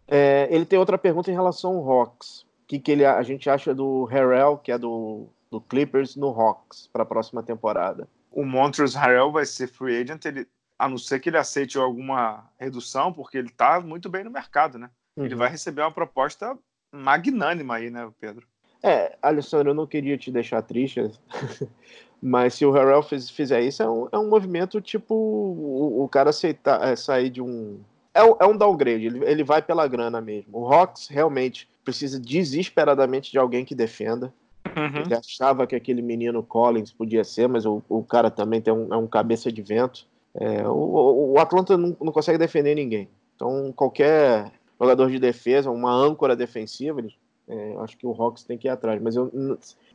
É, 0.06 0.46
ele 0.50 0.64
tem 0.64 0.78
outra 0.78 0.96
pergunta 0.96 1.30
em 1.30 1.34
relação 1.34 1.76
ao 1.76 1.90
Hawks. 1.90 2.42
O 2.62 2.66
que, 2.68 2.78
que 2.78 2.92
ele, 2.92 3.04
a 3.04 3.22
gente 3.22 3.50
acha 3.50 3.74
do 3.74 4.04
Harrell, 4.04 4.56
que 4.56 4.70
é 4.70 4.78
do, 4.78 5.26
do 5.50 5.60
Clippers, 5.60 6.14
no 6.14 6.28
Hawks 6.28 6.88
para 6.92 7.02
a 7.02 7.06
próxima 7.06 7.42
temporada? 7.42 8.08
O 8.30 8.44
Montrezl 8.44 8.98
Harrell 8.98 9.32
vai 9.32 9.44
ser 9.44 9.66
free 9.66 10.00
agent, 10.00 10.24
ele, 10.24 10.46
a 10.84 10.88
não 10.88 10.98
ser 10.98 11.18
que 11.18 11.30
ele 11.30 11.38
aceite 11.38 11.78
alguma 11.78 12.44
redução, 12.58 13.12
porque 13.12 13.38
ele 13.38 13.48
tá 13.48 13.80
muito 13.80 14.08
bem 14.10 14.22
no 14.22 14.30
mercado, 14.30 14.78
né? 14.78 14.90
Ele 15.16 15.32
Uhum. 15.34 15.38
vai 15.38 15.48
receber 15.48 15.80
uma 15.82 15.90
proposta 15.90 16.58
magnânima 16.92 17.76
aí, 17.76 17.88
né, 17.90 18.10
Pedro? 18.20 18.46
É, 18.82 19.16
Alessandro, 19.22 19.70
eu 19.70 19.74
não 19.74 19.86
queria 19.86 20.18
te 20.18 20.30
deixar 20.30 20.60
triste, 20.60 21.00
mas 22.20 22.54
se 22.54 22.66
o 22.66 22.70
Harrell 22.70 23.02
fiz- 23.02 23.30
fizer 23.30 23.62
isso, 23.62 23.82
é 23.82 23.88
um, 23.88 24.08
é 24.12 24.18
um 24.18 24.28
movimento 24.28 24.80
tipo 24.80 25.14
o, 25.14 26.04
o 26.04 26.08
cara 26.08 26.30
aceitar 26.30 26.86
é, 26.86 26.94
sair 26.96 27.30
de 27.30 27.40
um. 27.40 27.80
É, 28.12 28.22
um- 28.22 28.36
é 28.40 28.46
um 28.46 28.56
downgrade, 28.56 29.06
ele, 29.06 29.24
ele 29.24 29.42
vai 29.42 29.62
pela 29.62 29.86
grana 29.88 30.20
mesmo. 30.20 30.58
O 30.58 30.70
Hawks 30.72 31.08
realmente 31.08 31.68
precisa 31.82 32.20
desesperadamente 32.20 33.30
de 33.32 33.38
alguém 33.38 33.64
que 33.64 33.74
defenda. 33.74 34.32
Uhum. 34.76 35.02
Ele 35.04 35.14
achava 35.14 35.66
que 35.66 35.74
aquele 35.74 36.02
menino 36.02 36.42
Collins 36.42 36.92
podia 36.92 37.24
ser, 37.24 37.48
mas 37.48 37.64
o, 37.66 37.82
o 37.88 38.02
cara 38.04 38.30
também 38.30 38.60
tem 38.60 38.72
um, 38.72 38.92
é 38.92 38.96
um 38.96 39.06
cabeça 39.06 39.50
de 39.50 39.62
vento. 39.62 40.06
É, 40.36 40.66
o, 40.66 41.32
o 41.34 41.38
Atlanta 41.38 41.76
não, 41.76 41.96
não 42.00 42.12
consegue 42.12 42.38
defender 42.38 42.74
ninguém. 42.74 43.08
Então, 43.36 43.72
qualquer 43.74 44.52
jogador 44.80 45.10
de 45.10 45.18
defesa, 45.18 45.70
uma 45.70 45.92
âncora 45.92 46.36
defensiva, 46.36 47.00
é, 47.48 47.76
acho 47.78 47.96
que 47.96 48.06
o 48.06 48.12
Hawks 48.12 48.42
tem 48.42 48.58
que 48.58 48.68
ir 48.68 48.70
atrás. 48.70 49.00
Mas 49.00 49.16
eu, 49.16 49.30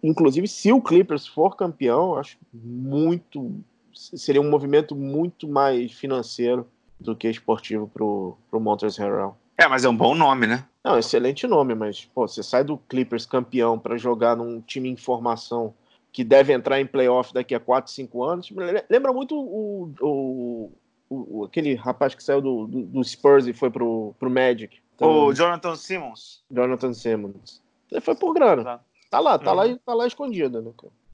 inclusive, 0.04 0.47
se 0.47 0.71
o 0.71 0.82
Clippers 0.82 1.28
for 1.28 1.56
campeão, 1.56 2.15
acho 2.15 2.38
muito. 2.54 3.52
Seria 3.93 4.41
um 4.41 4.49
movimento 4.49 4.95
muito 4.95 5.47
mais 5.47 5.91
financeiro 5.91 6.65
do 6.99 7.15
que 7.15 7.28
esportivo 7.30 7.88
pro, 7.88 8.38
pro 8.49 8.60
Montrezl 8.60 9.02
Harrell. 9.02 9.36
É, 9.58 9.67
mas 9.67 9.84
é 9.84 9.89
um 9.89 9.95
bom 9.95 10.15
nome, 10.15 10.47
né? 10.47 10.65
Não, 10.84 10.97
excelente 10.97 11.45
nome, 11.45 11.75
mas 11.75 12.06
pô, 12.06 12.25
você 12.25 12.41
sai 12.41 12.63
do 12.63 12.78
Clippers 12.78 13.25
campeão 13.25 13.78
para 13.78 13.97
jogar 13.97 14.38
num 14.38 14.62
time 14.62 14.89
em 14.89 14.95
formação 14.95 15.73
que 16.12 16.24
deve 16.24 16.52
entrar 16.54 16.80
em 16.80 16.86
playoff 16.86 17.34
daqui 17.34 17.54
a 17.54 17.60
4, 17.60 17.91
5 17.91 18.24
anos. 18.24 18.50
Le- 18.52 18.84
Lembra 18.89 19.13
muito 19.13 19.36
o, 19.39 19.93
o, 20.02 20.72
o- 21.10 21.43
aquele 21.45 21.76
rapaz 21.76 22.13
que 22.15 22.24
saiu 22.24 22.41
do, 22.41 22.65
do, 22.67 22.82
do 22.84 23.04
Spurs 23.04 23.48
e 23.48 23.54
foi 23.54 23.69
pro, 23.69 24.13
pro 24.19 24.30
Magic. 24.30 24.80
Então, 24.95 25.26
O 25.26 25.34
Jonathan 25.34 25.76
Simmons. 25.76 26.43
Jonathan 26.52 26.93
Simmons. 26.93 27.62
Ele 27.91 28.02
foi 28.02 28.15
por 28.15 28.34
grana. 28.34 28.62
Exato. 28.62 28.84
Tá 29.10 29.19
lá, 29.19 29.39
tá 29.39 29.52
Uhum. 29.52 29.58
lá, 29.58 29.80
tá 29.86 29.93
lá 29.93 30.08
escondido, 30.08 30.62
né? 30.62 30.72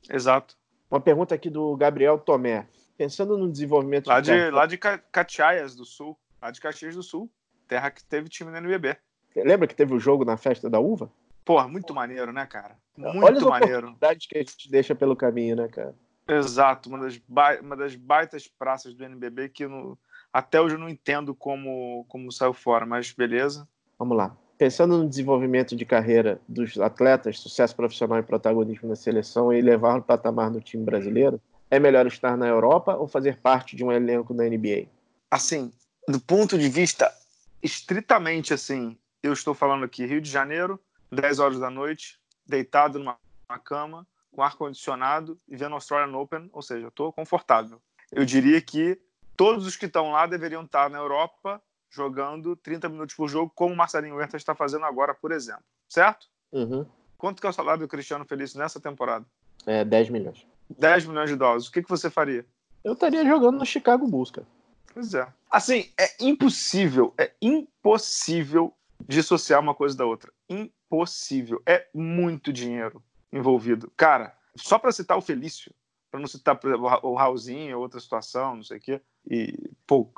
Exato. 0.09 0.57
Uma 0.91 0.99
pergunta 0.99 1.33
aqui 1.35 1.49
do 1.49 1.75
Gabriel 1.77 2.17
Tomé. 2.17 2.67
Pensando 2.97 3.37
no 3.37 3.51
desenvolvimento 3.51 4.07
Lá 4.07 4.19
de 4.21 4.31
de, 4.31 4.49
lá 4.51 4.65
de 4.65 4.77
Ca- 4.77 4.97
Catiaias 4.97 5.75
do 5.75 5.85
Sul. 5.85 6.17
Lá 6.41 6.51
de 6.51 6.59
Caxias 6.61 6.95
do 6.95 7.03
Sul. 7.03 7.29
Terra 7.67 7.89
que 7.91 8.03
teve 8.03 8.29
time 8.29 8.51
no 8.51 8.57
NBB. 8.57 8.95
Lembra 9.35 9.67
que 9.67 9.75
teve 9.75 9.93
o 9.93 9.99
jogo 9.99 10.23
na 10.23 10.37
festa 10.37 10.69
da 10.69 10.79
uva? 10.79 11.09
Porra, 11.45 11.67
muito 11.67 11.93
maneiro, 11.93 12.33
né, 12.33 12.45
cara? 12.45 12.75
Olha 12.97 13.09
as 13.09 13.15
Muito 13.15 13.47
maneiro. 13.47 13.77
oportunidades 13.89 14.27
que 14.27 14.35
a 14.37 14.39
gente 14.41 14.69
deixa 14.69 14.95
pelo 14.95 15.15
caminho, 15.15 15.55
né, 15.55 15.67
cara? 15.67 15.93
Exato. 16.27 16.89
Uma 16.89 16.97
das, 16.99 17.17
ba- 17.27 17.59
uma 17.61 17.75
das 17.77 17.95
baitas 17.95 18.47
praças 18.47 18.95
do 18.95 19.03
NBB 19.03 19.49
que 19.49 19.67
no- 19.67 19.97
até 20.33 20.59
hoje 20.59 20.73
eu 20.75 20.79
não 20.79 20.89
entendo 20.89 21.35
como, 21.35 22.03
como 22.09 22.31
saiu 22.31 22.53
fora, 22.53 22.85
mas 22.85 23.11
beleza. 23.11 23.67
Vamos 23.99 24.17
lá. 24.17 24.35
pensando 24.57 24.97
no 24.97 25.07
desenvolvimento 25.09 25.75
de 25.75 25.85
carreira 25.85 26.39
dos 26.47 26.79
atletas, 26.79 27.39
sucesso 27.39 27.75
profissional 27.75 28.17
e 28.19 28.23
protagonismo 28.23 28.87
na 28.89 28.95
seleção 28.95 29.51
e 29.53 29.61
levar 29.61 29.95
no 29.97 30.01
patamar 30.01 30.49
no 30.49 30.61
time 30.61 30.83
brasileiro, 30.83 31.41
é 31.69 31.77
melhor 31.77 32.07
estar 32.07 32.35
na 32.37 32.47
Europa 32.47 32.95
ou 32.95 33.05
fazer 33.07 33.37
parte 33.37 33.75
de 33.75 33.83
um 33.83 33.91
elenco 33.91 34.33
da 34.33 34.45
NBA? 34.45 34.87
Assim, 35.29 35.71
do 36.07 36.19
ponto 36.21 36.57
de 36.57 36.69
vista 36.69 37.11
estritamente 37.61 38.53
assim, 38.53 38.97
eu 39.21 39.33
estou 39.33 39.53
falando 39.53 39.83
aqui 39.83 40.05
Rio 40.05 40.21
de 40.21 40.29
Janeiro, 40.29 40.79
10 41.11 41.39
horas 41.39 41.59
da 41.59 41.69
noite, 41.69 42.19
deitado 42.45 42.99
numa 42.99 43.17
cama, 43.63 44.07
com 44.31 44.41
ar 44.41 44.55
condicionado 44.55 45.39
e 45.47 45.55
vendo 45.55 45.73
Australian 45.73 46.15
Open, 46.17 46.49
ou 46.51 46.61
seja, 46.61 46.87
estou 46.87 47.11
confortável. 47.11 47.81
Eu 48.11 48.25
diria 48.25 48.61
que 48.61 48.99
todos 49.35 49.65
os 49.65 49.75
que 49.75 49.85
estão 49.85 50.11
lá 50.11 50.25
deveriam 50.25 50.63
estar 50.63 50.89
na 50.89 50.97
Europa 50.97 51.61
jogando 51.89 52.55
30 52.57 52.89
minutos 52.89 53.15
por 53.15 53.29
jogo, 53.29 53.51
como 53.55 53.73
o 53.73 53.77
Marcelinho 53.77 54.15
Huerta 54.15 54.35
está 54.35 54.53
fazendo 54.53 54.85
agora, 54.85 55.13
por 55.13 55.31
exemplo. 55.31 55.63
Certo? 55.87 56.27
Uhum. 56.51 56.85
Quanto 57.17 57.39
que 57.39 57.47
é 57.47 57.49
o 57.49 57.53
salário 57.53 57.81
do 57.81 57.87
Cristiano 57.87 58.25
Felício 58.25 58.59
nessa 58.59 58.79
temporada? 58.79 59.25
É 59.65 59.85
10 59.85 60.09
milhões. 60.09 60.45
10 60.69 61.05
milhões 61.05 61.29
de 61.29 61.35
dólares. 61.35 61.67
O 61.67 61.71
que, 61.71 61.81
que 61.81 61.89
você 61.89 62.09
faria? 62.09 62.45
Eu 62.83 62.93
estaria 62.93 63.25
jogando 63.25 63.59
no 63.59 63.65
Chicago 63.65 64.07
Bulls, 64.07 64.31
cara. 64.31 64.47
Pois 64.93 65.13
é. 65.13 65.27
Assim, 65.49 65.89
é 65.97 66.09
impossível, 66.19 67.13
é 67.17 67.31
impossível 67.41 68.73
dissociar 69.07 69.59
uma 69.59 69.75
coisa 69.75 69.95
da 69.95 70.05
outra. 70.05 70.31
Impossível. 70.49 71.61
É 71.65 71.87
muito 71.93 72.51
dinheiro 72.51 73.03
envolvido. 73.31 73.91
Cara, 73.97 74.35
só 74.55 74.79
para 74.79 74.91
citar 74.91 75.17
o 75.17 75.21
Felício, 75.21 75.73
para 76.09 76.19
não 76.19 76.27
citar 76.27 76.57
o 77.03 77.15
Raulzinho, 77.15 77.79
outra 77.79 77.99
situação, 77.99 78.55
não 78.55 78.63
sei 78.63 78.77
o 78.77 78.81
quê, 78.81 79.01
e 79.29 79.71
pô, 79.85 80.09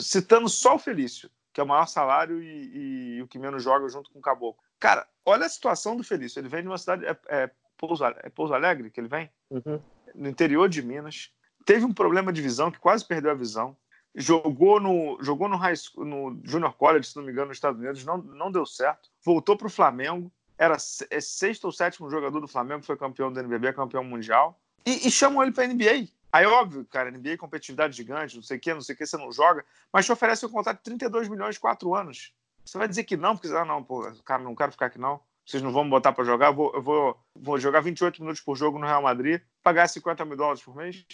citando 0.00 0.48
só 0.48 0.74
o 0.74 0.78
Felício, 0.78 1.30
que 1.52 1.60
é 1.60 1.64
o 1.64 1.66
maior 1.66 1.86
salário 1.86 2.42
e, 2.42 3.16
e, 3.16 3.22
o 3.22 3.26
que 3.26 3.38
menos 3.38 3.62
joga 3.62 3.88
junto 3.88 4.10
com 4.10 4.18
o 4.18 4.22
Caboclo. 4.22 4.62
Cara, 4.78 5.06
olha 5.24 5.46
a 5.46 5.48
situação 5.48 5.96
do 5.96 6.04
Felício. 6.04 6.38
Ele 6.38 6.48
vem 6.48 6.62
de 6.62 6.68
uma 6.68 6.78
cidade. 6.78 7.04
É, 7.06 7.18
é, 7.28 7.50
Pouso, 7.76 8.04
é 8.04 8.28
Pouso 8.28 8.52
Alegre 8.52 8.90
que 8.90 9.00
ele 9.00 9.08
vem? 9.08 9.30
Uhum. 9.50 9.80
No 10.14 10.28
interior 10.28 10.68
de 10.68 10.82
Minas. 10.82 11.32
Teve 11.64 11.84
um 11.84 11.92
problema 11.92 12.32
de 12.32 12.42
visão, 12.42 12.70
que 12.70 12.78
quase 12.78 13.06
perdeu 13.06 13.30
a 13.30 13.34
visão. 13.34 13.76
Jogou 14.14 14.80
no, 14.80 15.18
jogou 15.20 15.48
no, 15.48 15.56
high 15.56 15.76
school, 15.76 16.04
no 16.04 16.40
Junior 16.44 16.72
College, 16.72 17.08
se 17.08 17.16
não 17.16 17.22
me 17.22 17.30
engano, 17.30 17.48
nos 17.48 17.56
Estados 17.56 17.80
Unidos. 17.80 18.04
Não, 18.04 18.18
não 18.18 18.50
deu 18.50 18.66
certo. 18.66 19.08
Voltou 19.24 19.56
para 19.56 19.66
o 19.66 19.70
Flamengo. 19.70 20.30
Era 20.58 20.76
é 21.10 21.20
sexto 21.20 21.64
ou 21.64 21.72
sétimo 21.72 22.10
jogador 22.10 22.38
do 22.38 22.48
Flamengo, 22.48 22.84
foi 22.84 22.96
campeão 22.96 23.32
do 23.32 23.40
NBB, 23.40 23.72
campeão 23.72 24.04
mundial. 24.04 24.60
E, 24.84 25.08
e 25.08 25.10
chamam 25.10 25.42
ele 25.42 25.52
para 25.52 25.66
NBA. 25.66 26.08
Aí, 26.32 26.46
óbvio, 26.46 26.84
cara, 26.84 27.10
NBA 27.10 27.38
competitividade 27.38 27.96
gigante, 27.96 28.36
não 28.36 28.42
sei 28.42 28.56
o 28.56 28.60
que, 28.60 28.72
não 28.72 28.80
sei 28.80 28.94
o 28.94 28.98
que, 28.98 29.06
você 29.06 29.16
não 29.16 29.32
joga, 29.32 29.64
mas 29.92 30.06
te 30.06 30.12
oferece 30.12 30.46
um 30.46 30.48
contrato 30.48 30.76
de 30.76 30.84
32 30.84 31.28
milhões 31.28 31.56
de 31.56 31.60
4 31.60 31.94
anos. 31.94 32.32
Você 32.64 32.78
vai 32.78 32.86
dizer 32.86 33.04
que 33.04 33.16
não, 33.16 33.36
porque 33.36 33.52
ah, 33.54 33.64
não, 33.64 33.82
pô, 33.82 34.02
cara, 34.24 34.42
não 34.42 34.54
quero 34.54 34.70
ficar 34.70 34.86
aqui 34.86 34.98
não. 34.98 35.20
Vocês 35.44 35.62
não 35.62 35.72
vão 35.72 35.82
me 35.82 35.90
botar 35.90 36.12
para 36.12 36.24
jogar, 36.24 36.48
eu 36.48 36.54
vou, 36.54 36.72
eu 36.74 36.82
vou, 36.82 37.20
vou 37.34 37.58
jogar 37.58 37.80
28 37.80 38.20
minutos 38.22 38.40
por 38.40 38.54
jogo 38.54 38.78
no 38.78 38.86
Real 38.86 39.02
Madrid, 39.02 39.40
pagar 39.62 39.88
50 39.88 40.24
mil 40.24 40.36
dólares 40.36 40.62
por 40.62 40.76
mês. 40.76 41.04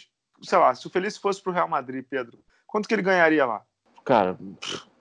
Sei 0.42 0.58
lá, 0.58 0.74
se 0.74 0.86
o 0.86 0.90
Feliz 0.90 1.16
fosse 1.16 1.42
pro 1.42 1.52
Real 1.52 1.68
Madrid, 1.68 2.04
Pedro, 2.06 2.38
quanto 2.66 2.88
que 2.88 2.94
ele 2.94 3.02
ganharia 3.02 3.46
lá? 3.46 3.62
Cara, 4.04 4.38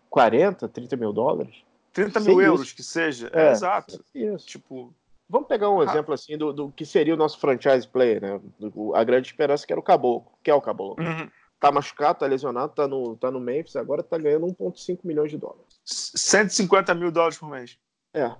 40, 0.09 0.67
30 0.67 0.95
mil 0.95 1.13
dólares? 1.13 1.55
30 1.93 2.19
mil 2.19 2.41
euros, 2.41 2.73
que 2.73 2.83
seja. 2.83 3.29
É, 3.33 3.47
é 3.47 3.51
exato. 3.51 4.03
Isso. 4.13 4.45
Tipo, 4.47 4.93
Vamos 5.27 5.47
pegar 5.47 5.69
um 5.69 5.81
ah. 5.81 5.85
exemplo 5.85 6.13
assim 6.13 6.37
do, 6.37 6.53
do, 6.53 6.71
que 6.71 6.85
seria 6.85 7.13
o 7.13 7.17
nosso 7.17 7.39
franchise 7.39 7.87
player, 7.87 8.21
né? 8.21 8.39
Do, 8.59 8.95
a 8.95 9.03
grande 9.03 9.27
esperança 9.27 9.65
que 9.65 9.73
era 9.73 9.79
o 9.79 9.83
Caboclo, 9.83 10.31
que 10.43 10.51
é 10.51 10.53
o 10.53 10.61
Caboclo. 10.61 11.03
Uhum. 11.03 11.29
Tá 11.59 11.71
machucado, 11.71 12.19
tá 12.19 12.27
lesionado, 12.27 12.73
tá 12.73 12.87
no, 12.87 13.15
tá 13.15 13.31
no 13.31 13.39
Memphis, 13.39 13.75
agora 13.75 14.03
tá 14.03 14.17
ganhando 14.17 14.45
1,5 14.47 14.99
milhões 15.03 15.31
de 15.31 15.37
dólares. 15.37 15.79
150 15.83 16.93
mil 16.93 17.11
dólares 17.11 17.37
por 17.37 17.49
mês. 17.49 17.77
É. 18.13 18.31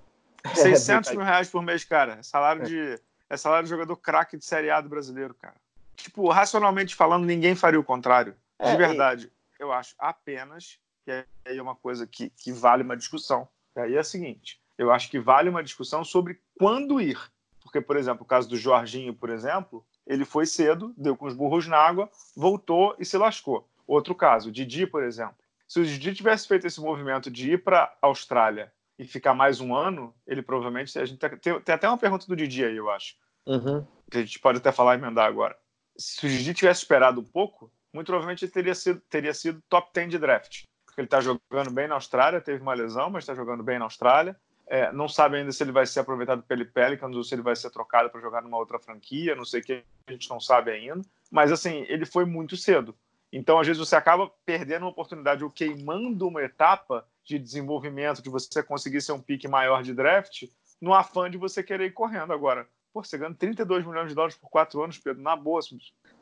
600 0.54 1.10
é, 1.10 1.16
mil 1.16 1.26
reais 1.26 1.50
por 1.50 1.64
mês, 1.64 1.84
cara. 1.84 2.18
É 2.20 2.24
salário 2.24 2.62
é. 2.62 2.66
de. 2.66 3.02
É 3.28 3.36
salário 3.36 3.64
de 3.64 3.72
jogador 3.72 3.96
craque 3.98 4.38
de 4.38 4.46
Série 4.46 4.70
A 4.70 4.80
do 4.80 4.90
brasileiro, 4.90 5.34
cara. 5.34 5.56
Tipo, 5.96 6.30
racionalmente 6.30 6.94
falando, 6.94 7.26
ninguém 7.26 7.56
faria 7.56 7.80
o 7.80 7.84
contrário. 7.84 8.36
De 8.60 8.68
é, 8.68 8.78
verdade. 8.78 9.32
Eu 9.60 9.72
acho 9.72 9.96
apenas, 9.98 10.80
que 11.04 11.12
aí 11.46 11.58
é 11.58 11.62
uma 11.62 11.76
coisa 11.76 12.06
que, 12.08 12.30
que 12.30 12.52
vale 12.52 12.84
uma 12.84 12.98
discussão. 12.98 13.48
E 13.76 13.80
aí 13.80 13.96
é 13.96 14.00
a 14.00 14.04
seguinte: 14.04 14.62
eu 14.78 14.91
acho 14.91 15.10
que 15.10 15.20
vale 15.20 15.50
uma 15.50 15.63
discussão 15.63 16.04
sobre 16.04 16.39
quando 16.58 17.02
ir. 17.02 17.20
Porque, 17.62 17.82
por 17.82 17.98
exemplo, 17.98 18.24
o 18.24 18.28
caso 18.28 18.48
do 18.48 18.58
Jorginho, 18.58 19.13
por 19.13 19.30
exemplo, 19.30 19.86
ele 20.06 20.24
foi 20.24 20.46
cedo, 20.46 20.94
deu 20.96 21.18
com 21.18 21.26
os 21.26 21.34
burros 21.34 21.68
na 21.68 21.78
água, 21.78 22.10
voltou 22.36 22.96
e 23.00 23.06
se 23.06 23.18
lascou. 23.18 23.68
Outro 23.88 24.13
caso, 24.13 24.52
Didi, 24.52 24.86
por 24.86 25.04
exemplo. 25.04 25.36
Se 25.68 25.80
o 25.80 25.86
Didi 25.86 26.13
tivesse 26.13 26.48
feito 26.48 26.68
esse 26.68 26.80
movimento 26.80 27.32
de 27.32 27.54
ir 27.54 27.63
para 27.63 27.84
a 28.02 28.08
Austrália 28.08 28.72
e 29.00 29.06
ficar 29.06 29.34
mais 29.34 29.60
um 29.60 29.76
ano, 29.76 30.13
ele 30.28 30.41
provavelmente. 30.41 30.98
A 30.98 31.06
gente 31.06 31.18
tem, 31.18 31.60
tem 31.60 31.76
até 31.76 31.88
uma 31.88 31.98
pergunta 31.98 32.28
do 32.28 32.36
Didi 32.36 32.63
aí, 32.63 32.76
eu 32.76 32.89
acho. 32.89 33.15
Uhum. 33.46 33.86
Que 34.10 34.18
a 34.18 34.22
gente 34.22 34.39
pode 34.39 34.60
até 34.60 34.72
falar 34.72 34.96
e 34.96 35.00
emendar 35.00 35.28
agora. 35.28 35.58
Se 35.98 36.26
o 36.26 36.30
Didi 36.30 36.54
tivesse 36.54 36.82
esperado 36.82 37.20
um 37.20 37.26
pouco, 37.26 37.72
muito 37.95 38.08
provavelmente 38.08 38.45
teria 38.49 38.75
sido, 38.75 39.01
teria 39.10 39.34
sido 39.34 39.63
top 39.69 39.89
10 39.93 40.10
de 40.10 40.19
draft. 40.19 40.63
Porque 40.86 40.99
ele 40.99 41.08
está 41.08 41.21
jogando 41.21 41.71
bem 41.71 41.88
na 41.88 41.95
Austrália, 41.95 42.41
teve 42.41 42.62
uma 42.62 42.73
lesão, 42.73 43.10
mas 43.10 43.23
está 43.23 43.34
jogando 43.34 43.63
bem 43.63 43.79
na 43.79 43.86
Austrália. 43.86 44.36
É, 44.67 44.91
não 44.91 45.08
sabe 45.08 45.38
ainda 45.38 45.51
se 45.51 45.63
ele 45.63 45.71
vai 45.71 45.86
ser 45.86 46.01
aproveitado 46.01 46.43
pelo 46.43 46.65
Pelicans 46.65 47.15
ou 47.15 47.23
se 47.23 47.34
ele 47.34 47.41
vai 47.41 47.55
ser 47.55 47.69
trocado 47.69 48.10
para 48.10 48.19
jogar 48.19 48.41
numa 48.41 48.58
outra 48.58 48.79
franquia, 48.79 49.36
não 49.36 49.45
sei 49.45 49.62
o 49.62 49.63
que, 49.63 49.84
a 50.08 50.12
gente 50.12 50.29
não 50.29 50.39
sabe 50.39 50.71
ainda. 50.71 51.01
Mas, 51.31 51.51
assim, 51.51 51.86
ele 51.88 52.05
foi 52.05 52.25
muito 52.25 52.58
cedo. 52.58 52.93
Então, 53.31 53.60
às 53.60 53.67
vezes, 53.67 53.79
você 53.79 53.95
acaba 53.95 54.29
perdendo 54.45 54.84
uma 54.84 54.91
oportunidade 54.91 55.43
ou 55.43 55.49
queimando 55.49 56.27
uma 56.27 56.43
etapa 56.43 57.08
de 57.23 57.39
desenvolvimento, 57.39 58.21
de 58.21 58.29
você 58.29 58.62
conseguir 58.62 59.01
ser 59.01 59.13
um 59.13 59.21
pique 59.21 59.47
maior 59.47 59.84
de 59.84 59.93
draft, 59.93 60.43
no 60.81 60.93
afã 60.93 61.29
de 61.29 61.38
você 61.38 61.63
querer 61.63 61.86
ir 61.86 61.91
correndo. 61.91 62.34
Agora, 62.34 62.67
pô, 62.93 63.03
você 63.03 63.17
ganha 63.17 63.34
32 63.34 63.86
milhões 63.86 64.10
de 64.10 64.15
dólares 64.15 64.38
por 64.38 64.49
quatro 64.49 64.84
anos, 64.84 64.97
Pedro, 64.97 65.21
na 65.21 65.36
boa. 65.36 65.62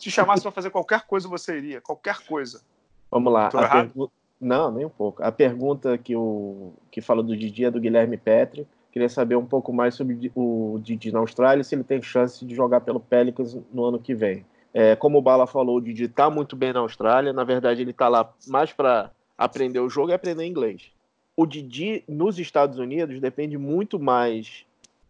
Se 0.04 0.12
chamasse 0.12 0.44
para 0.44 0.52
fazer 0.52 0.70
qualquer 0.70 1.04
coisa, 1.08 1.30
você 1.30 1.58
iria. 1.58 1.80
Qualquer 1.80 2.18
coisa. 2.28 2.62
Vamos 3.10 3.32
lá. 3.32 3.48
A, 3.48 3.88
não, 4.40 4.70
nem 4.70 4.86
um 4.86 4.90
pouco. 4.90 5.24
A 5.24 5.32
pergunta 5.32 5.98
que, 5.98 6.14
o, 6.14 6.74
que 6.92 7.00
fala 7.00 7.24
do 7.24 7.38
Didi 7.38 7.64
é 7.64 7.72
do 7.72 7.80
Guilherme 7.80 8.18
Petri. 8.18 8.68
Queria 8.92 9.08
saber 9.08 9.38
um 9.38 9.46
pouco 9.46 9.72
mais 9.72 9.96
sobre 9.96 10.30
o 10.36 10.78
Didi 10.84 11.10
na 11.10 11.20
Austrália, 11.20 11.64
se 11.64 11.74
ele 11.74 11.86
tem 11.86 12.02
chance 12.02 12.46
de 12.46 12.54
jogar 12.54 12.82
pelo 12.82 13.00
Pelicans 13.00 13.58
no 13.72 13.86
ano 13.86 13.98
que 13.98 14.14
vem. 14.14 14.46
É, 14.74 14.94
como 14.94 15.20
o 15.20 15.22
Bala 15.22 15.48
falou, 15.48 15.78
o 15.78 15.82
Didi 15.82 16.04
está 16.04 16.30
muito 16.30 16.54
bem 16.54 16.74
na 16.74 16.82
Austrália. 16.82 17.32
Na 17.32 17.46
verdade, 17.46 17.82
ele 17.82 17.92
está 17.92 18.10
lá 18.10 18.30
mais 18.46 18.74
para 18.74 19.10
aprender 19.38 19.80
o 19.80 19.90
jogo 19.90 20.10
e 20.10 20.14
aprender 20.14 20.46
inglês. 20.46 20.92
O 21.34 21.46
Didi 21.46 22.04
nos 22.10 22.38
Estados 22.38 22.78
Unidos 22.78 23.22
depende 23.22 23.58
muito 23.58 23.98
mais 23.98 24.66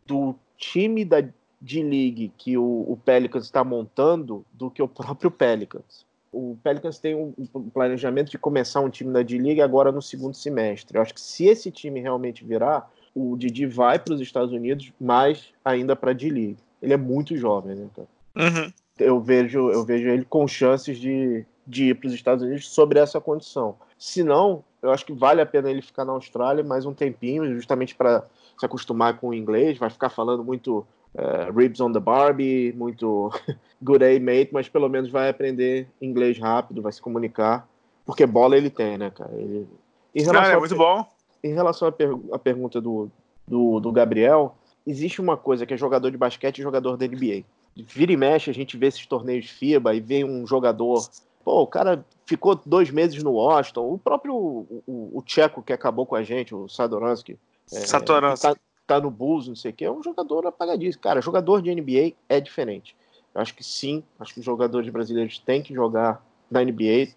do 0.05 0.35
time 0.55 1.03
da 1.03 1.23
D-League 1.63 2.31
que 2.37 2.57
o, 2.57 2.85
o 2.87 2.99
Pelicans 3.03 3.45
está 3.45 3.63
montando 3.63 4.45
do 4.53 4.69
que 4.69 4.83
o 4.83 4.87
próprio 4.87 5.31
Pelicans 5.31 6.05
o 6.33 6.57
Pelicans 6.63 6.97
tem 6.97 7.15
um, 7.15 7.33
planejamento 7.69 8.31
de 8.31 8.37
começar 8.39 8.81
um 8.81 8.89
time 8.89 9.13
da 9.13 9.21
D-League 9.21 9.61
agora 9.61 9.91
no 9.91 10.01
segundo 10.01 10.33
semestre. 10.33 10.97
Eu 10.97 11.01
acho 11.01 11.13
que 11.13 11.21
se 11.21 11.45
esse 11.45 11.69
time 11.69 11.99
realmente 11.99 12.43
virar, 12.43 12.91
o 13.15 13.37
Didi 13.37 13.67
vai 13.67 13.99
para 13.99 14.15
os 14.15 14.19
Estados 14.19 14.51
Unidos, 14.51 14.91
mais 14.99 15.53
ainda 15.63 15.95
para 15.95 16.09
a 16.09 16.13
D-League. 16.13 16.57
Ele 16.81 16.93
é 16.93 16.97
muito 16.97 17.37
jovem, 17.37 17.75
né, 17.75 17.87
cara? 17.95 18.07
Uhum. 18.35 18.73
Eu, 18.97 19.21
vejo, 19.21 19.69
eu 19.69 19.85
vejo 19.85 20.09
ele 20.09 20.25
com 20.25 20.47
chances 20.47 20.97
de, 20.97 21.45
de 21.67 21.89
ir 21.89 21.95
para 21.95 22.07
os 22.07 22.13
Estados 22.13 22.43
Unidos 22.43 22.67
sobre 22.67 22.99
essa 22.99 23.21
condição. 23.21 23.75
Se 23.97 24.23
não, 24.23 24.63
eu 24.81 24.91
acho 24.91 25.05
que 25.05 25.13
vale 25.13 25.39
a 25.39 25.45
pena 25.45 25.69
ele 25.69 25.83
ficar 25.83 26.03
na 26.03 26.13
Austrália 26.13 26.63
mais 26.63 26.85
um 26.85 26.93
tempinho, 26.93 27.45
justamente 27.53 27.93
para 27.93 28.25
se 28.59 28.65
acostumar 28.65 29.19
com 29.19 29.29
o 29.29 29.33
inglês. 29.33 29.77
Vai 29.77 29.91
ficar 29.91 30.09
falando 30.09 30.43
muito 30.43 30.85
uh, 31.15 31.51
Ribs 31.55 31.79
on 31.79 31.91
the 31.91 31.99
Barbie, 31.99 32.73
muito 32.73 33.31
good 33.81 33.99
day 33.99 34.19
mate, 34.19 34.49
mas 34.51 34.69
pelo 34.69 34.89
menos 34.89 35.09
vai 35.09 35.29
aprender 35.29 35.87
inglês 36.01 36.39
rápido, 36.39 36.81
vai 36.81 36.91
se 36.91 37.01
comunicar, 37.01 37.67
porque 38.05 38.25
bola 38.25 38.57
ele 38.57 38.69
tem, 38.69 38.97
né, 38.97 39.11
cara? 39.11 39.31
Ele... 39.33 39.67
Em 40.13 40.21
relação 40.21 40.51
Não, 40.51 40.57
é 40.57 40.59
muito 40.59 40.75
bom. 40.75 41.05
Em 41.43 41.53
relação 41.53 41.87
à, 41.87 41.91
per... 41.91 42.09
à 42.31 42.39
pergunta 42.39 42.79
do, 42.79 43.09
do, 43.47 43.79
do, 43.79 43.91
Gabriel, 43.91 44.55
existe 44.85 45.19
uma 45.19 45.35
coisa 45.35 45.65
que 45.65 45.73
é 45.73 45.77
jogador 45.77 46.11
de 46.11 46.17
basquete 46.17 46.59
e 46.59 46.63
jogador 46.63 46.97
da 46.97 47.07
NBA. 47.07 47.43
Vira 47.75 48.11
e 48.11 48.17
mexe, 48.17 48.49
a 48.49 48.53
gente 48.53 48.77
vê 48.77 48.87
esses 48.87 49.05
torneios 49.05 49.49
FIBA 49.49 49.95
e 49.95 49.99
vê 49.99 50.23
um 50.23 50.45
jogador. 50.45 51.09
Pô, 51.43 51.61
o 51.61 51.67
cara 51.67 52.05
ficou 52.25 52.59
dois 52.65 52.91
meses 52.91 53.21
no 53.23 53.31
Washington. 53.31 53.93
O 53.93 53.97
próprio 53.97 54.35
o, 54.35 54.83
o, 54.85 55.17
o 55.17 55.21
Tcheco 55.23 55.63
que 55.63 55.73
acabou 55.73 56.05
com 56.05 56.15
a 56.15 56.23
gente, 56.23 56.53
o 56.53 56.69
Sadoransky. 56.69 57.37
É, 57.71 57.79
Satoransky. 57.79 58.47
Tá, 58.47 58.55
tá 58.85 58.99
no 58.99 59.09
Bulls, 59.09 59.47
não 59.47 59.55
sei 59.55 59.71
o 59.71 59.73
que, 59.73 59.85
é 59.85 59.91
um 59.91 60.03
jogador 60.03 60.45
apagadíssimo. 60.45 61.01
Cara, 61.01 61.21
jogador 61.21 61.61
de 61.61 61.73
NBA 61.73 62.15
é 62.27 62.39
diferente. 62.39 62.95
Eu 63.33 63.41
acho 63.41 63.55
que 63.55 63.63
sim, 63.63 64.03
acho 64.19 64.33
que 64.33 64.39
os 64.39 64.45
jogadores 64.45 64.89
brasileiros 64.89 65.39
têm 65.39 65.61
que 65.61 65.73
jogar 65.73 66.23
na 66.49 66.63
NBA. 66.63 67.13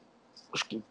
Acho 0.52 0.64
que 0.66 0.82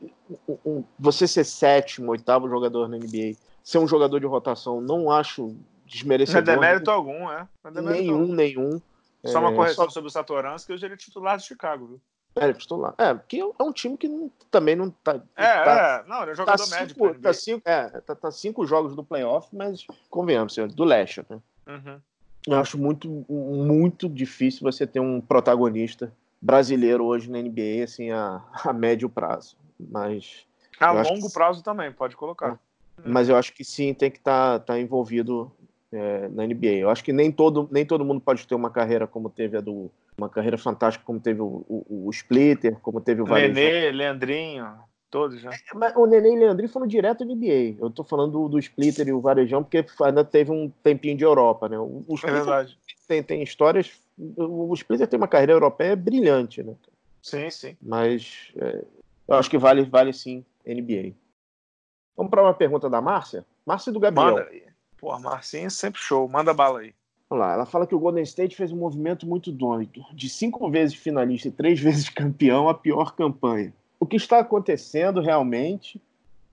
um, 0.66 0.84
você 1.00 1.28
ser 1.28 1.44
sétimo, 1.44 2.12
oitavo 2.12 2.50
jogador 2.50 2.88
na 2.88 2.98
NBA, 2.98 3.36
ser 3.64 3.80
um 3.80 3.88
jogador 3.88 4.20
de 4.20 4.28
rotação, 4.28 4.80
não 4.82 5.10
acho 5.10 5.56
desmerecedor. 5.86 6.44
Não 6.44 6.54
é 6.54 6.56
demérito 6.56 6.92
algum, 6.92 7.32
é. 7.32 7.48
é 7.64 7.72
demérito 7.72 8.04
nenhum, 8.04 8.22
algum. 8.22 8.34
nenhum. 8.34 8.82
Só 9.26 9.40
uma 9.40 9.52
é, 9.52 9.56
correção 9.56 9.86
só... 9.86 9.92
sobre 9.92 10.10
o 10.10 10.12
Satoransky, 10.12 10.68
que 10.68 10.74
hoje 10.74 10.86
ele 10.86 10.94
é 10.94 10.98
titular 10.98 11.38
do 11.38 11.44
Chicago, 11.44 11.88
viu? 11.88 12.02
É, 12.36 12.52
titular. 12.54 12.94
É, 12.98 13.14
porque 13.14 13.40
é 13.40 13.64
um 13.64 13.72
time 13.72 13.98
que 13.98 14.08
não, 14.08 14.30
também 14.52 14.76
não 14.76 14.90
tá. 14.90 15.22
É, 15.36 15.64
tá, 15.64 16.04
é. 16.06 16.10
Não, 16.10 16.22
ele 16.22 16.32
é 16.32 16.36
jogador 16.36 16.64
tá 16.64 16.76
médio. 16.76 16.96
Cinco, 16.96 17.20
tá, 17.22 17.34
cinco, 17.34 17.62
é, 17.66 17.90
tá, 18.02 18.16
tá, 18.16 18.32
cinco 18.32 18.66
jogos 18.66 18.96
do 18.96 19.04
playoff, 19.04 19.48
mas 19.56 19.86
convenhamos, 20.10 20.56
do 20.74 20.84
leste, 20.84 21.26
né? 21.30 21.40
Uhum. 21.68 22.00
Eu 22.48 22.60
acho 22.60 22.78
muito, 22.78 23.26
muito 23.30 24.08
difícil 24.10 24.62
você 24.62 24.86
ter 24.86 25.00
um 25.00 25.20
protagonista 25.20 26.14
brasileiro 26.42 27.06
hoje 27.06 27.30
na 27.30 27.42
NBA, 27.42 27.84
assim, 27.84 28.12
a, 28.12 28.44
a 28.64 28.74
médio 28.74 29.10
prazo. 29.10 29.58
Mas. 29.80 30.46
A 30.80 30.92
longo 30.92 31.28
que... 31.28 31.34
prazo 31.34 31.64
também, 31.64 31.92
pode 31.92 32.16
colocar. 32.16 32.60
É. 33.04 33.10
Mas 33.10 33.30
eu 33.30 33.36
acho 33.36 33.54
que 33.54 33.64
sim, 33.64 33.94
tem 33.94 34.12
que 34.12 34.18
estar 34.18 34.60
tá, 34.60 34.74
tá 34.74 34.80
envolvido 34.80 35.52
é, 35.92 36.28
na 36.30 36.46
NBA. 36.46 36.78
Eu 36.80 36.90
acho 36.90 37.04
que 37.04 37.14
nem 37.14 37.32
todo, 37.32 37.68
nem 37.72 37.86
todo 37.86 38.06
mundo 38.06 38.22
pode 38.22 38.48
ter 38.48 38.56
uma 38.56 38.70
carreira 38.70 39.08
como 39.08 39.30
teve 39.30 39.58
a 39.58 39.62
do. 39.62 39.90
Uma 40.18 40.30
carreira 40.30 40.58
fantástica 40.58 41.06
como 41.06 41.20
teve 41.20 41.42
o, 41.42 41.66
o, 41.68 42.08
o 42.08 42.10
Splitter, 42.10 42.80
como 42.80 43.02
teve 43.02 43.22
o 43.22 43.26
Nenê, 43.26 43.92
Leandrinho, 43.92 44.78
todos 45.10 45.42
já. 45.42 45.50
É, 45.50 45.58
mas 45.74 45.96
o 45.96 46.06
Nenê 46.06 46.30
e 46.30 46.38
o 46.38 46.40
Leandrinho 46.40 46.72
foram 46.72 46.88
direto 46.88 47.26
na 47.26 47.34
NBA. 47.34 47.78
Eu 47.80 47.90
tô 47.90 48.04
falando 48.04 48.32
do, 48.32 48.50
do 48.50 48.60
Splitter 48.60 49.08
e 49.08 49.14
o 49.14 49.20
Varejão, 49.20 49.64
porque 49.64 49.86
ainda 50.02 50.24
teve 50.24 50.52
um 50.52 50.70
tempinho 50.84 51.18
de 51.18 51.24
Europa, 51.24 51.68
né? 51.68 51.78
O, 51.78 52.04
o 52.08 52.16
é 52.24 52.32
verdade. 52.32 52.78
Tem, 53.08 53.22
tem 53.22 53.44
histórias. 53.44 53.92
O, 54.18 54.72
o 54.72 54.74
Splitter 54.74 55.08
tem 55.08 55.18
uma 55.18 55.28
carreira 55.28 55.54
europeia 55.54 55.96
brilhante, 55.96 56.64
né? 56.64 56.76
Sim, 57.22 57.50
sim. 57.50 57.78
Mas 57.82 58.52
é, 58.58 58.84
eu 59.28 59.36
acho 59.36 59.50
que 59.50 59.58
vale, 59.58 59.84
vale 59.84 60.14
sim 60.14 60.46
NBA. 60.66 61.14
Vamos 62.16 62.30
para 62.30 62.44
uma 62.44 62.54
pergunta 62.54 62.90
da 62.90 63.02
Márcia? 63.02 63.46
Márcia 63.66 63.92
do 63.92 64.00
Gabriel. 64.00 64.36
Manda. 64.36 64.50
Pô, 64.98 65.12
a 65.12 65.20
Marcinha 65.20 65.68
é 65.68 65.70
sempre 65.70 66.00
show. 66.00 66.28
Manda 66.28 66.54
bala 66.54 66.80
aí. 66.80 66.94
Vamos 67.30 67.46
lá. 67.46 67.54
Ela 67.54 67.66
fala 67.66 67.88
que 67.88 67.96
o 67.96 68.00
Golden 68.00 68.24
State 68.24 68.56
fez 68.56 68.72
um 68.72 68.78
movimento 68.78 69.26
muito 69.26 69.52
doido. 69.52 70.06
De 70.14 70.30
cinco 70.30 70.70
vezes 70.70 70.96
finalista 70.96 71.48
e 71.48 71.52
três 71.52 71.80
vezes 71.82 72.10
campeão, 72.10 72.70
a 72.70 72.74
pior 72.74 73.16
campanha. 73.16 73.74
O 74.00 74.06
que 74.06 74.16
está 74.16 74.40
acontecendo 74.40 75.22
realmente 75.22 76.02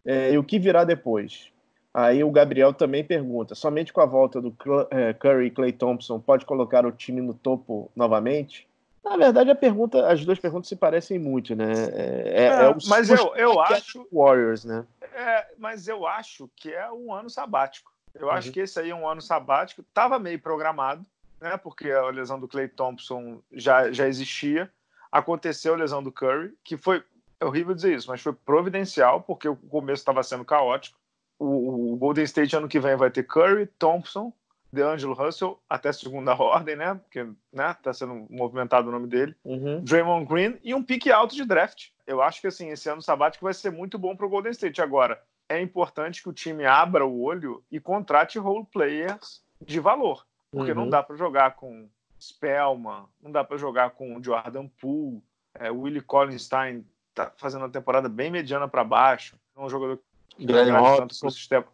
é, 0.05 0.33
e 0.33 0.39
o 0.39 0.45
que 0.45 0.59
virá 0.59 0.85
depois? 0.85 1.51
Aí 1.95 2.25
o 2.25 2.31
Gabriel 2.31 2.73
também 2.73 3.05
pergunta: 3.05 3.55
somente 3.55 3.93
com 3.93 4.01
a 4.01 4.07
volta 4.07 4.41
do 4.41 4.55
é, 4.91 5.13
Curry 5.13 5.47
e 5.47 5.51
Clay 5.51 5.73
Thompson 5.73 6.19
pode 6.19 6.47
colocar 6.47 6.87
o 6.87 6.93
time 6.93 7.21
no 7.21 7.35
topo 7.35 7.91
novamente? 7.95 8.67
Na 9.05 9.17
verdade, 9.17 9.51
a 9.51 9.55
pergunta, 9.55 10.07
as 10.07 10.25
duas 10.25 10.39
perguntas 10.39 10.69
se 10.69 10.77
parecem 10.77 11.19
muito, 11.19 11.57
né? 11.57 11.73
É, 11.93 12.45
é, 12.45 12.47
é 12.47 12.69
o 12.69 12.77
mas 12.87 13.11
eu, 13.11 13.35
eu 13.35 13.61
acho 13.61 14.07
Warriors, 14.13 14.65
né? 14.65 14.87
É, 15.15 15.47
mas 15.59 15.89
eu 15.89 16.07
acho 16.07 16.49
que 16.55 16.73
é 16.73 16.91
um 16.91 17.13
ano 17.13 17.29
sabático. 17.29 17.92
Eu 18.15 18.27
uhum. 18.27 18.33
acho 18.33 18.53
que 18.53 18.61
esse 18.61 18.79
aí 18.79 18.91
é 18.91 18.95
um 18.95 19.09
ano 19.09 19.23
sabático. 19.23 19.83
Estava 19.83 20.19
meio 20.19 20.39
programado, 20.39 21.05
né? 21.41 21.57
Porque 21.57 21.91
a 21.91 22.09
lesão 22.11 22.39
do 22.39 22.49
Clay 22.49 22.69
Thompson 22.69 23.43
já, 23.53 23.91
já 23.91 24.07
existia. 24.07 24.71
Aconteceu 25.11 25.75
a 25.75 25.77
lesão 25.77 26.03
do 26.03 26.13
Curry, 26.13 26.55
que 26.65 26.77
foi 26.77 27.03
é 27.43 27.45
horrível 27.45 27.75
dizer 27.75 27.95
isso, 27.95 28.09
mas 28.09 28.21
foi 28.21 28.33
providencial, 28.33 29.21
porque 29.21 29.49
o 29.49 29.57
começo 29.57 30.01
estava 30.01 30.23
sendo 30.23 30.45
caótico. 30.45 30.99
O, 31.39 31.93
o, 31.93 31.97
Golden 31.97 32.23
State 32.25 32.55
ano 32.55 32.69
que 32.69 32.79
vem 32.79 32.95
vai 32.95 33.11
ter 33.11 33.25
Curry, 33.25 33.67
Thompson, 33.79 34.33
DeAngelo 34.73 35.13
Russell, 35.13 35.61
até 35.69 35.93
segunda 35.93 36.35
ordem, 36.41 36.77
né? 36.77 36.95
Porque 36.95 37.27
né, 37.53 37.77
tá 37.83 37.93
sendo 37.93 38.27
movimentado 38.31 38.89
o 38.89 38.93
nome 38.93 39.09
dele. 39.09 39.35
Uhum. 39.45 39.83
Draymond 39.83 40.25
Green 40.27 40.59
e 40.63 40.73
um 40.73 40.85
pique 40.85 41.11
alto 41.11 41.35
de 41.35 41.45
draft. 41.45 41.89
Eu 42.07 42.23
acho 42.23 42.41
que 42.41 42.47
assim, 42.47 42.71
esse 42.71 42.89
ano 42.89 43.03
sabático 43.03 43.45
vai 43.45 43.55
ser 43.55 43.71
muito 43.71 43.99
bom 43.99 44.15
para 44.15 44.25
o 44.25 44.29
Golden 44.29 44.53
State. 44.53 44.81
Agora, 44.81 45.21
é 45.53 45.61
importante 45.61 46.23
que 46.23 46.29
o 46.29 46.33
time 46.33 46.65
abra 46.65 47.05
o 47.07 47.21
olho 47.23 47.63
e 47.71 47.79
contrate 47.79 48.39
role 48.39 48.67
players 48.73 49.43
de 49.61 49.79
valor. 49.79 50.27
Porque 50.51 50.73
uhum. 50.73 50.79
não 50.79 50.91
dá 50.91 51.03
para 51.03 51.17
jogar 51.17 51.57
com 51.57 51.89
Spellman, 52.21 53.05
não 53.21 53.31
dá 53.31 53.43
para 53.43 53.57
jogar 53.57 53.91
com 53.91 54.23
Jordan 54.23 54.69
Poole, 54.81 55.23
é, 55.55 55.71
Willie 55.71 56.01
Collinstein 56.01 56.87
tá 57.15 57.31
fazendo 57.37 57.63
uma 57.63 57.71
temporada 57.71 58.09
bem 58.09 58.31
mediana 58.31 58.67
para 58.67 58.85
baixo. 58.85 59.37
É 59.57 59.61
um 59.61 59.69
jogador 59.69 59.99
que 60.29 60.47
ganha 60.47 60.97
tanto 60.97 61.19
pro 61.19 61.31
sistema. 61.31 61.67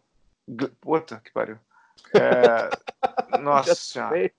Puta 0.80 1.20
que 1.20 1.30
pariu. 1.32 1.58
É... 2.14 3.38
Nossa 3.38 3.74
senhora. 3.74 4.30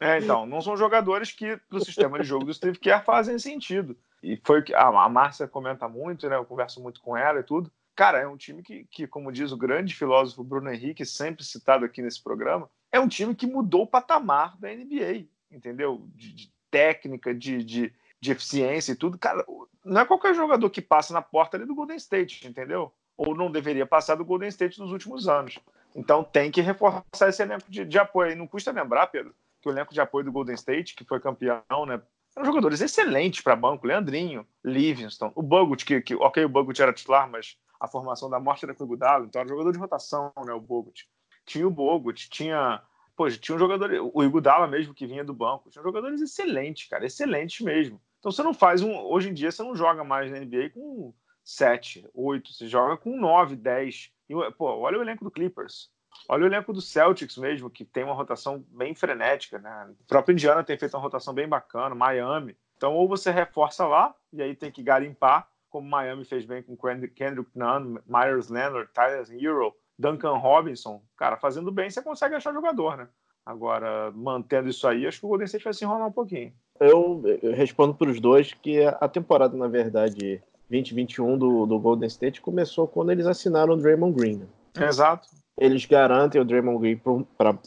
É, 0.00 0.18
então, 0.18 0.46
não 0.46 0.60
são 0.60 0.76
jogadores 0.76 1.30
que 1.30 1.56
pro 1.68 1.84
sistema 1.84 2.18
de 2.18 2.24
jogo 2.24 2.44
do 2.44 2.54
Steve 2.54 2.78
Kerr 2.78 3.04
fazem 3.04 3.38
sentido. 3.38 3.96
E 4.22 4.40
foi 4.44 4.60
o 4.60 4.64
que 4.64 4.74
a, 4.74 4.86
a 4.86 5.08
Márcia 5.08 5.48
comenta 5.48 5.88
muito, 5.88 6.28
né? 6.28 6.36
Eu 6.36 6.44
converso 6.44 6.80
muito 6.80 7.00
com 7.00 7.16
ela 7.16 7.40
e 7.40 7.44
tudo. 7.44 7.70
Cara, 7.94 8.18
é 8.18 8.26
um 8.26 8.36
time 8.36 8.62
que, 8.62 8.84
que, 8.90 9.06
como 9.06 9.30
diz 9.30 9.52
o 9.52 9.56
grande 9.56 9.94
filósofo 9.94 10.42
Bruno 10.42 10.72
Henrique, 10.72 11.04
sempre 11.04 11.44
citado 11.44 11.84
aqui 11.84 12.00
nesse 12.00 12.22
programa, 12.22 12.70
é 12.90 12.98
um 12.98 13.08
time 13.08 13.34
que 13.34 13.46
mudou 13.46 13.82
o 13.82 13.86
patamar 13.86 14.58
da 14.58 14.68
NBA, 14.68 15.26
entendeu? 15.50 16.08
De, 16.14 16.32
de 16.32 16.52
técnica, 16.70 17.34
de, 17.34 17.62
de, 17.62 17.92
de 18.18 18.32
eficiência 18.32 18.92
e 18.92 18.96
tudo. 18.96 19.18
Cara, 19.18 19.44
não 19.84 20.00
é 20.00 20.04
qualquer 20.06 20.34
jogador 20.34 20.68
que 20.70 20.80
passa 20.80 21.12
na 21.12 21.20
porta 21.20 21.56
ali 21.56 21.66
do 21.66 21.74
Golden 21.74 21.96
State, 21.96 22.46
entendeu? 22.46 22.92
Ou 23.16 23.34
não 23.34 23.50
deveria 23.50 23.86
passar 23.86 24.14
do 24.14 24.24
Golden 24.24 24.48
State 24.48 24.78
nos 24.78 24.90
últimos 24.90 25.28
anos. 25.28 25.58
Então 25.94 26.24
tem 26.24 26.50
que 26.50 26.62
reforçar 26.62 27.28
esse 27.28 27.42
elenco 27.42 27.70
de, 27.70 27.84
de 27.84 27.98
apoio. 27.98 28.32
E 28.32 28.34
não 28.34 28.46
custa 28.46 28.72
lembrar, 28.72 29.06
Pedro, 29.08 29.34
que 29.60 29.68
o 29.68 29.72
elenco 29.72 29.92
de 29.92 30.00
apoio 30.00 30.24
do 30.24 30.32
Golden 30.32 30.54
State, 30.54 30.94
que 30.94 31.04
foi 31.04 31.20
campeão, 31.20 31.86
né? 31.86 32.00
Eram 32.34 32.46
jogadores 32.46 32.80
excelentes 32.80 33.42
para 33.42 33.54
banco. 33.54 33.86
Leandrinho, 33.86 34.46
Livingston, 34.64 35.30
o 35.34 35.42
Bogut, 35.42 35.84
que, 35.84 36.00
que 36.00 36.14
ok, 36.14 36.44
o 36.44 36.48
Bogut 36.48 36.80
era 36.80 36.92
titular, 36.92 37.28
mas 37.28 37.58
a 37.82 37.88
formação 37.88 38.30
da 38.30 38.38
morte 38.38 38.64
era 38.64 38.72
com 38.72 38.84
o 38.84 38.86
Iguodala, 38.86 39.24
então 39.26 39.40
era 39.40 39.48
jogador 39.48 39.72
de 39.72 39.78
rotação, 39.78 40.32
né, 40.46 40.52
o 40.52 40.60
Bogut. 40.60 41.08
Tinha 41.44 41.66
o 41.66 41.70
Bogut, 41.70 42.30
tinha, 42.30 42.80
pô, 43.16 43.28
tinha 43.28 43.56
um 43.56 43.58
jogador, 43.58 43.90
o 44.14 44.22
Iguodala 44.22 44.68
mesmo 44.68 44.94
que 44.94 45.04
vinha 45.04 45.24
do 45.24 45.34
banco. 45.34 45.68
Tinha 45.68 45.82
jogadores 45.82 46.20
excelentes, 46.20 46.88
cara, 46.88 47.04
excelentes 47.04 47.60
mesmo. 47.60 48.00
Então 48.20 48.30
você 48.30 48.40
não 48.40 48.54
faz 48.54 48.82
um, 48.82 48.96
hoje 48.96 49.30
em 49.30 49.34
dia 49.34 49.50
você 49.50 49.64
não 49.64 49.74
joga 49.74 50.04
mais 50.04 50.30
na 50.30 50.38
NBA 50.38 50.70
com 50.70 51.12
7, 51.42 52.08
8, 52.14 52.52
você 52.52 52.68
joga 52.68 52.96
com 52.96 53.18
9, 53.18 53.56
10. 53.56 54.12
E, 54.28 54.50
pô, 54.52 54.66
olha 54.78 55.00
o 55.00 55.02
elenco 55.02 55.24
do 55.24 55.30
Clippers. 55.30 55.90
Olha 56.28 56.44
o 56.44 56.46
elenco 56.46 56.72
do 56.72 56.80
Celtics 56.80 57.36
mesmo, 57.36 57.68
que 57.68 57.84
tem 57.84 58.04
uma 58.04 58.14
rotação 58.14 58.64
bem 58.68 58.94
frenética, 58.94 59.58
né? 59.58 59.92
O 59.98 60.04
próprio 60.04 60.34
Indiana 60.34 60.62
tem 60.62 60.78
feito 60.78 60.96
uma 60.96 61.02
rotação 61.02 61.34
bem 61.34 61.48
bacana, 61.48 61.96
Miami. 61.96 62.56
Então, 62.76 62.94
ou 62.94 63.08
você 63.08 63.32
reforça 63.32 63.88
lá, 63.88 64.14
e 64.32 64.40
aí 64.40 64.54
tem 64.54 64.70
que 64.70 64.84
garimpar, 64.84 65.48
como 65.72 65.88
Miami 65.88 66.24
fez 66.24 66.44
bem 66.44 66.62
com 66.62 66.76
Kendrick 66.76 67.48
Nunn, 67.56 67.98
Myers 68.06 68.48
Leonard, 68.48 68.90
Tyler 68.92 69.26
Hero, 69.32 69.74
Duncan 69.98 70.36
Robinson, 70.36 71.02
cara, 71.16 71.36
fazendo 71.38 71.72
bem 71.72 71.90
você 71.90 72.02
consegue 72.02 72.34
achar 72.34 72.52
jogador, 72.52 72.96
né? 72.98 73.08
Agora, 73.44 74.12
mantendo 74.12 74.68
isso 74.68 74.86
aí, 74.86 75.06
acho 75.06 75.18
que 75.18 75.26
o 75.26 75.30
Golden 75.30 75.46
State 75.46 75.64
vai 75.64 75.72
se 75.72 75.84
enrolar 75.84 76.06
um 76.06 76.12
pouquinho. 76.12 76.52
Eu, 76.78 77.22
eu 77.42 77.52
respondo 77.54 77.94
para 77.94 78.10
os 78.10 78.20
dois 78.20 78.52
que 78.52 78.84
a 78.84 79.08
temporada, 79.08 79.56
na 79.56 79.66
verdade, 79.66 80.40
2021 80.70 81.38
do, 81.38 81.66
do 81.66 81.78
Golden 81.78 82.06
State 82.06 82.40
começou 82.40 82.86
quando 82.86 83.10
eles 83.10 83.26
assinaram 83.26 83.74
o 83.74 83.76
Draymond 83.76 84.16
Green. 84.16 84.36
Né? 84.38 84.86
Exato. 84.86 85.28
Eles 85.58 85.84
garantem 85.86 86.40
o 86.40 86.44
Draymond 86.44 86.78
Green 86.78 87.00
para 87.36 87.58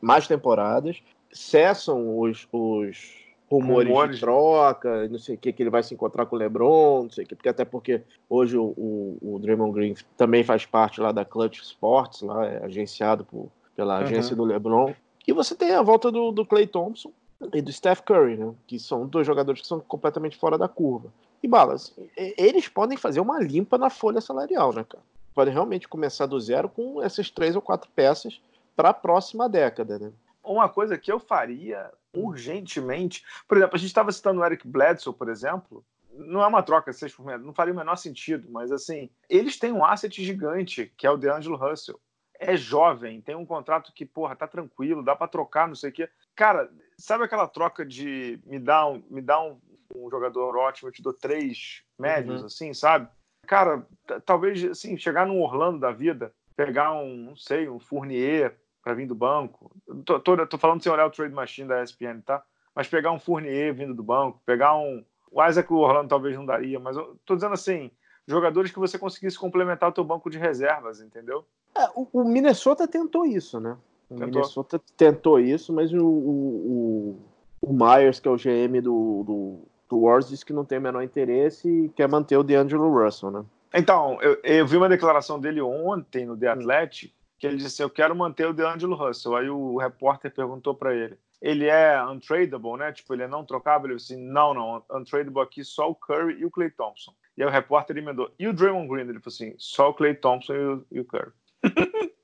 mais 0.00 0.26
temporadas, 0.28 1.02
cessam 1.32 2.18
os, 2.18 2.46
os 2.52 3.23
rumores, 3.50 3.88
rumores, 3.88 4.16
de 4.16 4.20
troca, 4.20 5.08
não 5.08 5.18
sei 5.18 5.34
o 5.34 5.38
que, 5.38 5.52
que 5.52 5.62
ele 5.62 5.70
vai 5.70 5.82
se 5.82 5.94
encontrar 5.94 6.26
com 6.26 6.36
o 6.36 6.38
LeBron, 6.38 7.04
não 7.04 7.10
sei 7.10 7.24
o 7.24 7.26
que, 7.26 7.34
porque 7.34 7.48
até 7.48 7.64
porque 7.64 8.02
hoje 8.28 8.56
o, 8.56 8.74
o, 8.76 9.18
o 9.34 9.38
Draymond 9.38 9.72
Green 9.72 9.94
também 10.16 10.42
faz 10.42 10.64
parte 10.66 11.00
lá 11.00 11.12
da 11.12 11.24
Clutch 11.24 11.60
Sports, 11.60 12.22
lá 12.22 12.46
é 12.46 12.64
agenciado 12.64 13.24
por, 13.24 13.50
pela 13.76 13.98
uhum. 13.98 14.04
agência 14.04 14.34
do 14.34 14.44
LeBron. 14.44 14.94
E 15.26 15.32
você 15.32 15.54
tem 15.54 15.72
a 15.72 15.82
volta 15.82 16.10
do, 16.10 16.30
do 16.30 16.44
Clay 16.44 16.66
Thompson 16.66 17.12
e 17.52 17.60
do 17.60 17.72
Steph 17.72 18.00
Curry, 18.00 18.36
né, 18.36 18.54
que 18.66 18.78
são 18.78 19.06
dois 19.06 19.26
jogadores 19.26 19.60
que 19.60 19.66
são 19.66 19.80
completamente 19.80 20.36
fora 20.36 20.56
da 20.56 20.68
curva. 20.68 21.12
E 21.42 21.48
balas, 21.48 21.94
eles 22.16 22.68
podem 22.68 22.96
fazer 22.96 23.20
uma 23.20 23.38
limpa 23.38 23.76
na 23.76 23.90
folha 23.90 24.20
salarial, 24.20 24.72
né, 24.72 24.84
cara? 24.88 25.04
Podem 25.34 25.52
realmente 25.52 25.86
começar 25.86 26.24
do 26.24 26.40
zero 26.40 26.70
com 26.70 27.02
essas 27.02 27.28
três 27.28 27.54
ou 27.54 27.60
quatro 27.60 27.90
peças 27.94 28.40
para 28.74 28.90
a 28.90 28.94
próxima 28.94 29.48
década, 29.48 29.98
né? 29.98 30.12
Uma 30.44 30.68
coisa 30.68 30.98
que 30.98 31.10
eu 31.10 31.18
faria 31.18 31.90
urgentemente. 32.14 33.24
Por 33.48 33.56
exemplo, 33.56 33.76
a 33.76 33.78
gente 33.78 33.88
estava 33.88 34.12
citando 34.12 34.40
o 34.40 34.44
Eric 34.44 34.66
Bledsoe, 34.66 35.14
por 35.14 35.28
exemplo. 35.28 35.84
Não 36.12 36.42
é 36.42 36.46
uma 36.46 36.62
troca 36.62 36.92
6 36.92 37.12
por 37.12 37.26
menos, 37.26 37.44
não 37.44 37.52
faria 37.52 37.72
o 37.72 37.76
menor 37.76 37.96
sentido, 37.96 38.48
mas 38.48 38.70
assim, 38.70 39.10
eles 39.28 39.58
têm 39.58 39.72
um 39.72 39.84
asset 39.84 40.22
gigante, 40.22 40.92
que 40.96 41.08
é 41.08 41.10
o 41.10 41.16
DeAngelo 41.16 41.56
Russell. 41.56 42.00
É 42.38 42.56
jovem, 42.56 43.20
tem 43.20 43.34
um 43.34 43.46
contrato 43.46 43.92
que, 43.92 44.04
porra, 44.04 44.36
tá 44.36 44.46
tranquilo, 44.46 45.02
dá 45.02 45.16
para 45.16 45.26
trocar, 45.26 45.66
não 45.66 45.74
sei 45.74 45.90
o 45.90 45.92
quê. 45.92 46.08
Cara, 46.36 46.70
sabe 46.96 47.24
aquela 47.24 47.48
troca 47.48 47.84
de 47.84 48.38
me 48.44 48.60
dá 48.60 48.86
um, 48.86 49.02
me 49.10 49.20
dá 49.20 49.42
um, 49.42 49.58
um 49.94 50.08
jogador 50.08 50.56
ótimo, 50.56 50.88
eu 50.88 50.92
te 50.92 51.02
dou 51.02 51.12
três 51.12 51.82
médios, 51.98 52.40
uhum. 52.40 52.46
assim, 52.46 52.74
sabe? 52.74 53.08
Cara, 53.46 53.86
talvez, 54.24 54.62
assim, 54.64 54.96
chegar 54.96 55.26
num 55.26 55.42
Orlando 55.42 55.80
da 55.80 55.90
vida, 55.90 56.32
pegar 56.56 56.92
um, 56.92 57.16
não 57.16 57.36
sei, 57.36 57.68
um 57.68 57.78
Fournier, 57.78 58.56
para 58.84 58.92
vir 58.92 59.06
do 59.06 59.14
banco. 59.14 59.74
Tô, 60.04 60.20
tô, 60.20 60.46
tô, 60.46 60.58
falando 60.58 60.82
sem 60.82 60.92
olhar 60.92 61.06
o 61.06 61.10
trade 61.10 61.32
machine 61.32 61.66
da 61.66 61.82
ESPN, 61.82 62.20
tá? 62.20 62.42
Mas 62.74 62.86
pegar 62.86 63.10
um 63.10 63.18
Fournier 63.18 63.74
vindo 63.74 63.94
do 63.94 64.02
banco, 64.02 64.40
pegar 64.44 64.76
um. 64.76 65.02
O 65.32 65.44
Isaac 65.44 65.72
o 65.72 65.76
Orlando 65.76 66.10
talvez 66.10 66.36
não 66.36 66.44
daria, 66.44 66.78
mas 66.78 66.96
eu 66.96 67.16
tô 67.24 67.34
dizendo 67.34 67.54
assim: 67.54 67.90
jogadores 68.28 68.70
que 68.70 68.78
você 68.78 68.98
conseguisse 68.98 69.38
complementar 69.38 69.88
o 69.88 69.92
teu 69.92 70.04
banco 70.04 70.28
de 70.28 70.38
reservas, 70.38 71.00
entendeu? 71.00 71.46
É, 71.74 71.88
o, 71.94 72.06
o, 72.12 72.24
Minnesota 72.24 72.86
tentou 72.86 73.24
isso, 73.24 73.58
né? 73.58 73.76
O 74.08 74.16
tentou. 74.16 74.42
Minnesota 74.42 74.80
tentou 74.96 75.40
isso, 75.40 75.72
mas 75.72 75.92
o, 75.92 76.06
o, 76.06 77.20
o, 77.62 77.72
Myers, 77.72 78.20
que 78.20 78.28
é 78.28 78.30
o 78.30 78.36
GM 78.36 78.80
do, 78.80 79.24
do, 79.24 79.96
O 79.96 80.04
Wars 80.04 80.28
disse 80.28 80.44
que 80.44 80.52
não 80.52 80.64
tem 80.64 80.78
o 80.78 80.82
menor 80.82 81.02
interesse 81.02 81.68
e 81.68 81.88
quer 81.88 82.08
manter 82.08 82.36
o 82.36 82.44
DeAngelo 82.44 82.92
Russell, 82.92 83.30
né? 83.30 83.44
Então, 83.74 84.20
eu, 84.22 84.38
eu 84.44 84.66
vi 84.66 84.76
uma 84.76 84.88
declaração 84.88 85.40
dele 85.40 85.60
ontem 85.60 86.26
no 86.26 86.36
The 86.36 86.48
Athletic, 86.48 87.12
que 87.38 87.46
ele 87.46 87.56
disse: 87.56 87.82
Eu 87.82 87.90
quero 87.90 88.14
manter 88.14 88.46
o 88.46 88.52
DeAngelo 88.52 88.94
Russell. 88.94 89.36
Aí 89.36 89.48
o 89.50 89.78
repórter 89.78 90.32
perguntou 90.32 90.74
para 90.74 90.94
ele: 90.94 91.18
Ele 91.40 91.66
é 91.66 92.02
untradable, 92.04 92.76
né? 92.76 92.92
Tipo, 92.92 93.14
ele 93.14 93.22
é 93.22 93.28
não 93.28 93.44
trocável? 93.44 93.88
Ele 93.88 93.96
disse: 93.96 94.16
Não, 94.16 94.54
não. 94.54 94.82
Untradable 94.90 95.42
aqui 95.42 95.64
só 95.64 95.90
o 95.90 95.94
Curry 95.94 96.40
e 96.40 96.44
o 96.44 96.50
Clay 96.50 96.70
Thompson. 96.70 97.14
E 97.36 97.42
aí 97.42 97.48
o 97.48 97.52
repórter 97.52 97.96
emendou: 97.96 98.30
E 98.38 98.46
o 98.46 98.52
Draymond 98.52 98.88
Green? 98.88 99.08
Ele 99.08 99.20
falou 99.20 99.34
assim: 99.34 99.54
Só 99.58 99.90
o 99.90 99.94
Clay 99.94 100.14
Thompson 100.14 100.54
e 100.54 100.66
o, 100.66 100.86
e 100.92 101.00
o 101.00 101.04
Curry. 101.04 101.32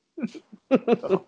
então, 0.71 1.27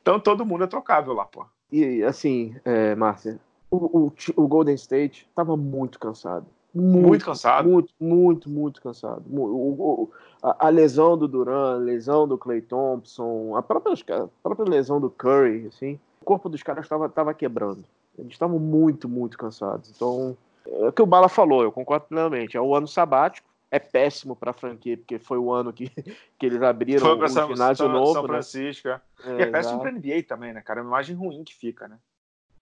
então, 0.00 0.20
todo 0.20 0.46
mundo 0.46 0.64
é 0.64 0.66
trocável 0.66 1.12
lá, 1.12 1.24
pô. 1.24 1.46
E 1.70 2.02
assim, 2.02 2.54
é, 2.64 2.94
Márcia, 2.94 3.40
o, 3.70 4.06
o, 4.06 4.12
o 4.36 4.48
Golden 4.48 4.74
State 4.74 5.28
tava 5.34 5.56
muito 5.56 5.98
cansado. 5.98 6.46
Muito, 6.74 7.06
muito, 7.06 7.24
cansado. 7.24 7.68
Muito, 7.68 7.94
muito, 8.00 8.50
muito 8.50 8.82
cansado. 8.82 9.22
O, 9.30 9.42
o, 9.42 10.10
a, 10.42 10.66
a, 10.66 10.68
lesão 10.70 11.18
do 11.18 11.28
Duran, 11.28 11.74
a 11.74 11.76
lesão 11.76 12.26
do 12.26 12.38
Clay 12.38 12.62
Thompson, 12.62 13.54
a 13.56 13.62
própria, 13.62 13.94
a 13.94 14.28
própria 14.42 14.68
lesão 14.68 14.98
do 14.98 15.10
Curry, 15.10 15.66
assim, 15.66 16.00
o 16.20 16.24
corpo 16.24 16.48
dos 16.48 16.62
caras 16.62 16.84
estava 16.84 17.08
tava 17.08 17.34
quebrando. 17.34 17.84
Eles 18.18 18.32
estavam 18.32 18.58
muito, 18.58 19.08
muito 19.08 19.36
cansados. 19.36 19.90
Então, 19.94 20.36
é 20.66 20.88
o 20.88 20.92
que 20.92 21.02
o 21.02 21.06
Bala 21.06 21.28
falou, 21.28 21.62
eu 21.62 21.72
concordo 21.72 22.06
plenamente. 22.06 22.56
É 22.56 22.60
o 22.60 22.74
ano 22.74 22.88
sabático, 22.88 23.48
é 23.70 23.78
péssimo 23.78 24.34
para 24.34 24.50
a 24.50 24.54
franquia, 24.54 24.96
porque 24.96 25.18
foi 25.18 25.38
o 25.38 25.52
ano 25.52 25.72
que, 25.72 25.90
que 26.38 26.46
eles 26.46 26.62
abriram 26.62 27.18
o 27.18 27.28
São, 27.28 27.48
ginásio 27.48 27.84
São, 27.84 27.92
novo. 27.92 28.12
São 28.14 28.22
né? 28.22 28.28
Francisco, 28.28 28.88
né? 28.88 29.00
é. 29.24 29.36
E 29.38 29.42
é 29.42 29.46
péssimo 29.46 29.80
para 29.80 29.92
NBA 29.92 30.22
também, 30.26 30.54
né, 30.54 30.62
cara? 30.62 30.80
É 30.80 30.82
uma 30.82 30.88
imagem 30.88 31.14
ruim 31.14 31.44
que 31.44 31.54
fica, 31.54 31.86
né? 31.86 31.98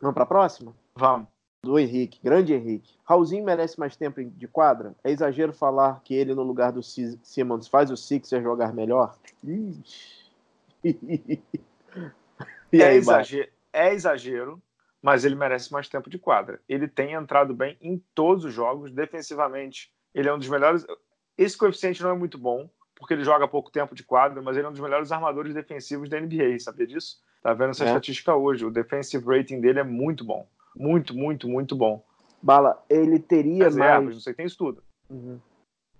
Vamos 0.01 0.15
para 0.15 0.25
a 0.25 0.27
próxima? 0.27 0.75
Vamos 0.97 1.29
do 1.63 1.79
Henrique, 1.79 2.19
grande 2.23 2.55
Henrique. 2.55 2.95
Raulzinho 3.05 3.45
merece 3.45 3.79
mais 3.79 3.95
tempo 3.95 4.25
de 4.25 4.49
quadra? 4.49 4.95
É 5.05 5.11
exagero 5.11 5.53
falar 5.53 6.01
que 6.03 6.15
ele, 6.15 6.35
no 6.35 6.43
lugar 6.43 6.73
do 6.73 6.83
Simmons, 6.83 7.69
faz 7.69 7.91
o 7.91 7.97
Sixer 7.97 8.43
jogar 8.43 8.73
melhor? 8.73 9.17
e 9.45 11.39
é, 12.73 12.85
aí, 12.85 12.97
exagero, 12.97 13.49
é 13.73 13.93
exagero, 13.93 14.63
mas 15.03 15.25
ele 15.25 15.35
merece 15.35 15.73
mais 15.73 15.89
tempo 15.89 16.09
de 16.09 16.19
quadra. 16.19 16.61
Ele 16.69 16.89
tem 16.89 17.13
entrado 17.13 17.55
bem 17.55 17.77
em 17.81 18.03
todos 18.15 18.45
os 18.45 18.55
jogos, 18.55 18.91
defensivamente. 18.93 19.93
Ele 20.15 20.29
é 20.29 20.35
um 20.35 20.39
dos 20.39 20.49
melhores. 20.49 20.87
Esse 21.37 21.57
coeficiente 21.59 22.03
não 22.03 22.11
é 22.11 22.15
muito 22.15 22.39
bom, 22.39 22.71
porque 22.97 23.13
ele 23.15 23.25
joga 23.25 23.47
pouco 23.47 23.71
tempo 23.71 23.95
de 23.95 24.03
quadra, 24.03 24.41
mas 24.41 24.57
ele 24.57 24.67
é 24.67 24.69
um 24.69 24.73
dos 24.73 24.81
melhores 24.81 25.13
armadores 25.13 25.53
defensivos 25.53 26.09
da 26.09 26.19
NBA, 26.19 26.59
sabia 26.59 26.87
disso? 26.87 27.21
Tá 27.43 27.53
vendo 27.53 27.71
essa 27.71 27.85
é. 27.85 27.89
estatística 27.89 28.35
hoje? 28.35 28.65
O 28.65 28.71
defensive 28.71 29.25
rating 29.27 29.61
dele 29.61 29.81
é 29.81 29.85
muito 29.85 30.25
bom. 30.25 30.47
Muito, 30.77 31.14
muito, 31.14 31.49
muito 31.49 31.77
bom. 31.77 32.03
Bala, 32.43 32.83
ele 32.89 33.18
teria 33.18 33.64
Reservas, 33.64 34.05
mais. 34.05 34.23
Você 34.23 34.35
tem 34.35 34.47
estudo. 34.47 34.83
Uhum. 35.09 35.39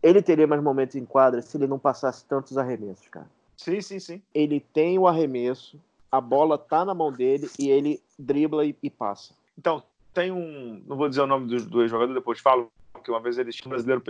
Ele 0.03 0.23
teria 0.23 0.47
mais 0.47 0.63
momentos 0.63 0.97
em 0.97 1.05
quadra 1.05 1.43
se 1.43 1.57
ele 1.57 1.67
não 1.67 1.79
passasse 1.79 2.25
tantos 2.25 2.57
arremessos, 2.57 3.09
cara. 3.09 3.29
Sim, 3.57 3.81
sim, 3.83 4.01
sim. 4.01 4.23
Ele 4.35 4.61
tem 4.73 4.99
o 4.99 5.07
arremesso, 5.07 5.79
a 6.11 6.21
bola 6.21 6.57
tá 6.57 6.85
na 6.85 6.95
mão 6.95 7.13
dele 7.13 7.51
e 7.59 7.69
ele 7.69 8.01
dribla 8.19 8.65
e, 8.65 8.75
e 8.83 8.89
passa. 8.89 9.35
Então, 9.59 9.83
tem 10.15 10.33
um. 10.33 10.83
Não 10.87 10.97
vou 10.97 11.09
dizer 11.09 11.21
o 11.21 11.27
nome 11.27 11.47
do, 11.47 11.65
do 11.67 11.87
jogador, 11.87 12.15
depois 12.15 12.41
falo, 12.41 12.73
porque 12.93 13.11
uma 13.11 13.21
vez 13.21 13.37
ele 13.37 13.53
tinha 13.53 13.67
um 13.67 13.71
brasileiro. 13.71 14.03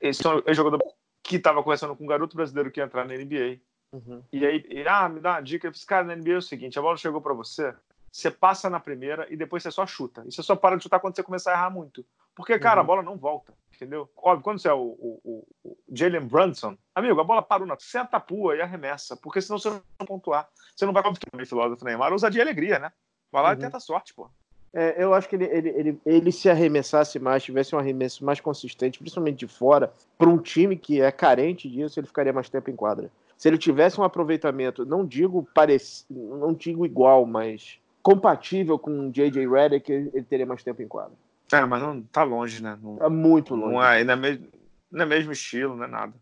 Esse 0.00 0.26
é 0.26 0.50
um 0.50 0.54
jogador 0.54 0.80
que 1.22 1.36
estava 1.36 1.62
conversando 1.62 1.94
com 1.94 2.04
um 2.04 2.08
garoto 2.08 2.34
brasileiro 2.34 2.70
que 2.70 2.80
ia 2.80 2.84
entrar 2.84 3.06
na 3.06 3.14
NBA. 3.14 3.58
Uhum. 3.92 4.22
E 4.32 4.44
aí, 4.44 4.64
ele, 4.68 4.88
ah, 4.88 5.08
me 5.08 5.20
dá 5.20 5.32
uma 5.32 5.40
dica. 5.40 5.66
Eu 5.66 5.70
disse, 5.70 5.86
cara, 5.86 6.04
na 6.04 6.16
NBA 6.16 6.32
é 6.32 6.36
o 6.38 6.42
seguinte: 6.42 6.78
a 6.78 6.82
bola 6.82 6.96
chegou 6.96 7.20
para 7.20 7.34
você, 7.34 7.74
você 8.10 8.30
passa 8.30 8.68
na 8.70 8.80
primeira 8.80 9.26
e 9.30 9.36
depois 9.36 9.62
você 9.62 9.70
só 9.70 9.86
chuta. 9.86 10.22
E 10.26 10.32
você 10.32 10.42
só 10.42 10.56
para 10.56 10.76
de 10.76 10.82
chutar 10.82 11.00
quando 11.00 11.14
você 11.14 11.22
começar 11.22 11.52
a 11.52 11.54
errar 11.54 11.70
muito. 11.70 12.04
Porque, 12.34 12.58
cara, 12.58 12.76
uhum. 12.76 12.84
a 12.84 12.86
bola 12.86 13.02
não 13.02 13.16
volta, 13.16 13.52
entendeu? 13.74 14.08
Óbvio, 14.16 14.44
quando 14.44 14.58
você 14.60 14.68
é 14.68 14.72
o, 14.72 14.96
o, 14.98 15.46
o, 15.64 15.76
Jalen 15.92 16.26
Brunson, 16.26 16.76
amigo, 16.94 17.20
a 17.20 17.24
bola 17.24 17.42
parou 17.42 17.66
na 17.66 17.76
seta 17.78 18.20
pua 18.20 18.56
e 18.56 18.60
arremessa, 18.60 19.16
porque 19.16 19.40
senão 19.40 19.58
você 19.58 19.70
não 19.70 19.82
vai 19.98 20.06
pontuar. 20.06 20.48
Você 20.74 20.86
não 20.86 20.92
vai 20.92 21.02
como 21.02 21.16
filósofo 21.44 21.84
Neymar, 21.84 22.12
usa 22.12 22.30
de 22.30 22.40
alegria, 22.40 22.78
né? 22.78 22.92
Vai 23.30 23.42
lá 23.42 23.48
uhum. 23.50 23.54
e 23.56 23.58
tenta 23.58 23.80
sorte, 23.80 24.14
pô. 24.14 24.30
É, 24.72 25.02
eu 25.02 25.14
acho 25.14 25.28
que 25.28 25.34
ele, 25.34 25.46
ele, 25.46 25.68
ele, 25.70 26.00
ele, 26.04 26.32
se 26.32 26.48
arremessasse 26.50 27.18
mais, 27.18 27.42
tivesse 27.42 27.74
um 27.74 27.78
arremesso 27.78 28.24
mais 28.24 28.38
consistente, 28.38 28.98
principalmente 28.98 29.38
de 29.38 29.48
fora, 29.48 29.92
para 30.16 30.28
um 30.28 30.38
time 30.38 30.76
que 30.76 31.00
é 31.00 31.10
carente 31.10 31.68
disso, 31.68 31.98
ele 31.98 32.06
ficaria 32.06 32.32
mais 32.32 32.50
tempo 32.50 32.70
em 32.70 32.76
quadra. 32.76 33.10
Se 33.36 33.48
ele 33.48 33.56
tivesse 33.56 34.00
um 34.00 34.04
aproveitamento, 34.04 34.84
não 34.84 35.06
digo 35.06 35.48
parecido, 35.54 36.36
não 36.36 36.52
digo 36.52 36.84
igual, 36.84 37.24
mas 37.24 37.78
compatível 38.02 38.78
com 38.78 39.08
o 39.08 39.12
J.J. 39.12 39.46
Redick, 39.46 39.90
ele 39.90 40.22
teria 40.22 40.46
mais 40.46 40.62
tempo 40.62 40.82
em 40.82 40.88
quadra. 40.88 41.16
É, 41.52 41.64
mas 41.64 41.82
não 41.82 42.02
tá 42.02 42.22
longe, 42.22 42.62
né? 42.62 42.78
Não, 42.82 42.96
tá 42.96 43.08
muito 43.08 43.54
longe. 43.54 43.74
Não 43.74 43.82
é, 43.82 44.04
não 44.04 44.12
é, 44.12 44.16
mesmo, 44.16 44.48
não 44.90 45.02
é 45.02 45.06
mesmo 45.06 45.32
estilo, 45.32 45.76
não 45.76 45.84
é 45.84 45.88
nada. 45.88 46.14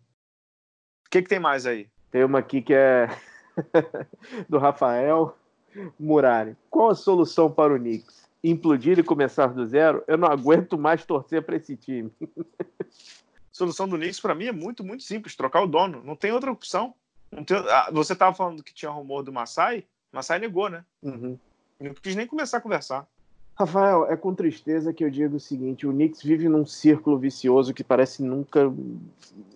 O 1.06 1.10
que, 1.10 1.22
que 1.22 1.28
tem 1.28 1.40
mais 1.40 1.66
aí? 1.66 1.88
Tem 2.10 2.24
uma 2.24 2.38
aqui 2.38 2.62
que 2.62 2.74
é 2.74 3.08
do 4.48 4.58
Rafael 4.58 5.36
Murari. 5.98 6.56
Qual 6.70 6.90
a 6.90 6.94
solução 6.94 7.50
para 7.50 7.74
o 7.74 7.78
Knicks? 7.78 8.26
Implodir 8.42 8.98
e 8.98 9.02
começar 9.02 9.48
do 9.48 9.66
zero? 9.66 10.04
Eu 10.06 10.16
não 10.16 10.28
aguento 10.28 10.78
mais 10.78 11.04
torcer 11.04 11.42
para 11.42 11.56
esse 11.56 11.76
time. 11.76 12.12
solução 13.50 13.88
do 13.88 13.96
Knicks, 13.96 14.20
para 14.20 14.34
mim, 14.34 14.46
é 14.46 14.52
muito, 14.52 14.84
muito 14.84 15.02
simples: 15.02 15.34
trocar 15.34 15.62
o 15.62 15.66
dono. 15.66 16.02
Não 16.04 16.14
tem 16.14 16.32
outra 16.32 16.52
opção. 16.52 16.94
Tem... 17.44 17.56
Ah, 17.56 17.90
você 17.92 18.12
estava 18.12 18.34
falando 18.34 18.62
que 18.62 18.74
tinha 18.74 18.90
rumor 18.90 19.22
do 19.22 19.32
Massai? 19.32 19.84
Massai 20.12 20.38
negou, 20.38 20.68
né? 20.68 20.84
Uhum. 21.02 21.38
Não 21.80 21.94
quis 21.94 22.16
nem 22.16 22.26
começar 22.26 22.58
a 22.58 22.60
conversar. 22.60 23.06
Rafael, 23.54 24.06
é 24.10 24.16
com 24.16 24.34
tristeza 24.34 24.92
que 24.92 25.04
eu 25.04 25.10
digo 25.10 25.36
o 25.36 25.40
seguinte: 25.40 25.86
o 25.86 25.92
Knicks 25.92 26.22
vive 26.22 26.48
num 26.48 26.66
círculo 26.66 27.18
vicioso 27.18 27.72
que 27.72 27.82
parece 27.82 28.22
nunca. 28.22 28.72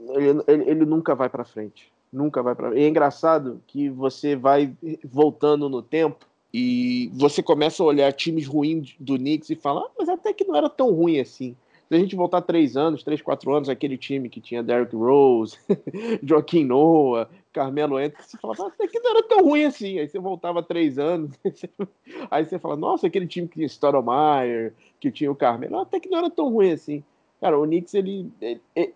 Ele, 0.09 0.43
ele, 0.47 0.71
ele 0.71 0.85
nunca 0.87 1.15
vai 1.15 1.29
para 1.29 1.45
frente. 1.45 1.93
Nunca 2.13 2.43
vai 2.43 2.55
para. 2.55 2.79
É 2.79 2.89
engraçado 2.89 3.63
que 3.67 3.89
você 3.89 4.35
vai 4.35 4.75
voltando 5.05 5.69
no 5.69 5.83
tempo 5.83 6.27
e 6.53 7.11
você 7.15 7.43
começa 7.43 7.83
a 7.83 7.87
olhar 7.87 8.13
times 8.13 8.47
ruins 8.47 8.97
do 8.99 9.17
Knicks 9.17 9.51
e 9.51 9.55
fala, 9.55 9.83
ah, 9.83 9.91
mas 9.99 10.09
até 10.09 10.33
que 10.33 10.45
não 10.45 10.57
era 10.57 10.69
tão 10.69 10.91
ruim 10.93 11.21
assim. 11.21 11.55
Se 11.91 11.97
a 11.97 11.99
gente 11.99 12.15
voltar 12.15 12.41
três 12.43 12.77
anos, 12.77 13.03
três, 13.03 13.21
quatro 13.21 13.53
anos, 13.53 13.69
aquele 13.69 13.99
time 13.99 14.29
que 14.29 14.41
tinha 14.41 14.63
Derrick 14.63 14.95
Rose, 14.95 15.59
Joaquim 16.23 16.65
Noah, 16.65 17.29
Carmelo 17.53 17.97
Anthony, 17.97 18.23
você 18.23 18.39
falava, 18.39 18.69
até 18.69 18.87
que 18.87 19.01
não 19.01 19.11
era 19.11 19.25
tão 19.25 19.43
ruim 19.43 19.65
assim. 19.65 19.99
Aí 19.99 20.09
você 20.09 20.21
voltava 20.21 20.63
três 20.63 21.01
anos, 21.01 21.33
aí 22.31 22.45
você 22.45 22.61
fala, 22.61 22.77
nossa, 22.77 23.09
aquele 23.09 23.27
time 23.27 23.49
que 23.49 23.55
tinha 23.55 23.67
Stoudemire, 23.67 24.73
que 25.01 25.11
tinha 25.11 25.33
o 25.33 25.35
Carmelo, 25.35 25.81
até 25.81 25.99
que 25.99 26.09
não 26.09 26.19
era 26.19 26.31
tão 26.31 26.49
ruim 26.49 26.71
assim. 26.71 27.03
Cara, 27.41 27.59
o 27.59 27.65
Knicks, 27.65 27.93
ele, 27.95 28.31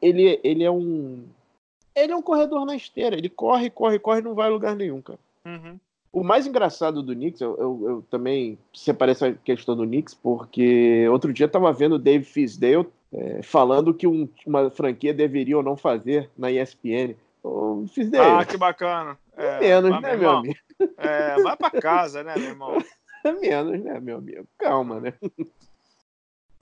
ele, 0.00 0.40
ele, 0.44 0.62
é 0.62 0.70
um... 0.70 1.24
Ele 1.96 2.12
é 2.12 2.16
um 2.16 2.22
corredor 2.22 2.64
na 2.64 2.76
esteira. 2.76 3.16
Ele 3.16 3.28
corre, 3.28 3.70
corre, 3.70 3.98
corre 3.98 4.20
e 4.20 4.22
não 4.22 4.34
vai 4.34 4.46
a 4.46 4.52
lugar 4.52 4.76
nenhum, 4.76 5.02
cara. 5.02 5.18
Uhum. 5.44 5.80
O 6.24 6.26
mais 6.26 6.46
engraçado 6.46 7.02
do 7.02 7.14
Knicks, 7.14 7.42
eu, 7.42 7.54
eu, 7.58 7.80
eu, 7.86 8.04
também 8.08 8.58
separei 8.72 9.12
essa 9.12 9.32
questão 9.44 9.76
do 9.76 9.84
Knicks, 9.84 10.14
porque 10.14 11.06
outro 11.10 11.30
dia 11.34 11.44
eu 11.44 11.50
tava 11.50 11.70
vendo 11.70 11.96
o 11.96 11.98
Dave 11.98 12.24
Fisdale 12.24 12.88
é, 13.12 13.42
falando 13.42 13.92
que 13.92 14.06
um, 14.06 14.26
uma 14.46 14.70
franquia 14.70 15.12
deveria 15.12 15.58
ou 15.58 15.62
não 15.62 15.76
fazer 15.76 16.30
na 16.34 16.50
ESPN. 16.50 17.14
Fisdale. 17.92 18.40
Ah, 18.40 18.44
que 18.46 18.56
bacana. 18.56 19.18
É, 19.36 19.60
menos, 19.60 20.00
né, 20.00 20.16
meu 20.16 20.30
amigo? 20.30 20.58
É, 20.96 21.42
vai 21.42 21.56
pra 21.58 21.70
casa, 21.70 22.24
né, 22.24 22.34
meu 22.38 22.48
irmão? 22.48 22.78
menos, 23.42 23.84
né, 23.84 24.00
meu 24.00 24.16
amigo? 24.16 24.46
Calma, 24.56 25.00
né? 25.00 25.12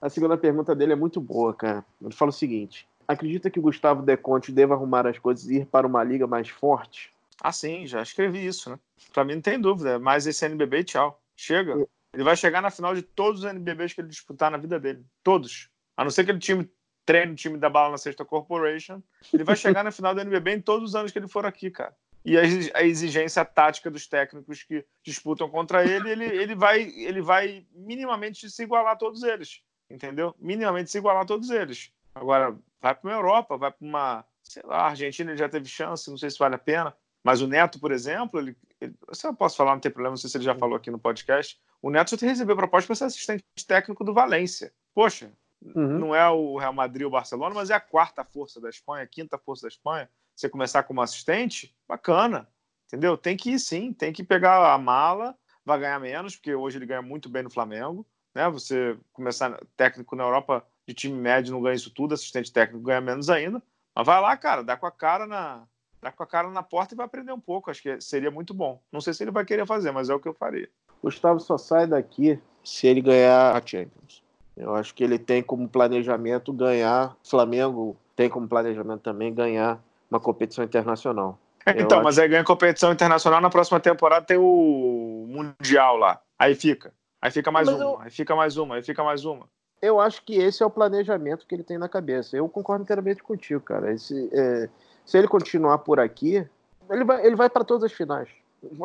A 0.01 0.09
segunda 0.09 0.37
pergunta 0.37 0.75
dele 0.75 0.91
é 0.91 0.97
muito 0.97 1.21
boa, 1.21 1.53
cara. 1.53 1.85
Ele 2.01 2.13
fala 2.13 2.31
o 2.31 2.33
seguinte: 2.33 2.85
acredita 3.07 3.49
que 3.49 3.59
o 3.59 3.63
Gustavo 3.63 4.01
Deconte 4.01 4.51
deva 4.51 4.73
arrumar 4.73 5.07
as 5.07 5.17
coisas 5.17 5.49
e 5.49 5.59
ir 5.59 5.65
para 5.67 5.87
uma 5.87 6.03
liga 6.03 6.27
mais 6.27 6.49
forte? 6.49 7.13
Ah, 7.43 7.51
sim, 7.51 7.85
já 7.85 8.01
escrevi 8.01 8.45
isso, 8.45 8.69
né? 8.69 8.79
Pra 9.11 9.25
mim 9.25 9.35
não 9.35 9.41
tem 9.41 9.59
dúvida. 9.59 9.99
Mas 9.99 10.25
esse 10.25 10.45
NBB, 10.45 10.85
tchau. 10.85 11.21
Chega. 11.35 11.73
Ele 12.13 12.23
vai 12.23 12.37
chegar 12.37 12.61
na 12.61 12.71
final 12.71 12.95
de 12.95 13.01
todos 13.01 13.43
os 13.43 13.45
NBBs 13.45 13.91
que 13.91 13.99
ele 13.99 14.07
disputar 14.07 14.49
na 14.49 14.57
vida 14.57 14.79
dele. 14.79 15.05
Todos. 15.21 15.69
A 15.97 16.05
não 16.05 16.11
ser 16.11 16.23
que 16.23 16.31
ele 16.31 16.39
time 16.39 16.71
treine 17.05 17.33
o 17.33 17.35
time 17.35 17.57
da 17.57 17.69
Bala 17.69 17.91
na 17.91 17.97
Sexta 17.97 18.23
Corporation. 18.23 19.03
Ele 19.33 19.43
vai 19.43 19.57
chegar 19.57 19.83
na 19.83 19.91
final 19.91 20.15
do 20.15 20.21
NBB 20.21 20.53
em 20.53 20.61
todos 20.61 20.89
os 20.89 20.95
anos 20.95 21.11
que 21.11 21.19
ele 21.19 21.27
for 21.27 21.45
aqui, 21.45 21.69
cara. 21.69 21.93
E 22.23 22.37
a 22.37 22.83
exigência 22.83 23.43
tática 23.43 23.91
dos 23.91 24.07
técnicos 24.07 24.63
que 24.63 24.85
disputam 25.03 25.49
contra 25.49 25.83
ele, 25.83 26.09
ele, 26.09 26.25
ele, 26.25 26.55
vai, 26.55 26.81
ele 26.81 27.21
vai 27.21 27.67
minimamente 27.73 28.49
se 28.49 28.63
igualar 28.63 28.93
a 28.93 28.95
todos 28.95 29.23
eles. 29.23 29.61
Entendeu? 29.89 30.33
Minimamente 30.39 30.89
se 30.89 30.97
igualar 30.97 31.23
a 31.23 31.25
todos 31.25 31.49
eles. 31.49 31.91
Agora, 32.15 32.57
vai 32.81 32.95
para 32.95 33.09
uma 33.09 33.17
Europa, 33.17 33.57
vai 33.57 33.71
para 33.71 33.85
uma. 33.85 34.25
Sei 34.41 34.63
lá, 34.63 34.77
a 34.77 34.89
Argentina 34.89 35.31
ele 35.31 35.37
já 35.37 35.49
teve 35.49 35.67
chance, 35.67 36.09
não 36.09 36.17
sei 36.17 36.29
se 36.29 36.39
vale 36.39 36.55
a 36.55 36.59
pena. 36.59 36.95
Mas 37.23 37.41
o 37.41 37.47
Neto, 37.47 37.79
por 37.79 37.91
exemplo, 37.91 38.39
ele, 38.39 38.55
ele, 38.81 38.93
se 39.13 39.25
eu 39.25 39.33
posso 39.33 39.55
falar, 39.55 39.71
não 39.71 39.79
tem 39.79 39.91
problema, 39.91 40.11
não 40.11 40.17
sei 40.17 40.29
se 40.29 40.37
ele 40.37 40.43
já 40.43 40.53
falou 40.53 40.75
aqui 40.75 40.91
no 40.91 40.99
podcast. 40.99 41.57
O 41.81 41.89
Neto 41.89 42.17
já 42.17 42.27
recebeu 42.27 42.55
proposta 42.55 42.87
para 42.87 42.95
ser 42.95 43.05
assistente 43.05 43.45
técnico 43.65 44.03
do 44.03 44.13
Valência. 44.13 44.73
Poxa, 44.93 45.31
uhum. 45.61 45.99
não 45.99 46.15
é 46.15 46.29
o 46.29 46.57
Real 46.57 46.73
Madrid 46.73 47.03
ou 47.03 47.07
o 47.07 47.11
Barcelona, 47.11 47.55
mas 47.55 47.69
é 47.69 47.73
a 47.73 47.79
quarta 47.79 48.25
força 48.25 48.59
da 48.59 48.69
Espanha, 48.69 49.03
a 49.03 49.07
quinta 49.07 49.37
força 49.37 49.63
da 49.63 49.69
Espanha. 49.69 50.09
Você 50.35 50.49
começar 50.49 50.83
como 50.83 51.01
assistente, 51.01 51.73
bacana, 51.87 52.47
entendeu? 52.87 53.17
Tem 53.17 53.37
que 53.37 53.51
ir 53.51 53.59
sim, 53.59 53.93
tem 53.93 54.11
que 54.11 54.23
pegar 54.23 54.73
a 54.73 54.77
mala, 54.77 55.37
vai 55.63 55.79
ganhar 55.79 55.99
menos, 55.99 56.35
porque 56.35 56.53
hoje 56.53 56.77
ele 56.77 56.85
ganha 56.85 57.01
muito 57.01 57.29
bem 57.29 57.43
no 57.43 57.49
Flamengo. 57.49 58.05
Né? 58.35 58.49
Você 58.49 58.97
começar 59.13 59.57
técnico 59.77 60.15
na 60.15 60.23
Europa 60.23 60.65
de 60.87 60.93
time 60.93 61.17
médio 61.17 61.53
não 61.53 61.61
ganha 61.61 61.75
isso 61.75 61.91
tudo, 61.91 62.13
assistente 62.13 62.51
técnico 62.51 62.83
ganha 62.83 62.99
menos 62.99 63.29
ainda. 63.29 63.63
Mas 63.95 64.05
vai 64.05 64.19
lá, 64.19 64.35
cara, 64.35 64.63
dá 64.63 64.75
com 64.75 64.87
a 64.87 64.91
cara 64.91 65.25
na, 65.27 65.67
dá 66.03 66.11
com 66.11 66.21
a 66.21 66.27
cara 66.27 66.49
na 66.49 66.61
porta 66.61 66.93
e 66.93 66.97
vai 66.97 67.05
aprender 67.05 67.31
um 67.31 67.39
pouco. 67.39 67.71
Acho 67.71 67.81
que 67.81 68.01
seria 68.01 68.29
muito 68.29 68.53
bom. 68.53 68.79
Não 68.91 69.01
sei 69.01 69.13
se 69.13 69.23
ele 69.23 69.31
vai 69.31 69.45
querer 69.45 69.65
fazer, 69.65 69.91
mas 69.91 70.09
é 70.09 70.13
o 70.13 70.19
que 70.19 70.27
eu 70.27 70.33
faria. 70.33 70.69
Gustavo 71.01 71.39
só 71.39 71.57
sai 71.57 71.87
daqui 71.87 72.39
se 72.63 72.87
ele 72.87 73.01
ganhar 73.01 73.55
a 73.55 73.65
Champions. 73.65 74.23
Eu 74.55 74.75
acho 74.75 74.93
que 74.93 75.03
ele 75.03 75.17
tem 75.17 75.41
como 75.41 75.67
planejamento 75.67 76.53
ganhar. 76.53 77.15
Flamengo 77.23 77.97
tem 78.15 78.29
como 78.29 78.47
planejamento 78.47 79.01
também 79.01 79.33
ganhar 79.33 79.81
uma 80.09 80.19
competição 80.19 80.63
internacional. 80.63 81.39
então, 81.65 81.99
acho... 81.99 82.03
mas 82.03 82.19
aí 82.19 82.27
ganha 82.27 82.43
competição 82.43 82.91
internacional 82.91 83.41
na 83.41 83.49
próxima 83.49 83.79
temporada 83.79 84.25
tem 84.25 84.37
o 84.37 85.25
Mundial 85.27 85.97
lá. 85.97 86.21
Aí 86.37 86.53
fica. 86.53 86.93
Aí 87.21 87.31
fica 87.31 87.49
mais 87.51 87.67
mas 87.67 87.75
uma, 87.75 87.83
eu... 87.83 87.99
aí 88.01 88.11
fica 88.11 88.35
mais 88.35 88.57
uma, 88.57 88.75
aí 88.75 88.83
fica 88.83 89.03
mais 89.03 89.25
uma. 89.25 89.47
Eu 89.81 89.99
acho 89.99 90.23
que 90.23 90.35
esse 90.35 90.63
é 90.63 90.65
o 90.65 90.69
planejamento 90.69 91.45
que 91.45 91.55
ele 91.55 91.63
tem 91.63 91.77
na 91.77 91.89
cabeça. 91.89 92.37
Eu 92.37 92.47
concordo 92.47 92.83
inteiramente 92.83 93.21
contigo, 93.21 93.59
cara. 93.59 93.91
Esse, 93.91 94.29
é... 94.31 94.69
se 95.05 95.17
ele 95.17 95.27
continuar 95.27 95.79
por 95.79 95.99
aqui, 95.99 96.45
ele 96.89 97.03
vai, 97.03 97.25
ele 97.25 97.35
vai 97.35 97.49
para 97.49 97.63
todas 97.63 97.83
as 97.83 97.93
finais. 97.93 98.29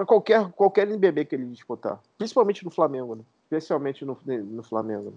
Qualquer, 0.06 0.50
qualquer 0.52 0.88
NBB 0.88 1.24
que 1.24 1.34
ele 1.34 1.46
disputar. 1.46 2.00
Principalmente 2.16 2.64
no 2.64 2.70
Flamengo, 2.70 3.14
né? 3.14 3.22
Especialmente 3.44 4.04
no, 4.04 4.18
no 4.26 4.62
Flamengo. 4.62 5.10
Né? 5.10 5.16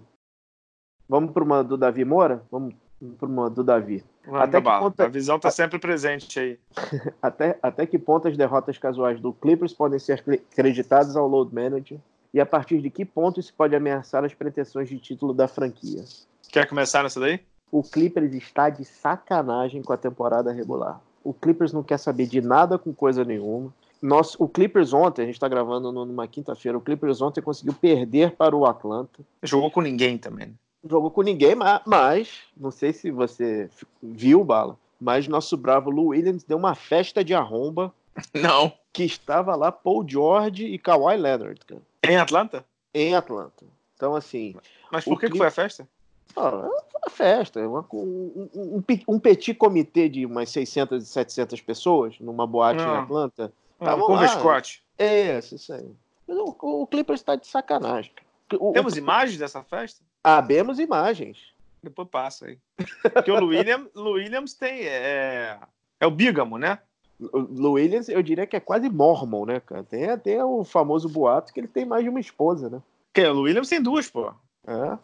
Vamos 1.08 1.32
para 1.32 1.42
uma 1.42 1.64
do 1.64 1.76
Davi 1.76 2.04
Moura? 2.04 2.42
Vamos 2.50 2.74
para 3.18 3.28
uma 3.28 3.50
do 3.50 3.64
Davi. 3.64 4.04
até 4.32 4.60
que 4.60 4.70
ponto... 4.70 5.00
A 5.00 5.08
visão 5.08 5.36
está 5.36 5.50
sempre 5.50 5.78
presente 5.78 6.38
aí. 6.38 6.58
até, 7.20 7.58
até 7.60 7.86
que 7.86 7.98
ponto 7.98 8.28
as 8.28 8.36
derrotas 8.36 8.78
casuais 8.78 9.20
do 9.20 9.32
Clippers 9.32 9.72
podem 9.72 9.98
ser 9.98 10.22
creditadas 10.54 11.16
ao 11.16 11.26
load 11.26 11.52
manager? 11.52 11.98
E 12.32 12.40
a 12.40 12.46
partir 12.46 12.80
de 12.80 12.88
que 12.88 13.04
ponto 13.04 13.40
isso 13.40 13.52
pode 13.52 13.74
ameaçar 13.74 14.24
as 14.24 14.32
pretensões 14.32 14.88
de 14.88 14.98
título 14.98 15.34
da 15.34 15.48
franquia? 15.48 16.04
Quer 16.50 16.68
começar 16.68 17.02
nessa 17.02 17.20
daí? 17.20 17.40
O 17.72 17.82
Clippers 17.82 18.34
está 18.34 18.68
de 18.68 18.84
sacanagem 18.84 19.82
com 19.82 19.94
a 19.94 19.96
temporada 19.96 20.52
regular. 20.52 21.00
O 21.24 21.32
Clippers 21.32 21.72
não 21.72 21.82
quer 21.82 21.98
saber 21.98 22.26
de 22.26 22.42
nada 22.42 22.78
com 22.78 22.92
coisa 22.92 23.24
nenhuma. 23.24 23.72
Nosso, 24.02 24.36
o 24.42 24.46
Clippers 24.46 24.92
ontem, 24.92 25.22
a 25.22 25.24
gente 25.24 25.36
está 25.36 25.48
gravando 25.48 25.90
numa 25.90 26.28
quinta-feira, 26.28 26.76
o 26.76 26.82
Clippers 26.82 27.22
ontem 27.22 27.40
conseguiu 27.40 27.72
perder 27.72 28.32
para 28.32 28.54
o 28.54 28.66
Atlanta. 28.66 29.20
Jogou 29.42 29.70
com 29.70 29.80
ninguém 29.80 30.18
também. 30.18 30.48
Né? 30.48 30.54
Jogou 30.86 31.10
com 31.10 31.22
ninguém, 31.22 31.54
mas, 31.54 31.80
mas 31.86 32.40
não 32.54 32.70
sei 32.70 32.92
se 32.92 33.10
você 33.10 33.70
viu, 34.02 34.44
Bala, 34.44 34.76
mas 35.00 35.26
nosso 35.26 35.56
bravo 35.56 35.88
Lou 35.88 36.08
Williams 36.08 36.44
deu 36.44 36.58
uma 36.58 36.74
festa 36.74 37.24
de 37.24 37.32
arromba. 37.32 37.94
Não. 38.34 38.70
Que 38.92 39.04
estava 39.04 39.56
lá 39.56 39.72
Paul 39.72 40.06
George 40.06 40.66
e 40.66 40.78
Kawhi 40.78 41.16
Leonard, 41.16 41.58
cara. 41.64 41.80
Em 42.02 42.16
Atlanta? 42.18 42.64
Em 42.92 43.14
Atlanta. 43.14 43.64
Então, 43.96 44.14
assim. 44.14 44.54
Mas 44.90 45.04
por 45.04 45.18
que, 45.18 45.30
que 45.30 45.38
foi 45.38 45.46
a 45.46 45.50
festa? 45.50 45.88
Ah, 46.36 46.68
uma 46.94 47.10
festa, 47.10 47.66
uma, 47.66 47.84
um, 47.92 48.48
um, 48.54 48.82
um, 49.08 49.18
petit 49.18 49.54
comitê 49.54 50.08
de 50.08 50.24
umas 50.24 50.50
600 50.50 51.02
e 51.02 51.06
700 51.06 51.60
pessoas 51.60 52.18
numa 52.20 52.46
boate 52.46 52.80
em 52.80 52.86
ah. 52.86 53.02
Atlanta 53.02 53.52
com 53.78 54.12
o 54.12 54.28
Scott. 54.28 54.82
É, 54.98 55.38
isso 55.38 55.72
aí. 55.72 55.90
O, 56.26 56.82
o 56.82 56.86
Clippers 56.86 57.20
está 57.20 57.36
de 57.36 57.46
sacanagem. 57.46 58.12
O, 58.58 58.72
Temos 58.72 58.94
o... 58.94 58.98
imagens 58.98 59.38
dessa 59.38 59.62
festa? 59.62 60.02
Abemos 60.22 60.78
imagens. 60.78 61.52
Depois 61.82 62.08
passa 62.08 62.46
aí. 62.46 62.58
Porque 63.02 63.30
o 63.30 63.46
Williams, 63.46 63.88
Williams 63.96 64.54
tem. 64.54 64.86
É, 64.86 65.58
é 65.98 66.06
o 66.06 66.10
bígamo, 66.10 66.56
né? 66.58 66.78
O 67.20 67.72
Williams, 67.72 68.08
eu 68.08 68.22
diria 68.22 68.46
que 68.46 68.56
é 68.56 68.60
quase 68.60 68.88
mormon, 68.88 69.46
né, 69.46 69.60
cara? 69.60 69.82
Tem 69.84 70.10
até 70.10 70.44
o 70.44 70.64
famoso 70.64 71.08
boato 71.08 71.52
que 71.52 71.60
ele 71.60 71.68
tem 71.68 71.84
mais 71.84 72.02
de 72.02 72.10
uma 72.10 72.20
esposa, 72.20 72.68
né? 72.68 72.82
Que? 73.12 73.26
O 73.26 73.42
Williams 73.42 73.68
tem 73.68 73.82
duas, 73.82 74.08
pô. 74.08 74.32
É. 74.66 74.98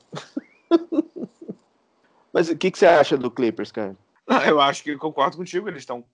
Mas 2.32 2.48
o 2.48 2.56
que, 2.56 2.70
que 2.70 2.78
você 2.78 2.86
acha 2.86 3.16
do 3.16 3.30
Clippers, 3.30 3.72
cara? 3.72 3.96
eu 4.46 4.60
acho 4.60 4.82
que 4.82 4.96
concordo 4.96 5.36
contigo. 5.36 5.68
Eles 5.68 5.82
estão 5.82 6.04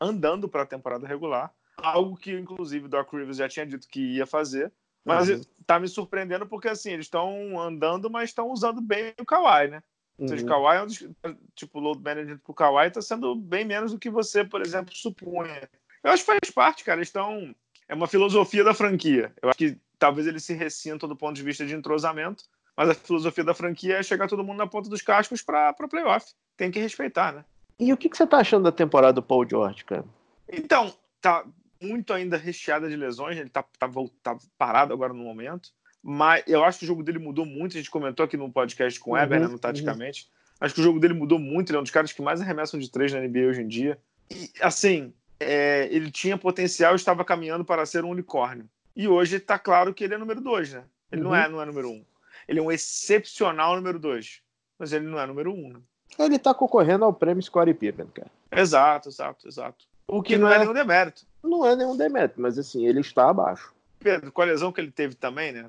andando 0.00 0.48
para 0.48 0.62
a 0.62 0.66
temporada 0.66 1.06
regular 1.06 1.52
algo 1.76 2.16
que 2.16 2.32
inclusive 2.32 2.86
o 2.86 2.88
Doc 2.88 3.12
Rivers 3.12 3.36
já 3.36 3.48
tinha 3.48 3.66
dito 3.66 3.88
que 3.88 4.16
ia 4.16 4.26
fazer. 4.26 4.72
Mas 5.04 5.28
uhum. 5.28 5.42
tá 5.66 5.80
me 5.80 5.88
surpreendendo 5.88 6.46
porque 6.46 6.68
assim, 6.68 6.92
eles 6.92 7.06
estão 7.06 7.60
andando, 7.60 8.08
mas 8.08 8.30
estão 8.30 8.50
usando 8.50 8.80
bem 8.80 9.12
o 9.20 9.24
Kawhi, 9.24 9.68
né? 9.68 9.82
Ou 10.16 10.28
seja, 10.28 10.44
o 10.44 10.46
uhum. 10.46 10.52
Kawhi 10.52 10.76
é 10.76 10.82
um 10.82 10.86
dos, 10.86 11.08
tipo, 11.56 11.80
load 11.80 12.00
management 12.00 12.38
pro 12.38 12.54
Kawhi 12.54 12.90
tá 12.90 13.02
sendo 13.02 13.34
bem 13.34 13.64
menos 13.64 13.90
do 13.90 13.98
que 13.98 14.08
você, 14.08 14.44
por 14.44 14.60
exemplo, 14.60 14.94
supunha. 14.94 15.68
Eu 16.04 16.12
acho 16.12 16.24
que 16.24 16.26
faz 16.26 16.54
parte, 16.54 16.84
cara. 16.84 16.98
Eles 16.98 17.08
estão. 17.08 17.52
É 17.88 17.94
uma 17.94 18.06
filosofia 18.06 18.62
da 18.62 18.74
franquia. 18.74 19.32
Eu 19.42 19.48
acho 19.48 19.58
que 19.58 19.76
talvez 19.98 20.28
eles 20.28 20.44
se 20.44 20.54
ressintam 20.54 21.08
do 21.08 21.16
ponto 21.16 21.34
de 21.34 21.42
vista 21.42 21.66
de 21.66 21.74
entrosamento, 21.74 22.44
mas 22.76 22.88
a 22.88 22.94
filosofia 22.94 23.44
da 23.44 23.54
franquia 23.54 23.98
é 23.98 24.02
chegar 24.02 24.28
todo 24.28 24.44
mundo 24.44 24.58
na 24.58 24.66
ponta 24.66 24.88
dos 24.88 25.02
cascos 25.02 25.42
para 25.42 25.74
playoff. 25.90 26.26
Tem 26.56 26.70
que 26.70 26.78
respeitar, 26.78 27.32
né? 27.32 27.44
E 27.78 27.92
o 27.92 27.96
que, 27.96 28.08
que 28.08 28.16
você 28.16 28.26
tá 28.26 28.38
achando 28.38 28.64
da 28.64 28.72
temporada 28.72 29.14
do 29.14 29.22
Paul 29.22 29.48
George, 29.48 29.84
cara? 29.84 30.04
Então, 30.48 30.94
tá, 31.20 31.44
muito 31.80 32.12
ainda 32.12 32.36
recheada 32.36 32.88
de 32.88 32.96
lesões, 32.96 33.36
ele 33.36 33.48
tá, 33.48 33.64
tá, 33.78 33.90
tá, 34.22 34.38
parado 34.56 34.92
agora 34.92 35.12
no 35.12 35.24
momento. 35.24 35.70
Mas 36.02 36.42
eu 36.46 36.64
acho 36.64 36.80
que 36.80 36.84
o 36.84 36.88
jogo 36.88 37.02
dele 37.02 37.18
mudou 37.18 37.46
muito. 37.46 37.76
A 37.76 37.80
gente 37.80 37.90
comentou 37.90 38.24
aqui 38.24 38.36
no 38.36 38.50
podcast 38.50 38.98
com 38.98 39.12
o 39.12 39.16
Eber, 39.16 39.38
né, 39.38 39.46
uhum, 39.46 39.52
no 39.52 39.58
Taticamente. 39.58 40.22
Uhum. 40.24 40.56
Acho 40.60 40.74
que 40.74 40.80
o 40.80 40.84
jogo 40.84 40.98
dele 40.98 41.14
mudou 41.14 41.38
muito. 41.38 41.70
Ele 41.70 41.76
é 41.76 41.80
um 41.80 41.84
dos 41.84 41.92
caras 41.92 42.12
que 42.12 42.20
mais 42.20 42.40
arremessam 42.40 42.78
de 42.78 42.90
três 42.90 43.12
na 43.12 43.20
NBA 43.20 43.46
hoje 43.48 43.62
em 43.62 43.68
dia. 43.68 43.98
E, 44.28 44.50
assim, 44.60 45.12
é, 45.38 45.88
ele 45.92 46.10
tinha 46.10 46.36
potencial 46.36 46.92
e 46.92 46.96
estava 46.96 47.24
caminhando 47.24 47.64
para 47.64 47.86
ser 47.86 48.04
um 48.04 48.10
unicórnio. 48.10 48.68
E 48.96 49.06
hoje 49.06 49.36
está 49.36 49.58
claro 49.58 49.94
que 49.94 50.04
ele 50.04 50.14
é 50.14 50.18
número 50.18 50.40
dois, 50.40 50.72
né? 50.72 50.84
Ele 51.10 51.22
uhum. 51.22 51.28
não, 51.28 51.36
é, 51.36 51.48
não 51.48 51.62
é 51.62 51.66
número 51.66 51.90
um. 51.90 52.04
Ele 52.48 52.58
é 52.58 52.62
um 52.62 52.72
excepcional 52.72 53.76
número 53.76 53.98
dois. 53.98 54.40
Mas 54.78 54.92
ele 54.92 55.06
não 55.06 55.18
é 55.18 55.26
número 55.26 55.52
um, 55.52 55.72
né? 55.72 55.80
Ele 56.18 56.36
está 56.36 56.52
concorrendo 56.52 57.04
ao 57.04 57.12
prêmio 57.12 57.42
Scottie 57.42 57.74
Pippen, 57.74 58.06
cara. 58.06 58.30
Exato, 58.50 59.08
exato, 59.08 59.48
exato. 59.48 59.86
O 60.06 60.22
que, 60.22 60.34
que 60.34 60.38
não, 60.38 60.48
é, 60.48 60.56
é 60.56 60.58
nenhum 60.58 60.74
demérito. 60.74 61.24
Não 61.42 61.66
é 61.66 61.74
nenhum 61.74 61.96
demérito, 61.96 62.40
mas 62.40 62.58
assim, 62.58 62.86
ele 62.86 63.00
está 63.00 63.30
abaixo. 63.30 63.74
Pedro, 63.98 64.30
com 64.30 64.42
a 64.42 64.44
lesão 64.44 64.72
que 64.72 64.80
ele 64.80 64.90
teve 64.90 65.14
também, 65.14 65.52
né? 65.52 65.68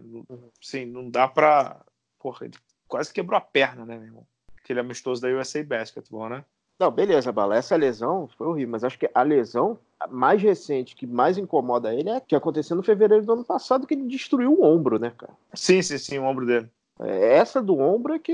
Sim, 0.61 0.85
não 0.85 1.09
dá 1.09 1.27
pra. 1.27 1.77
Porra, 2.19 2.45
ele 2.45 2.57
quase 2.87 3.13
quebrou 3.13 3.37
a 3.37 3.41
perna, 3.41 3.85
né, 3.85 3.95
meu 3.95 4.07
irmão? 4.07 4.27
Aquele 4.57 4.79
amistoso 4.79 5.21
da 5.21 5.29
USA 5.29 5.63
Basketball, 5.63 6.29
né? 6.29 6.43
Não, 6.79 6.89
beleza, 6.89 7.31
Bala. 7.31 7.55
Essa 7.55 7.75
lesão 7.75 8.27
foi 8.37 8.47
horrível, 8.47 8.71
mas 8.71 8.83
acho 8.83 8.97
que 8.97 9.09
a 9.13 9.21
lesão 9.21 9.79
mais 10.09 10.41
recente 10.41 10.95
que 10.95 11.07
mais 11.07 11.37
incomoda 11.37 11.93
ele 11.93 12.09
é 12.09 12.19
que 12.19 12.35
aconteceu 12.35 12.75
no 12.75 12.83
fevereiro 12.83 13.25
do 13.25 13.33
ano 13.33 13.43
passado, 13.43 13.87
que 13.87 13.93
ele 13.93 14.07
destruiu 14.07 14.53
o 14.53 14.63
ombro, 14.63 14.99
né, 14.99 15.11
cara? 15.17 15.33
Sim, 15.53 15.81
sim, 15.81 15.97
sim, 15.97 16.19
o 16.19 16.23
ombro 16.23 16.45
dele. 16.45 16.69
É, 16.99 17.35
essa 17.35 17.61
do 17.61 17.77
ombro 17.77 18.13
é 18.13 18.19
que, 18.19 18.33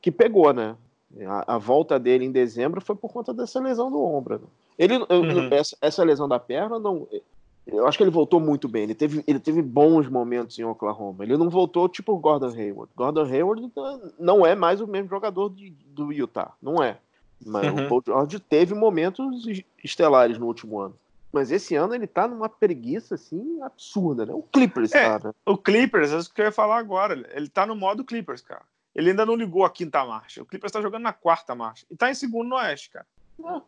que 0.00 0.10
pegou, 0.10 0.52
né? 0.52 0.76
A, 1.26 1.54
a, 1.56 1.58
volta 1.58 1.98
dele 1.98 2.24
em 2.24 2.30
dezembro 2.30 2.80
foi 2.80 2.94
por 2.94 3.12
conta 3.12 3.34
dessa 3.34 3.58
lesão 3.60 3.90
do 3.90 4.00
ombro. 4.02 4.38
Né? 4.38 4.46
Ele, 4.78 4.96
uhum. 4.96 5.48
essa, 5.50 5.76
essa, 5.80 6.04
lesão 6.04 6.28
da 6.28 6.38
perna, 6.38 6.78
não. 6.78 7.08
Eu 7.66 7.86
acho 7.86 7.98
que 7.98 8.04
ele 8.04 8.10
voltou 8.10 8.38
muito 8.38 8.68
bem. 8.68 8.84
Ele 8.84 8.94
teve, 8.94 9.24
ele 9.26 9.40
teve 9.40 9.60
bons 9.60 10.08
momentos 10.08 10.58
em 10.58 10.64
Oklahoma. 10.64 11.24
Ele 11.24 11.36
não 11.36 11.50
voltou 11.50 11.88
tipo 11.88 12.12
o 12.12 12.18
Gordon 12.18 12.54
Hayward. 12.54 12.92
Gordon 12.96 13.24
Hayward 13.24 13.72
não 14.18 14.46
é 14.46 14.54
mais 14.54 14.80
o 14.80 14.86
mesmo 14.86 15.08
jogador 15.08 15.50
de, 15.50 15.70
do 15.86 16.12
Utah. 16.12 16.52
Não 16.62 16.82
é. 16.82 16.98
Mas 17.44 17.66
uhum. 17.66 17.86
o 17.86 17.88
Paul 17.88 18.02
George 18.04 18.40
teve 18.40 18.74
momentos 18.74 19.44
estelares 19.82 20.38
no 20.38 20.46
último 20.46 20.78
ano. 20.78 20.96
Mas 21.32 21.50
esse 21.50 21.76
ano 21.76 21.94
ele 21.94 22.06
tá 22.06 22.26
numa 22.26 22.48
preguiça 22.48 23.14
assim 23.14 23.62
absurda, 23.62 24.26
né? 24.26 24.34
O 24.34 24.42
Clippers, 24.42 24.92
é, 24.92 25.02
cara. 25.04 25.34
O 25.46 25.56
Clippers, 25.56 26.12
é 26.12 26.18
isso 26.18 26.34
que 26.34 26.40
eu 26.40 26.46
ia 26.46 26.52
falar 26.52 26.78
agora. 26.78 27.14
Ele 27.32 27.48
tá 27.48 27.64
no 27.64 27.76
modo 27.76 28.04
Clippers, 28.04 28.42
cara. 28.42 28.62
Ele 28.94 29.10
ainda 29.10 29.24
não 29.24 29.36
ligou 29.36 29.64
a 29.64 29.70
quinta 29.70 30.04
marcha. 30.04 30.42
O 30.42 30.46
Clippers 30.46 30.70
está 30.70 30.82
jogando 30.82 31.04
na 31.04 31.12
quarta 31.12 31.54
marcha. 31.54 31.86
E 31.88 31.94
está 31.94 32.10
em 32.10 32.14
segundo 32.14 32.48
no 32.48 32.56
Oeste, 32.56 32.90
cara. 32.90 33.06
Ah. 33.44 33.62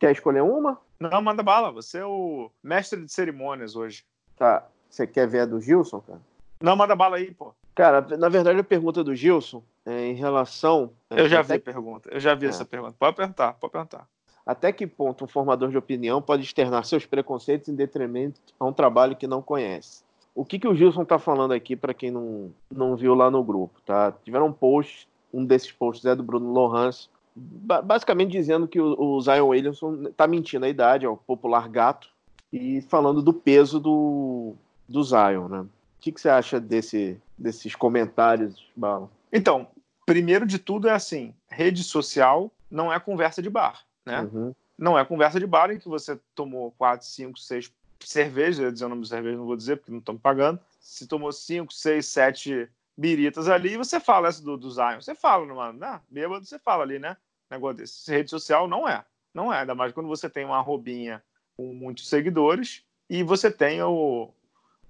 Quer 0.00 0.12
escolher 0.12 0.42
uma? 0.42 0.80
Não, 0.98 1.20
manda 1.20 1.42
bala. 1.42 1.70
Você 1.70 1.98
é 1.98 2.06
o 2.06 2.50
mestre 2.62 3.04
de 3.04 3.12
cerimônias 3.12 3.76
hoje. 3.76 4.04
Tá. 4.36 4.66
Você 4.88 5.06
quer 5.06 5.28
ver 5.28 5.40
a 5.40 5.46
do 5.46 5.60
Gilson, 5.60 6.00
cara? 6.00 6.20
Não, 6.60 6.74
manda 6.76 6.96
bala 6.96 7.16
aí, 7.16 7.30
pô. 7.30 7.54
Cara, 7.74 8.00
na 8.16 8.28
verdade 8.28 8.58
a 8.58 8.64
pergunta 8.64 9.04
do 9.04 9.14
Gilson 9.14 9.62
é 9.86 10.06
em 10.06 10.14
relação. 10.14 10.90
É, 11.10 11.20
eu 11.20 11.28
já 11.28 11.42
vi 11.42 11.54
a 11.54 11.60
pergunta. 11.60 12.08
Eu 12.12 12.20
já 12.20 12.34
vi 12.34 12.46
é. 12.46 12.48
essa 12.48 12.64
pergunta. 12.64 12.94
Pode 12.98 13.16
perguntar, 13.16 13.52
pode 13.54 13.72
perguntar. 13.72 14.08
Até 14.46 14.72
que 14.72 14.86
ponto 14.86 15.24
um 15.24 15.28
formador 15.28 15.70
de 15.70 15.78
opinião 15.78 16.20
pode 16.20 16.42
externar 16.42 16.84
seus 16.84 17.06
preconceitos 17.06 17.68
em 17.68 17.74
detrimento 17.74 18.40
a 18.58 18.66
um 18.66 18.72
trabalho 18.72 19.16
que 19.16 19.26
não 19.26 19.40
conhece? 19.40 20.02
O 20.34 20.44
que, 20.44 20.58
que 20.58 20.68
o 20.68 20.74
Gilson 20.74 21.04
tá 21.04 21.18
falando 21.18 21.52
aqui, 21.52 21.76
para 21.76 21.94
quem 21.94 22.10
não, 22.10 22.52
não 22.70 22.96
viu 22.96 23.14
lá 23.14 23.30
no 23.30 23.42
grupo, 23.42 23.80
tá? 23.86 24.12
Tiveram 24.24 24.46
um 24.48 24.52
post, 24.52 25.08
um 25.32 25.44
desses 25.44 25.70
posts 25.70 26.04
é 26.04 26.14
do 26.14 26.22
Bruno 26.22 26.52
Lohans, 26.52 27.08
basicamente 27.34 28.32
dizendo 28.32 28.68
que 28.68 28.80
o, 28.80 29.00
o 29.00 29.20
Zion 29.20 29.48
Williamson 29.48 30.10
tá 30.16 30.26
mentindo 30.26 30.66
a 30.66 30.68
idade, 30.68 31.06
é 31.06 31.08
o 31.08 31.16
popular 31.16 31.68
gato, 31.68 32.08
e 32.52 32.82
falando 32.82 33.22
do 33.22 33.32
peso 33.32 33.80
do, 33.80 34.54
do 34.88 35.02
Zion, 35.02 35.48
né? 35.48 35.60
O 35.60 35.68
que, 36.00 36.12
que 36.12 36.20
você 36.20 36.28
acha 36.28 36.60
desse, 36.60 37.18
desses 37.38 37.74
comentários, 37.74 38.62
Bala? 38.76 39.08
Então, 39.34 39.66
primeiro 40.06 40.46
de 40.46 40.58
tudo 40.58 40.88
é 40.88 40.92
assim, 40.92 41.34
rede 41.48 41.82
social 41.82 42.50
não 42.70 42.92
é 42.92 43.00
conversa 43.00 43.42
de 43.42 43.50
bar, 43.50 43.84
né? 44.06 44.20
Uhum. 44.22 44.54
Não 44.78 44.98
é 44.98 45.04
conversa 45.04 45.40
de 45.40 45.46
bar 45.46 45.70
em 45.70 45.78
que 45.78 45.88
você 45.88 46.18
tomou 46.34 46.72
4, 46.78 47.06
5, 47.06 47.38
6 47.38 47.72
cerveja, 48.00 48.62
ia 48.62 48.72
dizer 48.72 48.84
o 48.84 48.88
nome 48.88 49.02
de 49.02 49.08
cerveja, 49.08 49.36
não 49.36 49.46
vou 49.46 49.56
dizer 49.56 49.76
porque 49.76 49.90
não 49.90 49.98
estão 49.98 50.16
pagando. 50.16 50.60
Se 50.78 51.06
tomou 51.06 51.32
5, 51.32 51.72
6, 51.72 52.06
7 52.06 52.68
biritas 52.96 53.48
ali 53.48 53.72
e 53.72 53.76
você 53.76 53.98
fala 53.98 54.28
essa 54.28 54.42
do, 54.42 54.56
do 54.56 54.70
Zion. 54.70 55.00
Você 55.00 55.14
fala, 55.14 55.44
numa, 55.44 55.72
né? 55.72 56.00
Bêbado, 56.08 56.44
você 56.44 56.58
fala 56.58 56.82
ali, 56.82 56.98
né? 56.98 57.16
Negócio 57.50 57.78
desse. 57.78 58.10
Rede 58.10 58.30
social 58.30 58.68
não 58.68 58.88
é. 58.88 59.04
Não 59.32 59.52
é. 59.52 59.60
Ainda 59.60 59.74
mais 59.74 59.92
quando 59.92 60.08
você 60.08 60.28
tem 60.28 60.44
uma 60.44 60.58
arrobinha 60.58 61.22
com 61.56 61.72
muitos 61.74 62.08
seguidores 62.08 62.84
e 63.08 63.22
você 63.22 63.50
tem 63.50 63.82
o. 63.82 64.30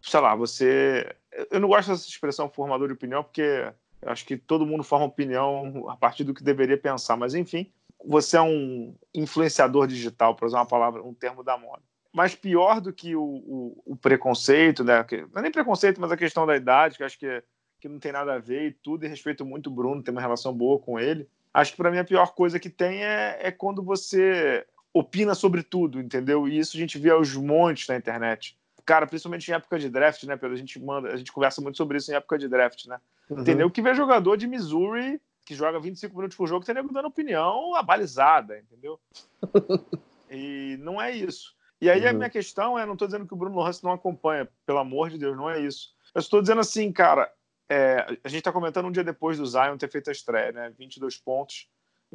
Sei 0.03 0.21
lá, 0.21 0.35
você. 0.35 1.15
Eu 1.51 1.61
não 1.61 1.69
gosto 1.69 1.91
dessa 1.91 2.07
expressão 2.07 2.49
formador 2.49 2.89
de 2.89 2.95
opinião, 2.95 3.23
porque 3.23 3.41
eu 3.41 3.75
acho 4.07 4.25
que 4.25 4.37
todo 4.37 4.67
mundo 4.67 4.83
forma 4.83 5.07
opinião 5.07 5.89
a 5.89 5.97
partir 5.97 6.25
do 6.25 6.35
que 6.35 6.43
deveria 6.43 6.79
pensar, 6.79 7.17
mas 7.17 7.35
enfim, 7.35 7.71
você 8.05 8.37
é 8.37 8.43
um 8.43 8.95
influenciador 9.15 9.87
digital, 9.87 10.35
para 10.35 10.47
usar 10.47 10.59
uma 10.59 10.67
palavra, 10.67 11.03
um 11.03 11.15
termo 11.15 11.43
da 11.43 11.57
moda. 11.57 11.83
Mas 12.13 12.35
pior 12.35 12.81
do 12.81 12.93
que 12.93 13.17
o, 13.17 13.23
o, 13.23 13.83
o 13.87 13.97
preconceito, 13.97 14.85
né? 14.85 15.05
não 15.33 15.41
é 15.41 15.43
nem 15.43 15.51
preconceito, 15.51 16.01
mas 16.01 16.13
a 16.13 16.17
questão 16.17 16.47
da 16.47 16.57
idade, 16.57 16.97
que 16.97 17.03
acho 17.03 17.19
que, 17.19 17.43
que 17.81 17.89
não 17.89 17.99
tem 17.99 18.13
nada 18.13 18.35
a 18.35 18.39
ver 18.39 18.69
e 18.69 18.73
tudo, 18.73 19.05
e 19.05 19.09
respeito 19.09 19.45
muito 19.45 19.69
o 19.69 19.73
Bruno, 19.73 20.03
tem 20.03 20.13
uma 20.13 20.21
relação 20.21 20.53
boa 20.53 20.79
com 20.79 20.99
ele. 20.99 21.29
Acho 21.53 21.73
que 21.73 21.77
para 21.77 21.91
mim 21.91 21.99
a 21.99 22.05
pior 22.05 22.35
coisa 22.35 22.61
que 22.61 22.71
tem 22.71 23.05
é, 23.05 23.39
é 23.41 23.51
quando 23.51 23.83
você 23.83 24.65
opina 24.93 25.35
sobre 25.35 25.63
tudo, 25.65 26.01
entendeu? 26.01 26.47
E 26.47 26.57
isso 26.57 26.77
a 26.77 26.81
gente 26.81 26.99
vê 26.99 27.11
aos 27.11 27.35
montes 27.35 27.89
na 27.89 27.97
internet. 27.97 28.57
Cara, 28.85 29.07
principalmente 29.07 29.51
em 29.51 29.55
época 29.55 29.79
de 29.79 29.89
draft, 29.89 30.23
né, 30.25 30.37
Pedro? 30.37 30.55
A 30.55 30.59
gente 30.59 30.79
manda, 30.79 31.09
a 31.09 31.17
gente 31.17 31.33
conversa 31.33 31.61
muito 31.61 31.77
sobre 31.77 31.97
isso 31.99 32.11
em 32.13 32.15
época 32.15 32.39
de 32.39 32.49
draft, 32.49 32.87
né? 32.87 33.01
Uhum. 33.31 33.41
Entendeu? 33.41 33.71
Que 33.71 33.81
vê 33.81 33.95
jogador 33.95 34.37
de 34.37 34.47
Missouri 34.47 35.21
que 35.45 35.55
joga 35.55 35.79
25 35.79 36.17
minutos 36.17 36.37
por 36.37 36.49
jogo, 36.49 36.65
tem 36.65 36.75
nego 36.75 36.93
dando 36.93 37.09
opinião 37.09 37.75
abalizada, 37.75 38.59
entendeu? 38.59 38.99
e 40.31 40.77
não 40.81 41.01
é 41.01 41.13
isso. 41.13 41.55
E 41.81 41.91
aí 41.91 42.03
uhum. 42.03 42.09
a 42.09 42.13
minha 42.15 42.31
questão 42.31 42.79
é, 42.79 42.87
não 42.87 42.95
estou 42.95 43.07
dizendo 43.07 43.27
que 43.27 43.35
o 43.35 43.37
Bruno 43.37 43.59
Lance 43.61 43.85
não 43.85 43.93
acompanha, 43.93 44.49
pelo 44.65 44.79
amor 44.79 45.11
de 45.11 45.19
Deus, 45.19 45.37
não 45.37 45.51
é 45.51 45.61
isso. 45.61 45.95
Eu 46.15 46.21
estou 46.21 46.41
dizendo 46.41 46.61
assim, 46.61 46.91
cara, 46.91 47.31
é, 47.69 48.07
a 48.25 48.29
gente 48.29 48.39
está 48.39 48.53
comentando 48.53 48.87
um 48.87 48.93
dia 48.93 49.05
depois 49.05 49.37
do 49.37 49.47
Zion 49.47 49.77
ter 49.77 49.91
feito 49.91 50.09
a 50.09 50.13
estreia, 50.13 50.53
né? 50.53 50.73
22 50.79 51.17
pontos 51.19 51.69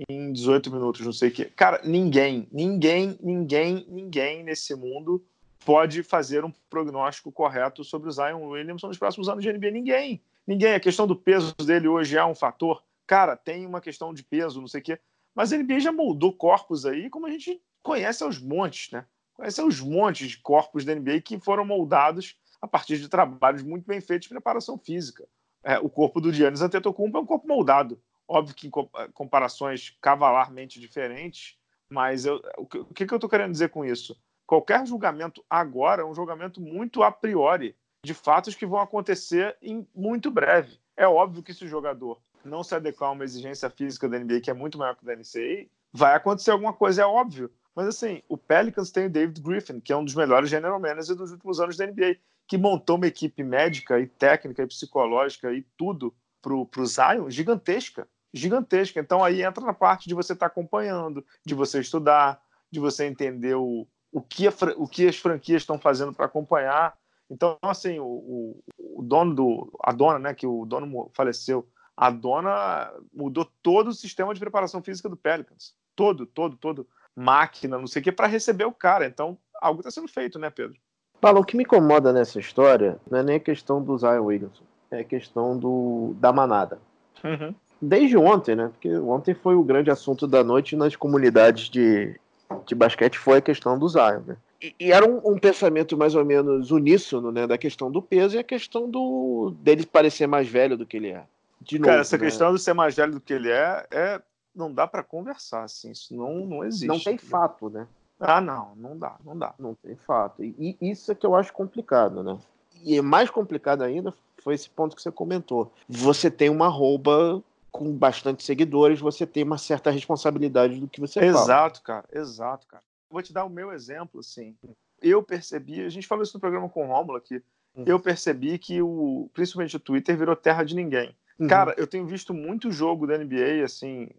em 0.10 0.32
18 0.32 0.72
minutos, 0.72 1.06
não 1.06 1.14
sei 1.14 1.30
o 1.30 1.32
quê. 1.32 1.46
Cara, 1.46 1.82
ninguém, 1.84 2.48
ninguém, 2.52 3.20
ninguém, 3.22 3.86
ninguém 3.90 4.44
nesse 4.44 4.74
mundo 4.76 5.24
pode 5.66 6.04
fazer 6.04 6.44
um 6.44 6.52
prognóstico 6.70 7.32
correto 7.32 7.84
sobre 7.84 8.10
o 8.10 8.12
Zion 8.12 8.48
Williamson 8.48 8.88
nos 8.88 8.98
próximos 8.98 9.30
anos 9.30 9.44
de 9.44 9.52
NBA. 9.52 9.72
Ninguém. 9.72 10.22
Ninguém. 10.46 10.74
A 10.74 10.80
questão 10.80 11.06
do 11.06 11.16
peso 11.16 11.54
dele 11.56 11.88
hoje 11.88 12.18
é 12.18 12.26
um 12.26 12.36
fator. 12.36 12.84
Cara, 13.06 13.36
tem 13.36 13.66
uma 13.66 13.82
questão 13.82 14.14
de 14.14 14.24
peso, 14.24 14.62
não 14.62 14.68
sei 14.68 14.82
o 14.82 14.84
quê. 14.84 15.00
Mas 15.36 15.54
a 15.54 15.58
NBA 15.58 15.80
já 15.80 15.92
moldou 15.92 16.34
corpos 16.34 16.86
aí, 16.86 17.10
como 17.10 17.26
a 17.26 17.32
gente 17.32 17.62
conhece 17.82 18.24
aos 18.24 18.40
montes, 18.40 18.92
né? 18.92 19.06
Conhece 19.34 19.62
aos 19.62 19.80
montes 19.80 20.32
de 20.32 20.38
corpos 20.38 20.84
da 20.84 20.94
NBA 20.94 21.22
que 21.22 21.40
foram 21.40 21.66
moldados 21.66 22.36
a 22.62 22.68
partir 22.68 22.98
de 22.98 23.08
trabalhos 23.08 23.64
muito 23.64 23.86
bem 23.86 24.02
feitos 24.02 24.28
de 24.28 24.34
preparação 24.34 24.78
física. 24.78 25.28
É, 25.64 25.80
o 25.80 25.90
corpo 25.90 26.20
do 26.20 26.32
Giannis 26.32 26.62
Antetokounmpo 26.62 27.18
é 27.18 27.22
um 27.22 27.26
corpo 27.26 27.48
moldado. 27.48 28.02
Óbvio 28.28 28.56
que 28.56 28.68
em 28.68 28.72
comparações 29.14 29.98
cavalarmente 30.02 30.80
diferentes, 30.80 31.58
mas 31.90 32.26
eu, 32.26 32.42
o, 32.58 32.66
que, 32.66 32.78
o 32.78 32.86
que 32.94 33.04
eu 33.04 33.16
estou 33.16 33.30
querendo 33.30 33.52
dizer 33.52 33.70
com 33.70 33.84
isso? 33.84 34.16
Qualquer 34.50 34.84
julgamento 34.88 35.46
agora 35.48 36.02
é 36.02 36.06
um 36.06 36.16
julgamento 36.16 36.60
muito 36.60 37.04
a 37.04 37.12
priori 37.12 37.76
de 38.04 38.16
fatos 38.16 38.56
que 38.56 38.66
vão 38.66 38.80
acontecer 38.80 39.56
em 39.62 39.88
muito 39.94 40.32
breve. 40.32 40.80
É 40.98 41.08
óbvio 41.08 41.44
que 41.44 41.54
se 41.54 41.66
o 41.66 41.68
jogador 41.68 42.20
não 42.44 42.64
se 42.64 42.74
adequar 42.74 43.12
a 43.12 43.14
uma 43.14 43.24
exigência 43.24 43.70
física 43.70 44.10
da 44.10 44.18
NBA, 44.18 44.42
que 44.42 44.50
é 44.50 44.54
muito 44.56 44.76
maior 44.76 44.96
que 44.96 45.06
da 45.06 45.16
NCAA, 45.16 45.68
vai 45.94 46.16
acontecer 46.16 46.50
alguma 46.50 46.74
coisa, 46.74 47.04
é 47.04 47.06
óbvio. 47.06 47.52
Mas 47.76 47.90
assim, 47.90 48.24
o 48.28 48.36
Pelicans 48.40 48.90
tem 48.90 49.06
o 49.06 49.10
David 49.12 49.40
Griffin, 49.40 49.80
que 49.80 49.94
é 49.94 49.96
um 49.96 50.04
dos 50.04 50.16
melhores 50.16 50.50
general 50.50 50.80
managers 50.80 51.16
dos 51.16 51.30
últimos 51.30 51.60
anos 51.60 51.78
da 51.78 51.86
NBA, 51.86 52.18
que 52.48 52.58
montou 52.58 52.96
uma 52.96 53.06
equipe 53.06 53.44
médica 53.44 54.00
e 54.00 54.08
técnica 54.08 54.64
e 54.64 54.68
psicológica 54.68 55.54
e 55.54 55.62
tudo 55.78 56.12
pro, 56.42 56.66
pro 56.66 56.88
Zion 56.88 57.30
gigantesca. 57.30 58.08
Gigantesca. 58.34 59.00
Então 59.00 59.24
aí 59.24 59.44
entra 59.44 59.64
na 59.64 59.76
parte 59.76 60.08
de 60.08 60.16
você 60.16 60.34
estar 60.34 60.50
tá 60.50 60.52
acompanhando, 60.52 61.24
de 61.46 61.54
você 61.54 61.80
estudar, 61.80 62.42
de 62.72 62.80
você 62.80 63.06
entender 63.06 63.54
o, 63.54 63.88
o, 64.12 64.22
que, 64.22 64.48
a, 64.48 64.52
o 64.78 64.88
que 64.88 65.08
as 65.08 65.18
franquias 65.18 65.62
estão 65.62 65.80
fazendo 65.80 66.14
para 66.14 66.26
acompanhar. 66.26 66.96
Então, 67.30 67.58
assim, 67.62 68.00
o, 68.00 68.62
o, 68.78 69.02
dono 69.04 69.36
do. 69.36 69.80
A 69.84 69.92
dona, 69.92 70.20
né? 70.20 70.34
Que 70.34 70.48
o 70.48 70.66
dono 70.66 71.10
faleceu. 71.14 71.68
A 71.96 72.10
dona 72.10 72.92
mudou 73.14 73.48
todo 73.62 73.90
o 73.90 73.94
sistema 73.94 74.34
de 74.34 74.40
preparação 74.40 74.82
física 74.82 75.10
do 75.10 75.18
Pelicans. 75.18 75.74
Todo, 75.96 76.26
todo, 76.26 76.56
todo. 76.58 76.88
Máquina, 77.16 77.78
não 77.78 77.88
sei 77.88 78.02
o 78.02 78.04
que, 78.04 78.12
para 78.12 78.28
receber 78.28 78.66
o 78.66 78.72
cara. 78.72 79.06
Então, 79.06 79.38
algo 79.62 79.82
está 79.82 79.92
sendo 79.92 80.08
feito, 80.08 80.40
né, 80.40 80.50
Pedro? 80.50 80.78
Paulo, 81.20 81.42
o 81.42 81.44
que 81.44 81.58
me 81.58 81.64
incomoda 81.64 82.14
nessa 82.14 82.40
história 82.40 82.98
não 83.10 83.20
é 83.20 83.24
nem 83.24 83.36
a 83.36 83.42
questão 83.42 83.84
do 83.84 83.98
Zion 83.98 84.24
Williamson, 84.24 84.64
é 84.90 85.00
a 85.00 85.04
questão 85.04 85.58
do, 85.58 86.16
da 86.18 86.32
manada. 86.32 86.80
Uhum. 87.24 87.54
Desde 87.82 88.16
ontem, 88.16 88.56
né? 88.56 88.70
Porque 88.70 88.96
ontem 88.98 89.34
foi 89.34 89.56
o 89.56 89.64
grande 89.64 89.92
assunto 89.92 90.26
da 90.26 90.44
noite 90.44 90.78
nas 90.78 90.96
comunidades 90.96 91.70
de, 91.70 92.18
de 92.66 92.76
basquete, 92.76 93.18
foi 93.18 93.38
a 93.38 93.42
questão 93.42 93.78
do 93.78 93.88
Zion, 93.88 94.22
né? 94.26 94.38
E, 94.62 94.76
e 94.80 94.92
era 94.92 95.10
um, 95.10 95.22
um, 95.24 95.38
pensamento 95.38 95.98
mais 95.98 96.16
ou 96.16 96.26
menos 96.26 96.72
uníssono, 96.72 97.32
né? 97.32 97.48
Da 97.48 97.58
questão 97.58 97.92
do 97.92 98.02
peso 98.02 98.36
e 98.36 98.40
a 98.40 98.44
questão 98.44 98.90
do 98.90 99.54
dele 99.62 99.86
parecer 99.86 100.28
mais 100.28 100.48
velho 100.48 100.78
do 100.78 100.86
que 100.86 100.98
ele 100.98 101.10
é. 101.10 101.24
De 101.62 101.78
novo, 101.78 101.90
Cara, 101.90 102.02
essa 102.02 102.18
né? 102.18 102.26
questão 102.26 102.54
de 102.54 102.62
ser 102.62 102.74
mais 102.74 102.96
velho 102.96 103.14
do 103.14 103.22
que 103.22 103.34
ele 103.34 103.50
é, 103.50 103.86
é 103.92 104.22
não 104.56 104.72
dá 104.72 104.88
para 104.88 105.04
conversar, 105.04 105.64
assim. 105.64 105.92
Isso 105.92 106.16
não, 106.16 106.46
não 106.46 106.64
existe. 106.64 106.88
Não 106.88 107.00
tem 107.00 107.18
fato, 107.18 107.70
né? 107.70 107.88
Ah, 108.20 108.42
não, 108.42 108.74
não 108.76 108.98
dá, 108.98 109.16
não 109.24 109.38
dá. 109.38 109.54
Não 109.58 109.74
tem 109.76 109.96
fato. 109.96 110.44
E, 110.44 110.78
e 110.82 110.92
isso 110.92 111.12
é 111.12 111.16
que 111.16 111.26
eu 111.26 111.36
acho 111.36 111.54
complicado, 111.54 112.22
né? 112.22 112.38
E 112.84 113.00
mais 113.02 113.30
complicado 113.30 113.82
ainda 113.82 114.14
foi 114.42 114.56
esse 114.56 114.70
ponto 114.70 114.96
que 114.96 115.02
você 115.02 115.12
comentou. 115.12 115.72
Você 115.88 116.30
tem 116.30 116.50
uma 116.50 116.68
rouba 116.68 117.42
com 117.72 117.92
bastante 117.92 118.44
seguidores, 118.44 119.00
você 119.00 119.26
tem 119.26 119.44
uma 119.44 119.58
certa 119.58 119.92
responsabilidade 119.92 120.80
do 120.80 120.88
que 120.88 121.00
você 121.00 121.20
exato, 121.20 121.34
fala. 121.34 121.44
Exato, 121.44 121.82
cara, 121.84 122.06
exato, 122.14 122.68
cara. 122.68 122.84
Vou 123.10 123.22
te 123.22 123.34
dar 123.34 123.46
o 123.46 123.50
meu 123.50 123.72
exemplo, 123.72 124.20
assim. 124.20 124.56
Eu 125.02 125.24
percebi, 125.24 125.82
a 125.82 125.90
gente 125.90 126.08
falou 126.08 126.24
isso 126.24 126.36
no 126.36 126.42
programa 126.42 126.70
com 126.70 126.86
o 126.86 126.88
Rômulo 126.88 127.18
aqui, 127.18 127.42
uhum. 127.76 127.84
eu 127.86 128.00
percebi 128.00 128.58
que 128.58 128.82
o, 128.82 129.30
principalmente 129.34 129.76
o 129.76 129.80
Twitter 129.80 130.18
virou 130.18 130.36
terra 130.36 130.64
de 130.64 130.76
ninguém. 130.76 131.16
Uhum. 131.40 131.48
Cara, 131.48 131.74
eu 131.78 131.88
tenho 131.88 132.06
visto 132.06 132.34
muito 132.34 132.72
jogo 132.72 133.08
da 133.08 133.18
NBA, 133.18 133.64
assim, 133.64 134.10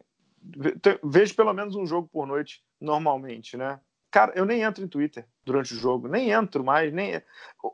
vejo 1.04 1.34
pelo 1.34 1.52
menos 1.52 1.74
um 1.76 1.86
jogo 1.86 2.08
por 2.08 2.26
noite 2.26 2.62
normalmente, 2.80 3.56
né? 3.56 3.78
Cara, 4.10 4.32
eu 4.34 4.44
nem 4.44 4.62
entro 4.62 4.82
em 4.82 4.88
Twitter 4.88 5.24
durante 5.44 5.72
o 5.72 5.76
jogo, 5.76 6.08
nem 6.08 6.30
entro 6.30 6.64
mais, 6.64 6.92
nem. 6.92 7.22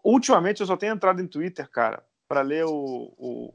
Ultimamente 0.05 0.61
eu 0.61 0.67
só 0.67 0.77
tenho 0.77 0.93
entrado 0.93 1.23
em 1.23 1.27
Twitter, 1.27 1.69
cara, 1.71 2.05
para 2.29 2.43
ler 2.43 2.67
o, 2.67 3.15
o, 3.17 3.55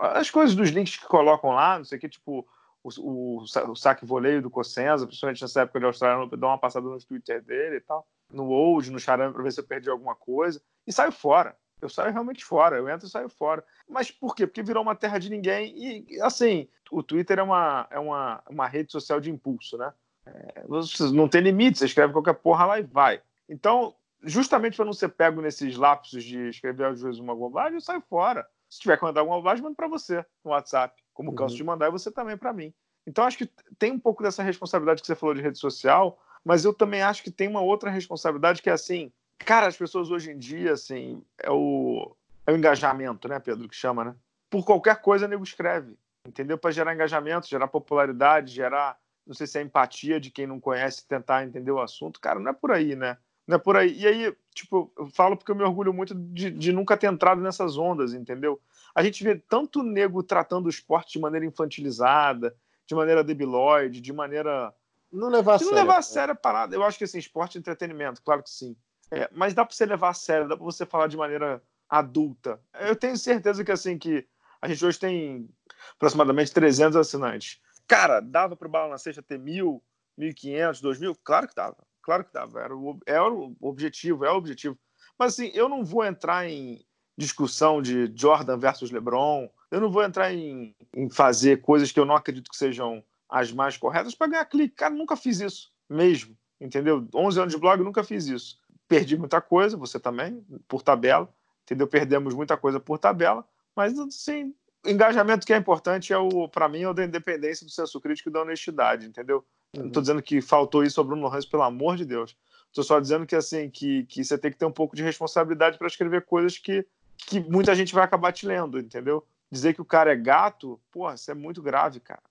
as 0.00 0.30
coisas 0.30 0.54
dos 0.54 0.70
links 0.70 0.96
que 0.96 1.06
colocam 1.06 1.50
lá, 1.50 1.78
não 1.78 1.84
sei 1.84 1.98
o 1.98 2.00
que, 2.00 2.08
tipo 2.08 2.46
o, 2.82 2.90
o, 2.98 3.42
o 3.42 3.76
saque 3.76 4.04
voleio 4.04 4.42
do 4.42 4.50
Cossenza, 4.50 5.06
principalmente 5.06 5.42
nessa 5.42 5.62
época 5.62 5.78
de 5.78 5.86
Austrália, 5.86 6.28
dar 6.36 6.46
uma 6.48 6.58
passada 6.58 6.88
no 6.88 6.98
Twitter 6.98 7.42
dele 7.42 7.76
e 7.76 7.80
tal, 7.80 8.06
no 8.30 8.48
Old, 8.48 8.90
no 8.90 8.98
Charame, 8.98 9.32
para 9.32 9.42
ver 9.42 9.52
se 9.52 9.60
eu 9.60 9.64
perdi 9.64 9.88
alguma 9.88 10.14
coisa, 10.14 10.60
e 10.86 10.92
saio 10.92 11.12
fora. 11.12 11.56
Eu 11.80 11.88
saio 11.88 12.12
realmente 12.12 12.44
fora, 12.44 12.76
eu 12.76 12.88
entro 12.88 13.06
e 13.06 13.10
saio 13.10 13.28
fora. 13.28 13.64
Mas 13.88 14.10
por 14.10 14.36
quê? 14.36 14.46
Porque 14.46 14.62
virou 14.62 14.82
uma 14.82 14.94
terra 14.94 15.18
de 15.18 15.28
ninguém 15.28 15.74
e, 15.76 16.20
assim, 16.22 16.68
o 16.92 17.02
Twitter 17.02 17.40
é 17.40 17.42
uma, 17.42 17.88
é 17.90 17.98
uma, 17.98 18.42
uma 18.48 18.68
rede 18.68 18.92
social 18.92 19.20
de 19.20 19.30
impulso, 19.30 19.76
né? 19.76 19.92
É, 20.24 20.64
não 21.12 21.26
tem 21.28 21.40
limite, 21.40 21.78
você 21.78 21.86
escreve 21.86 22.12
qualquer 22.12 22.34
porra 22.34 22.66
lá 22.66 22.78
e 22.78 22.84
vai. 22.84 23.20
Então, 23.48 23.94
justamente 24.22 24.76
para 24.76 24.84
não 24.84 24.92
ser 24.92 25.08
pego 25.08 25.40
nesses 25.40 25.76
lapsos 25.76 26.22
de 26.22 26.48
escrever 26.48 26.86
às 26.86 27.02
vezes 27.02 27.18
uma 27.18 27.34
bobagem, 27.34 27.74
eu 27.74 27.80
saio 27.80 28.00
fora. 28.08 28.46
Se 28.72 28.80
tiver 28.80 28.96
que 28.96 29.04
mandar 29.04 29.20
alguma 29.20 29.36
bobagem, 29.36 29.62
mando 29.62 29.76
para 29.76 29.86
você 29.86 30.24
no 30.42 30.52
WhatsApp, 30.52 30.98
como 31.12 31.28
uhum. 31.28 31.36
canso 31.36 31.54
de 31.54 31.62
mandar, 31.62 31.88
e 31.88 31.90
você 31.90 32.10
também 32.10 32.38
para 32.38 32.54
mim. 32.54 32.72
Então, 33.06 33.22
acho 33.22 33.36
que 33.36 33.50
tem 33.78 33.92
um 33.92 33.98
pouco 33.98 34.22
dessa 34.22 34.42
responsabilidade 34.42 35.02
que 35.02 35.06
você 35.06 35.14
falou 35.14 35.34
de 35.34 35.42
rede 35.42 35.58
social, 35.58 36.18
mas 36.42 36.64
eu 36.64 36.72
também 36.72 37.02
acho 37.02 37.22
que 37.22 37.30
tem 37.30 37.48
uma 37.48 37.60
outra 37.60 37.90
responsabilidade 37.90 38.62
que 38.62 38.70
é 38.70 38.72
assim, 38.72 39.12
cara, 39.36 39.66
as 39.66 39.76
pessoas 39.76 40.10
hoje 40.10 40.30
em 40.30 40.38
dia, 40.38 40.72
assim, 40.72 41.22
é 41.36 41.50
o, 41.50 42.16
é 42.46 42.52
o 42.52 42.56
engajamento, 42.56 43.28
né, 43.28 43.38
Pedro, 43.38 43.68
que 43.68 43.76
chama, 43.76 44.06
né? 44.06 44.14
Por 44.48 44.64
qualquer 44.64 45.02
coisa, 45.02 45.28
nego 45.28 45.44
escreve, 45.44 45.98
entendeu? 46.26 46.56
Para 46.56 46.70
gerar 46.70 46.94
engajamento, 46.94 47.48
gerar 47.48 47.68
popularidade, 47.68 48.54
gerar 48.54 48.98
não 49.26 49.34
sei 49.34 49.46
se 49.46 49.58
é 49.58 49.62
empatia 49.62 50.18
de 50.18 50.30
quem 50.30 50.46
não 50.46 50.58
conhece 50.58 51.06
tentar 51.06 51.44
entender 51.44 51.70
o 51.70 51.80
assunto. 51.80 52.20
Cara, 52.20 52.40
não 52.40 52.50
é 52.50 52.54
por 52.54 52.72
aí, 52.72 52.96
né? 52.96 53.18
Não 53.46 53.56
é 53.56 53.58
por 53.58 53.76
aí. 53.76 53.98
E 53.98 54.06
aí, 54.06 54.36
tipo, 54.54 54.92
eu 54.96 55.06
falo 55.08 55.36
porque 55.36 55.50
eu 55.50 55.56
me 55.56 55.62
orgulho 55.62 55.92
muito 55.92 56.14
de, 56.14 56.50
de 56.50 56.72
nunca 56.72 56.96
ter 56.96 57.06
entrado 57.06 57.40
nessas 57.40 57.76
ondas, 57.76 58.14
entendeu? 58.14 58.60
A 58.94 59.02
gente 59.02 59.22
vê 59.24 59.36
tanto 59.36 59.82
nego 59.82 60.22
tratando 60.22 60.66
o 60.66 60.70
esporte 60.70 61.14
de 61.14 61.18
maneira 61.18 61.46
infantilizada, 61.46 62.54
de 62.86 62.94
maneira 62.94 63.24
debilóide, 63.24 64.00
de 64.00 64.12
maneira. 64.12 64.72
Não 65.10 65.28
levar 65.28 65.54
a 65.54 65.58
sério. 65.58 65.74
Não 65.74 65.80
levar 65.80 65.98
a 65.98 66.02
sério 66.02 66.32
a 66.32 66.36
parada. 66.36 66.74
Eu 66.74 66.84
acho 66.84 66.98
que 66.98 67.04
assim, 67.04 67.18
esporte 67.18 67.56
e 67.56 67.58
entretenimento, 67.58 68.22
claro 68.22 68.42
que 68.42 68.50
sim. 68.50 68.76
É, 69.10 69.28
mas 69.32 69.52
dá 69.52 69.64
para 69.64 69.74
você 69.74 69.84
levar 69.84 70.10
a 70.10 70.14
sério, 70.14 70.48
dá 70.48 70.56
para 70.56 70.64
você 70.64 70.86
falar 70.86 71.06
de 71.06 71.16
maneira 71.16 71.62
adulta. 71.88 72.58
Eu 72.80 72.96
tenho 72.96 73.16
certeza 73.16 73.62
que 73.62 73.70
assim 73.70 73.98
que 73.98 74.26
a 74.60 74.68
gente 74.68 74.84
hoje 74.84 74.98
tem 74.98 75.48
aproximadamente 75.96 76.52
300 76.52 76.96
assinantes. 76.96 77.60
Cara, 77.86 78.20
dava 78.20 78.56
para 78.56 78.68
o 78.68 78.70
Bala 78.70 78.88
na 78.88 78.98
Sexta 78.98 79.22
ter 79.22 79.38
mil, 79.38 79.82
mil 80.16 80.30
e 80.30 80.34
quinhentos, 80.34 80.80
dois 80.80 80.98
mil? 80.98 81.14
Claro 81.14 81.46
que 81.46 81.54
dava. 81.54 81.76
Claro 82.02 82.24
que 82.24 82.32
dava. 82.32 82.60
Era 82.60 82.76
o, 82.76 82.98
era 83.06 83.32
o 83.32 83.56
objetivo, 83.60 84.24
é 84.24 84.30
o 84.30 84.36
objetivo. 84.36 84.78
Mas 85.18 85.34
assim, 85.34 85.50
eu 85.54 85.68
não 85.68 85.84
vou 85.84 86.04
entrar 86.04 86.48
em 86.48 86.84
discussão 87.16 87.80
de 87.80 88.12
Jordan 88.14 88.56
versus 88.56 88.90
LeBron, 88.90 89.48
eu 89.70 89.80
não 89.80 89.90
vou 89.90 90.02
entrar 90.02 90.32
em, 90.32 90.74
em 90.94 91.08
fazer 91.08 91.60
coisas 91.60 91.92
que 91.92 92.00
eu 92.00 92.04
não 92.04 92.14
acredito 92.14 92.50
que 92.50 92.56
sejam 92.56 93.02
as 93.28 93.52
mais 93.52 93.76
corretas 93.76 94.14
para 94.14 94.26
ganhar 94.26 94.44
clique. 94.44 94.74
Cara, 94.74 94.94
nunca 94.94 95.16
fiz 95.16 95.40
isso 95.40 95.72
mesmo, 95.88 96.36
entendeu? 96.60 97.06
11 97.14 97.40
anos 97.40 97.54
de 97.54 97.60
blog, 97.60 97.82
nunca 97.82 98.02
fiz 98.02 98.26
isso. 98.26 98.58
Perdi 98.88 99.16
muita 99.16 99.40
coisa, 99.40 99.76
você 99.76 99.98
também, 99.98 100.44
por 100.68 100.82
tabela, 100.82 101.32
entendeu? 101.62 101.86
Perdemos 101.86 102.34
muita 102.34 102.56
coisa 102.56 102.80
por 102.80 102.98
tabela, 102.98 103.46
mas 103.74 103.98
assim, 103.98 104.54
engajamento 104.84 105.46
que 105.46 105.52
é 105.52 105.56
importante 105.56 106.12
é 106.12 106.18
o, 106.18 106.48
para 106.48 106.68
mim, 106.68 106.82
é 106.82 106.88
o 106.88 106.94
da 106.94 107.04
independência 107.04 107.64
do 107.64 107.72
senso 107.72 108.00
crítico 108.00 108.28
e 108.28 108.32
da 108.32 108.42
honestidade, 108.42 109.06
entendeu? 109.06 109.44
Uhum. 109.74 109.82
Não 109.82 109.86
estou 109.88 110.02
dizendo 110.02 110.22
que 110.22 110.40
faltou 110.40 110.84
isso 110.84 111.00
ao 111.00 111.06
Bruno 111.06 111.26
Hans, 111.26 111.46
pelo 111.46 111.62
amor 111.62 111.96
de 111.96 112.04
Deus. 112.04 112.36
Estou 112.66 112.84
só 112.84 112.98
dizendo 113.00 113.26
que 113.26 113.36
assim 113.36 113.68
que, 113.68 114.04
que 114.04 114.24
você 114.24 114.38
tem 114.38 114.50
que 114.50 114.56
ter 114.56 114.64
um 114.64 114.72
pouco 114.72 114.96
de 114.96 115.02
responsabilidade 115.02 115.76
para 115.78 115.86
escrever 115.86 116.24
coisas 116.24 116.56
que, 116.56 116.86
que 117.16 117.40
muita 117.40 117.74
gente 117.74 117.94
vai 117.94 118.04
acabar 118.04 118.32
te 118.32 118.46
lendo, 118.46 118.78
entendeu? 118.78 119.26
Dizer 119.50 119.74
que 119.74 119.82
o 119.82 119.84
cara 119.84 120.12
é 120.12 120.16
gato, 120.16 120.80
porra, 120.90 121.14
isso 121.14 121.30
é 121.30 121.34
muito 121.34 121.60
grave, 121.60 122.00
cara. 122.00 122.22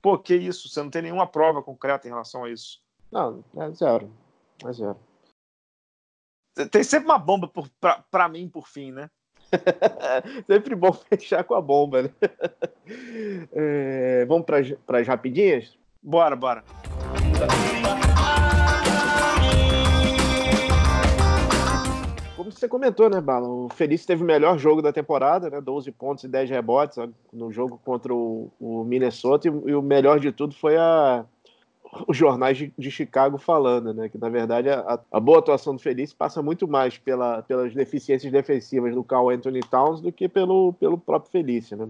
Pô, 0.00 0.16
que 0.16 0.34
isso? 0.34 0.68
Você 0.68 0.80
não 0.80 0.90
tem 0.90 1.02
nenhuma 1.02 1.26
prova 1.26 1.62
concreta 1.62 2.06
em 2.06 2.10
relação 2.10 2.44
a 2.44 2.50
isso. 2.50 2.80
Não, 3.10 3.44
é 3.56 3.70
zero. 3.72 4.12
É 4.64 4.72
zero. 4.72 4.96
Tem 6.70 6.82
sempre 6.82 7.08
uma 7.08 7.18
bomba 7.18 7.50
para 8.10 8.28
mim, 8.28 8.48
por 8.48 8.68
fim, 8.68 8.92
né? 8.92 9.10
sempre 10.46 10.74
bom 10.74 10.92
fechar 11.10 11.44
com 11.44 11.54
a 11.54 11.60
bomba, 11.60 12.02
né? 12.02 12.10
É, 13.52 14.24
vamos 14.24 14.46
para 14.46 15.00
as 15.00 15.06
rapidinhas? 15.06 15.78
Bora, 16.02 16.36
bora. 16.36 16.64
Como 22.36 22.52
você 22.52 22.68
comentou, 22.68 23.10
né, 23.10 23.20
Bala? 23.20 23.48
O 23.48 23.68
Feliz 23.68 24.06
teve 24.06 24.22
o 24.22 24.26
melhor 24.26 24.58
jogo 24.58 24.80
da 24.80 24.92
temporada, 24.92 25.50
né? 25.50 25.60
12 25.60 25.90
pontos 25.92 26.24
e 26.24 26.28
10 26.28 26.50
rebotes 26.50 26.98
no 27.32 27.52
jogo 27.52 27.80
contra 27.84 28.14
o, 28.14 28.50
Minnesota. 28.86 29.48
E, 29.48 29.50
o 29.50 29.82
melhor 29.82 30.20
de 30.20 30.30
tudo 30.30 30.54
foi 30.54 30.76
a, 30.76 31.26
os 32.06 32.16
jornais 32.16 32.56
de, 32.56 32.72
de, 32.78 32.90
Chicago 32.92 33.36
falando, 33.36 33.92
né? 33.92 34.08
Que 34.08 34.16
na 34.16 34.28
verdade 34.28 34.70
a, 34.70 35.00
a, 35.10 35.20
boa 35.20 35.40
atuação 35.40 35.74
do 35.74 35.82
Feliz 35.82 36.14
passa 36.14 36.40
muito 36.40 36.68
mais 36.68 36.96
pela, 36.96 37.42
pelas 37.42 37.74
deficiências 37.74 38.30
defensivas 38.30 38.94
do 38.94 39.02
Carl 39.02 39.30
Anthony 39.30 39.60
Towns 39.60 40.00
do 40.00 40.12
que 40.12 40.28
pelo, 40.28 40.72
pelo 40.74 40.96
próprio 40.96 41.32
Felício, 41.32 41.76
né? 41.76 41.88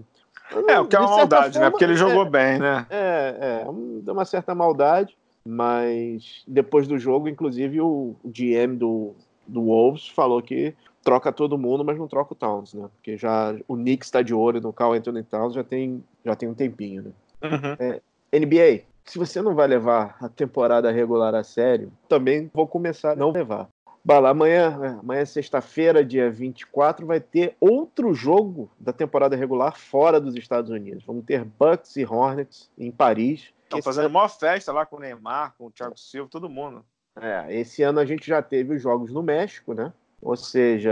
É, 0.67 0.79
o 0.79 0.87
que 0.87 0.95
é 0.95 0.99
uma 0.99 1.09
maldade, 1.09 1.53
forma, 1.53 1.65
né? 1.65 1.69
Porque 1.69 1.83
ele 1.83 1.95
jogou 1.95 2.25
é, 2.25 2.29
bem, 2.29 2.59
né? 2.59 2.85
É, 2.89 3.35
é, 3.39 3.67
é 3.67 4.11
uma 4.11 4.25
certa 4.25 4.55
maldade, 4.55 5.17
mas 5.45 6.43
depois 6.47 6.87
do 6.87 6.97
jogo, 6.97 7.27
inclusive, 7.27 7.79
o 7.81 8.15
GM 8.25 8.75
do, 8.75 9.15
do 9.47 9.63
Wolves 9.63 10.07
falou 10.09 10.41
que 10.41 10.73
troca 11.03 11.31
todo 11.31 11.57
mundo, 11.57 11.83
mas 11.83 11.97
não 11.97 12.07
troca 12.07 12.33
o 12.33 12.35
Towns, 12.35 12.73
né? 12.73 12.89
Porque 12.95 13.17
já 13.17 13.55
o 13.67 13.75
Knicks 13.75 14.07
está 14.07 14.21
de 14.21 14.33
olho 14.33 14.61
no 14.61 14.73
Carl 14.73 14.93
Anthony 14.93 15.23
Towns 15.23 15.53
já 15.53 15.63
tem, 15.63 16.03
já 16.25 16.35
tem 16.35 16.49
um 16.49 16.53
tempinho, 16.53 17.03
né? 17.03 17.11
Uhum. 17.41 17.75
É, 17.79 18.39
NBA, 18.39 18.83
se 19.05 19.17
você 19.17 19.41
não 19.41 19.55
vai 19.55 19.67
levar 19.67 20.17
a 20.21 20.29
temporada 20.29 20.91
regular 20.91 21.33
a 21.33 21.43
sério, 21.43 21.91
também 22.07 22.49
vou 22.53 22.67
começar 22.67 23.13
a 23.13 23.15
não 23.15 23.31
levar. 23.31 23.67
Bala, 24.09 24.31
amanhã, 24.31 24.79
é, 24.81 24.87
amanhã 24.87 25.23
sexta-feira, 25.23 26.03
dia 26.03 26.31
24, 26.31 27.05
vai 27.05 27.19
ter 27.19 27.55
outro 27.59 28.11
jogo 28.11 28.67
da 28.79 28.91
temporada 28.91 29.35
regular 29.35 29.77
fora 29.77 30.19
dos 30.19 30.33
Estados 30.35 30.71
Unidos. 30.71 31.03
Vamos 31.05 31.23
ter 31.25 31.45
Bucks 31.45 31.95
e 31.95 32.03
Hornets 32.03 32.71
em 32.75 32.89
Paris. 32.89 33.53
Estão 33.65 33.83
fazendo 33.83 34.05
é... 34.05 34.07
uma 34.07 34.27
festa 34.27 34.73
lá 34.73 34.83
com 34.83 34.95
o 34.95 34.99
Neymar, 34.99 35.53
com 35.59 35.67
o 35.67 35.69
Thiago 35.69 35.95
Silva, 35.95 36.27
todo 36.27 36.49
mundo. 36.49 36.83
É, 37.21 37.55
esse 37.55 37.83
ano 37.83 37.99
a 37.99 38.05
gente 38.05 38.25
já 38.25 38.41
teve 38.41 38.77
os 38.77 38.81
jogos 38.81 39.13
no 39.13 39.21
México, 39.21 39.75
né? 39.75 39.93
Ou 40.19 40.35
seja. 40.35 40.91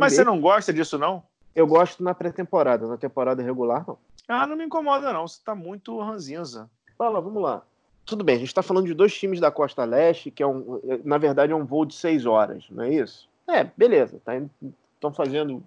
Mas 0.00 0.14
você 0.14 0.24
não 0.24 0.40
gosta 0.40 0.72
disso, 0.72 0.96
não? 0.96 1.22
Eu 1.54 1.66
gosto 1.66 2.02
na 2.02 2.14
pré-temporada, 2.14 2.86
na 2.86 2.96
temporada 2.96 3.42
regular, 3.42 3.84
não. 3.86 3.98
Ah, 4.26 4.46
não 4.46 4.56
me 4.56 4.64
incomoda, 4.64 5.12
não. 5.12 5.28
Você 5.28 5.38
tá 5.44 5.54
muito 5.54 6.00
ranzinza. 6.00 6.70
Fala, 6.96 7.20
vamos 7.20 7.42
lá. 7.42 7.62
Tudo 8.04 8.24
bem, 8.24 8.36
a 8.36 8.38
gente 8.38 8.48
está 8.48 8.62
falando 8.62 8.86
de 8.86 8.94
dois 8.94 9.16
times 9.16 9.40
da 9.40 9.50
Costa 9.50 9.84
Leste, 9.84 10.30
que 10.30 10.42
é 10.42 10.46
um, 10.46 10.80
na 11.04 11.18
verdade 11.18 11.52
é 11.52 11.56
um 11.56 11.64
voo 11.64 11.84
de 11.84 11.94
seis 11.94 12.26
horas, 12.26 12.64
não 12.70 12.84
é 12.84 12.92
isso? 12.92 13.28
É, 13.48 13.64
beleza. 13.76 14.16
Estão 14.16 14.50
tá, 15.00 15.12
fazendo. 15.12 15.62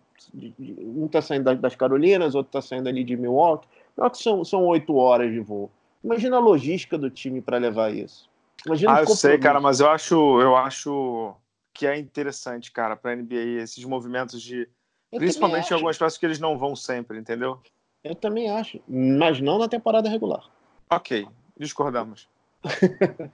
Um 0.59 1.05
está 1.05 1.21
saindo 1.21 1.55
das 1.55 1.75
Carolinas, 1.75 2.36
outro 2.36 2.49
está 2.49 2.61
saindo 2.61 2.89
ali 2.89 3.03
de 3.03 3.15
Milwaukee. 3.15 3.67
Não 3.95 4.09
que 4.09 4.17
são, 4.17 4.43
são 4.43 4.65
oito 4.65 4.95
horas 4.95 5.31
de 5.31 5.39
voo. 5.39 5.71
Imagina 6.03 6.38
a 6.38 6.39
logística 6.39 6.97
do 6.97 7.09
time 7.09 7.41
para 7.41 7.57
levar 7.57 7.93
isso. 7.93 8.29
Imagina 8.65 8.97
ah, 8.97 9.01
eu 9.01 9.07
sei, 9.07 9.38
cara, 9.38 9.59
mas 9.59 9.79
eu 9.79 9.89
acho, 9.89 10.41
eu 10.41 10.55
acho 10.55 11.36
que 11.73 11.86
é 11.86 11.97
interessante, 11.97 12.71
cara, 12.71 12.95
para 12.95 13.11
a 13.11 13.15
NBA 13.15 13.61
esses 13.61 13.83
movimentos 13.83 14.41
de. 14.41 14.67
Eu 15.11 15.19
principalmente 15.19 15.69
em 15.69 15.73
algumas 15.73 15.97
peças 15.97 16.17
que 16.17 16.25
eles 16.25 16.39
não 16.39 16.57
vão 16.57 16.75
sempre, 16.75 17.17
entendeu? 17.17 17.59
Eu 18.03 18.15
também 18.15 18.49
acho, 18.49 18.79
mas 18.88 19.39
não 19.39 19.57
na 19.59 19.67
temporada 19.67 20.09
regular. 20.09 20.49
Ok, 20.89 21.27
discordamos. 21.58 22.28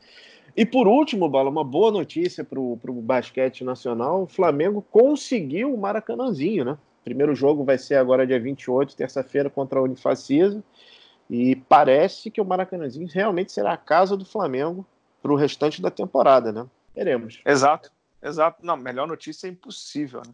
e 0.56 0.66
por 0.66 0.88
último, 0.88 1.30
Bala, 1.30 1.50
uma 1.50 1.64
boa 1.64 1.92
notícia 1.92 2.44
para 2.44 2.60
o 2.60 3.02
basquete 3.02 3.64
nacional: 3.64 4.24
o 4.24 4.28
Flamengo 4.28 4.82
conseguiu 4.92 5.74
o 5.74 5.78
Maracanãzinho, 5.80 6.66
né? 6.66 6.78
Primeiro 7.04 7.34
jogo 7.34 7.64
vai 7.64 7.78
ser 7.78 7.96
agora 7.96 8.28
dia 8.28 8.40
28, 8.40 8.96
terça-feira, 8.96 9.50
contra 9.50 9.80
a 9.80 9.82
Unifacisa. 9.82 10.64
E 11.30 11.56
parece 11.56 12.30
que 12.30 12.42
o 12.42 12.46
Maracanãzinho 12.46 13.08
realmente 13.08 13.52
será 13.52 13.74
a 13.74 13.78
casa 13.78 14.18
do 14.18 14.26
Flamengo 14.26 14.86
para 15.22 15.32
o 15.32 15.36
restante 15.36 15.82
da 15.82 15.90
temporada, 15.90 16.52
né? 16.52 16.68
Veremos. 16.94 17.42
Exato, 17.46 17.92
exato. 18.22 18.64
Não, 18.66 18.76
melhor 18.76 19.08
notícia 19.08 19.48
é 19.48 19.50
impossível, 19.50 20.22
né? 20.26 20.34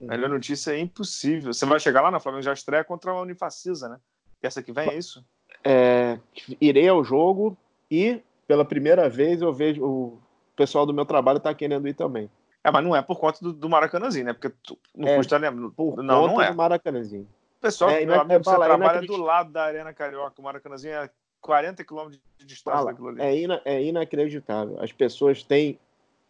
Uhum. 0.00 0.08
Melhor 0.08 0.30
notícia 0.30 0.72
é 0.72 0.78
impossível. 0.78 1.52
Você 1.52 1.66
vai 1.66 1.80
chegar 1.80 2.00
lá 2.02 2.10
na 2.10 2.20
Flamengo 2.20 2.42
já 2.42 2.52
estreia 2.52 2.84
contra 2.84 3.10
a 3.10 3.20
Unifacisa, 3.20 3.88
né? 3.88 3.98
Essa 4.42 4.62
que 4.62 4.72
vem 4.72 4.88
é 4.88 4.96
isso? 4.96 5.24
É, 5.68 6.18
irei 6.60 6.88
ao 6.88 7.02
jogo 7.02 7.56
e 7.90 8.20
pela 8.46 8.64
primeira 8.64 9.08
vez 9.08 9.42
eu 9.42 9.52
vejo 9.52 9.84
o 9.84 10.18
pessoal 10.54 10.86
do 10.86 10.94
meu 10.94 11.04
trabalho 11.04 11.38
está 11.38 11.52
querendo 11.52 11.88
ir 11.88 11.94
também. 11.94 12.30
É, 12.62 12.70
mas 12.70 12.84
não 12.84 12.94
é 12.94 13.02
por 13.02 13.18
conta 13.18 13.38
do, 13.40 13.52
do 13.52 13.68
Maracanãzinho, 13.68 14.26
né? 14.26 14.32
Porque 14.32 14.50
tu, 14.62 14.78
não 14.94 15.08
é, 15.08 15.16
custa 15.16 15.36
lembra. 15.36 15.70
Por 15.70 16.02
não, 16.02 16.26
não 16.26 16.42
é. 16.42 16.50
do 16.50 16.56
Maracanãzinho. 16.56 17.28
O 17.58 17.60
pessoal, 17.60 17.90
é, 17.90 18.04
meu 18.04 18.20
amigo, 18.20 18.44
você 18.44 18.56
trabalha 18.56 19.02
do 19.02 19.16
lado 19.16 19.50
da 19.50 19.64
Arena 19.64 19.92
Carioca. 19.92 20.34
O 20.38 20.42
Maracanãzinho 20.42 20.94
é 20.94 21.10
40 21.40 21.84
quilômetros 21.84 22.20
de 22.38 22.44
distância 22.44 22.78
Fala, 22.78 22.90
daquilo 22.90 23.08
ali. 23.08 23.22
É, 23.22 23.36
ina, 23.36 23.60
é 23.64 23.82
inacreditável. 23.82 24.80
As 24.80 24.92
pessoas 24.92 25.42
têm 25.42 25.78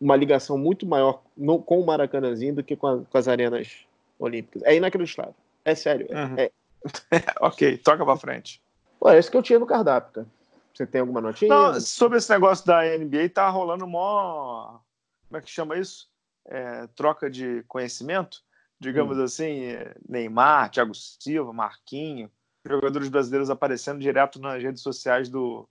uma 0.00 0.14
ligação 0.14 0.58
muito 0.58 0.86
maior 0.86 1.22
no, 1.36 1.58
com 1.58 1.80
o 1.80 1.86
Maracanãzinho 1.86 2.54
do 2.54 2.62
que 2.62 2.76
com, 2.76 2.86
a, 2.86 2.98
com, 2.98 3.18
as 3.18 3.28
arenas 3.28 3.86
olímpicas. 4.18 4.62
É 4.62 4.76
inacreditável. 4.76 5.34
É 5.64 5.74
sério. 5.74 6.06
É, 6.10 6.24
uhum. 6.24 6.34
É. 6.36 6.50
ok, 7.40 7.78
toca 7.78 8.04
pra 8.04 8.16
frente. 8.16 8.60
É 9.14 9.18
isso 9.18 9.30
que 9.30 9.36
eu 9.36 9.42
tinha 9.42 9.58
no 9.58 9.66
cardápio, 9.66 10.12
cara. 10.12 10.26
Você 10.74 10.86
tem 10.86 11.00
alguma 11.00 11.20
notinha? 11.20 11.48
Não, 11.48 11.80
sobre 11.80 12.18
esse 12.18 12.30
negócio 12.30 12.66
da 12.66 12.82
NBA, 12.82 13.30
tá 13.32 13.48
rolando 13.48 13.86
mó. 13.86 14.78
Como 15.26 15.38
é 15.38 15.40
que 15.40 15.50
chama 15.50 15.78
isso? 15.78 16.08
É, 16.46 16.86
troca 16.94 17.30
de 17.30 17.64
conhecimento, 17.66 18.42
digamos 18.78 19.16
hum. 19.18 19.22
assim, 19.22 19.72
Neymar, 20.06 20.70
Thiago 20.70 20.94
Silva, 20.94 21.52
Marquinho, 21.52 22.30
jogadores 22.64 23.08
brasileiros 23.08 23.48
aparecendo 23.48 24.00
direto 24.00 24.38
nas 24.38 24.62
redes 24.62 24.82
sociais 24.82 25.28
do, 25.28 25.66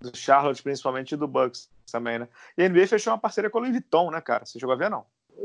do 0.00 0.16
Charlotte, 0.16 0.62
principalmente 0.62 1.12
e 1.12 1.16
do 1.16 1.28
Bucks 1.28 1.68
também, 1.90 2.18
né? 2.18 2.28
E 2.56 2.64
a 2.64 2.68
NBA 2.68 2.86
fechou 2.86 3.12
uma 3.12 3.18
parceria 3.18 3.50
com 3.50 3.58
o 3.58 3.60
Louis 3.60 3.72
Vuitton, 3.72 4.10
né, 4.10 4.20
cara? 4.20 4.46
Você 4.46 4.58
chegou 4.58 4.74
a 4.74 4.78
ver, 4.78 4.90
não? 4.90 5.04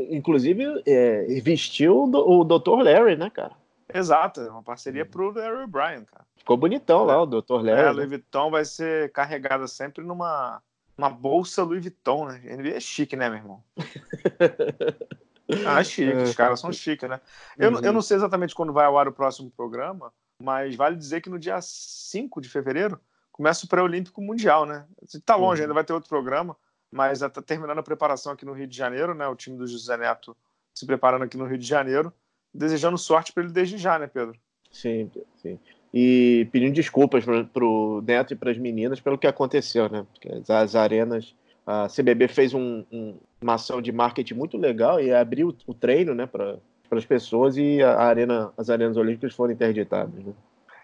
Inclusive, 0.10 0.82
é, 0.86 1.26
vestiu 1.42 2.04
o 2.04 2.44
Dr. 2.44 2.82
Larry, 2.82 3.18
né, 3.18 3.30
cara? 3.30 3.61
Exato, 3.94 4.42
é 4.42 4.50
uma 4.50 4.64
parceria 4.64 5.06
pro 5.06 5.32
Larry 5.32 5.68
Bryan, 5.68 6.06
cara. 6.06 6.26
Ficou 6.36 6.58
bonitão 6.58 7.04
lá, 7.04 7.22
o 7.22 7.26
Dr. 7.26 7.62
Larry. 7.62 7.70
É, 7.70 7.88
a 7.88 7.92
Louis 7.92 8.10
Vuitton 8.10 8.52
vai 8.52 8.66
ser 8.66 9.12
carregada 9.12 9.68
sempre 9.68 10.04
numa 10.04 10.62
uma 10.98 11.10
bolsa 11.10 11.64
Louis 11.64 11.82
Vuitton, 11.82 12.28
né? 12.28 12.42
NBA 12.58 12.76
é 12.76 12.80
chique, 12.80 13.16
né, 13.16 13.30
meu 13.30 13.40
irmão? 13.40 13.64
ah, 15.66 15.84
chique, 15.84 16.16
os 16.16 16.36
caras 16.36 16.60
são 16.60 16.72
chiques, 16.72 17.10
né? 17.10 17.20
Eu, 17.58 17.72
uhum. 17.72 17.80
eu 17.82 17.94
não 17.94 18.02
sei 18.02 18.18
exatamente 18.18 18.54
quando 18.54 18.74
vai 18.74 18.86
ao 18.86 18.98
ar 18.98 19.08
o 19.08 19.14
próximo 19.14 19.50
programa, 19.50 20.14
mas 20.40 20.76
vale 20.76 20.96
dizer 20.96 21.22
que 21.22 21.30
no 21.30 21.40
dia 21.40 21.60
5 21.62 22.42
de 22.42 22.50
fevereiro 22.50 23.00
começa 23.32 23.66
o 23.66 23.70
pré-olímpico 23.70 24.22
mundial, 24.22 24.66
né? 24.66 24.86
Tá 25.26 25.36
longe, 25.36 25.62
uhum. 25.62 25.66
ainda 25.66 25.74
vai 25.74 25.84
ter 25.84 25.94
outro 25.94 26.10
programa, 26.10 26.56
mas 26.92 27.20
tá 27.20 27.42
terminando 27.42 27.80
a 27.80 27.84
preparação 27.84 28.34
aqui 28.34 28.46
no 28.46 28.54
Rio 28.54 28.68
de 28.68 28.78
Janeiro, 28.78 29.16
né? 29.16 29.28
O 29.28 29.36
time 29.36 29.58
do 29.58 29.66
José 29.66 29.98
Neto 29.98 30.36
se 30.74 30.86
preparando 30.86 31.24
aqui 31.24 31.38
no 31.38 31.46
Rio 31.46 31.58
de 31.58 31.68
Janeiro, 31.68 32.14
desejando 32.54 32.98
sorte 32.98 33.34
para 33.34 33.44
ele 33.44 33.52
desde 33.52 33.78
já, 33.78 33.98
né, 33.98 34.08
Pedro? 34.08 34.38
Sim, 34.72 35.10
sim. 35.38 35.60
E 35.94 36.48
pedindo 36.52 36.74
desculpas 36.74 37.26
para 37.26 37.66
o 37.66 38.02
Neto 38.02 38.34
e 38.34 38.36
para 38.36 38.52
as 38.52 38.58
meninas 38.58 39.00
pelo 39.00 39.18
que 39.18 39.28
aconteceu, 39.28 39.90
né? 39.90 40.06
Porque 40.12 40.30
as, 40.30 40.50
as 40.50 40.76
arenas, 40.76 41.36
a 41.66 41.88
CBB 41.88 42.28
fez 42.30 42.54
um, 42.54 42.86
um, 42.92 43.18
uma 43.42 43.56
ação 43.56 43.82
de 43.82 43.92
marketing 43.92 44.36
muito 44.36 44.58
legal 44.58 45.02
e 45.02 45.14
abriu 45.14 45.56
o 45.68 45.74
treino, 45.74 46.14
né, 46.14 46.26
para 46.26 46.58
para 46.92 47.00
as 47.00 47.06
pessoas 47.06 47.56
e 47.56 47.82
a 47.82 48.02
arena, 48.02 48.52
as 48.58 48.70
arenas 48.70 48.98
olímpicas 48.98 49.34
foram 49.34 49.54
interditadas. 49.54 50.14
Né? 50.14 50.34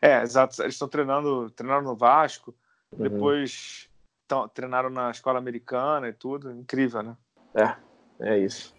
É, 0.01 0.21
exato. 0.21 0.61
Eles 0.61 0.75
estão 0.75 0.87
treinando, 0.87 1.49
treinaram 1.49 1.83
no 1.83 1.97
Vasco, 1.97 2.55
uhum. 2.93 3.03
depois 3.03 3.89
tão, 4.25 4.47
treinaram 4.47 4.89
na 4.89 5.11
escola 5.11 5.37
americana 5.37 6.07
e 6.07 6.13
tudo. 6.13 6.49
Incrível, 6.49 7.03
né? 7.03 7.17
É, 7.53 7.75
é 8.21 8.39
isso. 8.39 8.73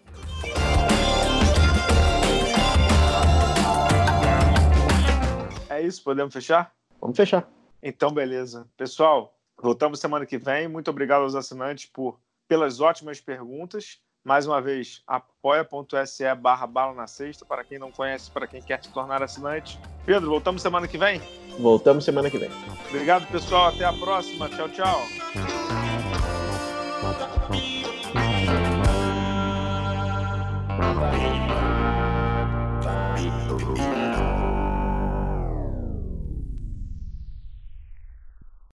É 5.79 5.81
isso? 5.81 6.03
Podemos 6.03 6.33
fechar? 6.33 6.73
Vamos 6.99 7.15
fechar. 7.15 7.49
Então, 7.81 8.11
beleza. 8.11 8.67
Pessoal, 8.75 9.33
voltamos 9.57 9.99
semana 9.99 10.25
que 10.25 10.37
vem. 10.37 10.67
Muito 10.67 10.91
obrigado 10.91 11.21
aos 11.21 11.35
assinantes 11.35 11.85
por, 11.85 12.19
pelas 12.49 12.81
ótimas 12.81 13.21
perguntas. 13.21 13.99
Mais 14.21 14.45
uma 14.45 14.61
vez, 14.61 15.01
apoia.se 15.07 16.35
barra 16.35 16.67
bala 16.67 16.93
na 16.93 17.07
sexta, 17.07 17.45
para 17.45 17.63
quem 17.63 17.79
não 17.79 17.89
conhece, 17.89 18.29
para 18.29 18.45
quem 18.45 18.61
quer 18.61 18.83
se 18.83 18.91
tornar 18.91 19.23
assinante. 19.23 19.79
Pedro, 20.05 20.29
voltamos 20.29 20.61
semana 20.61 20.85
que 20.85 20.97
vem? 20.97 21.21
Voltamos 21.57 22.03
semana 22.03 22.29
que 22.29 22.37
vem. 22.37 22.49
Obrigado, 22.89 23.25
pessoal. 23.31 23.69
Até 23.69 23.85
a 23.85 23.93
próxima. 23.93 24.49
Tchau, 24.49 24.67
tchau. 24.67 25.78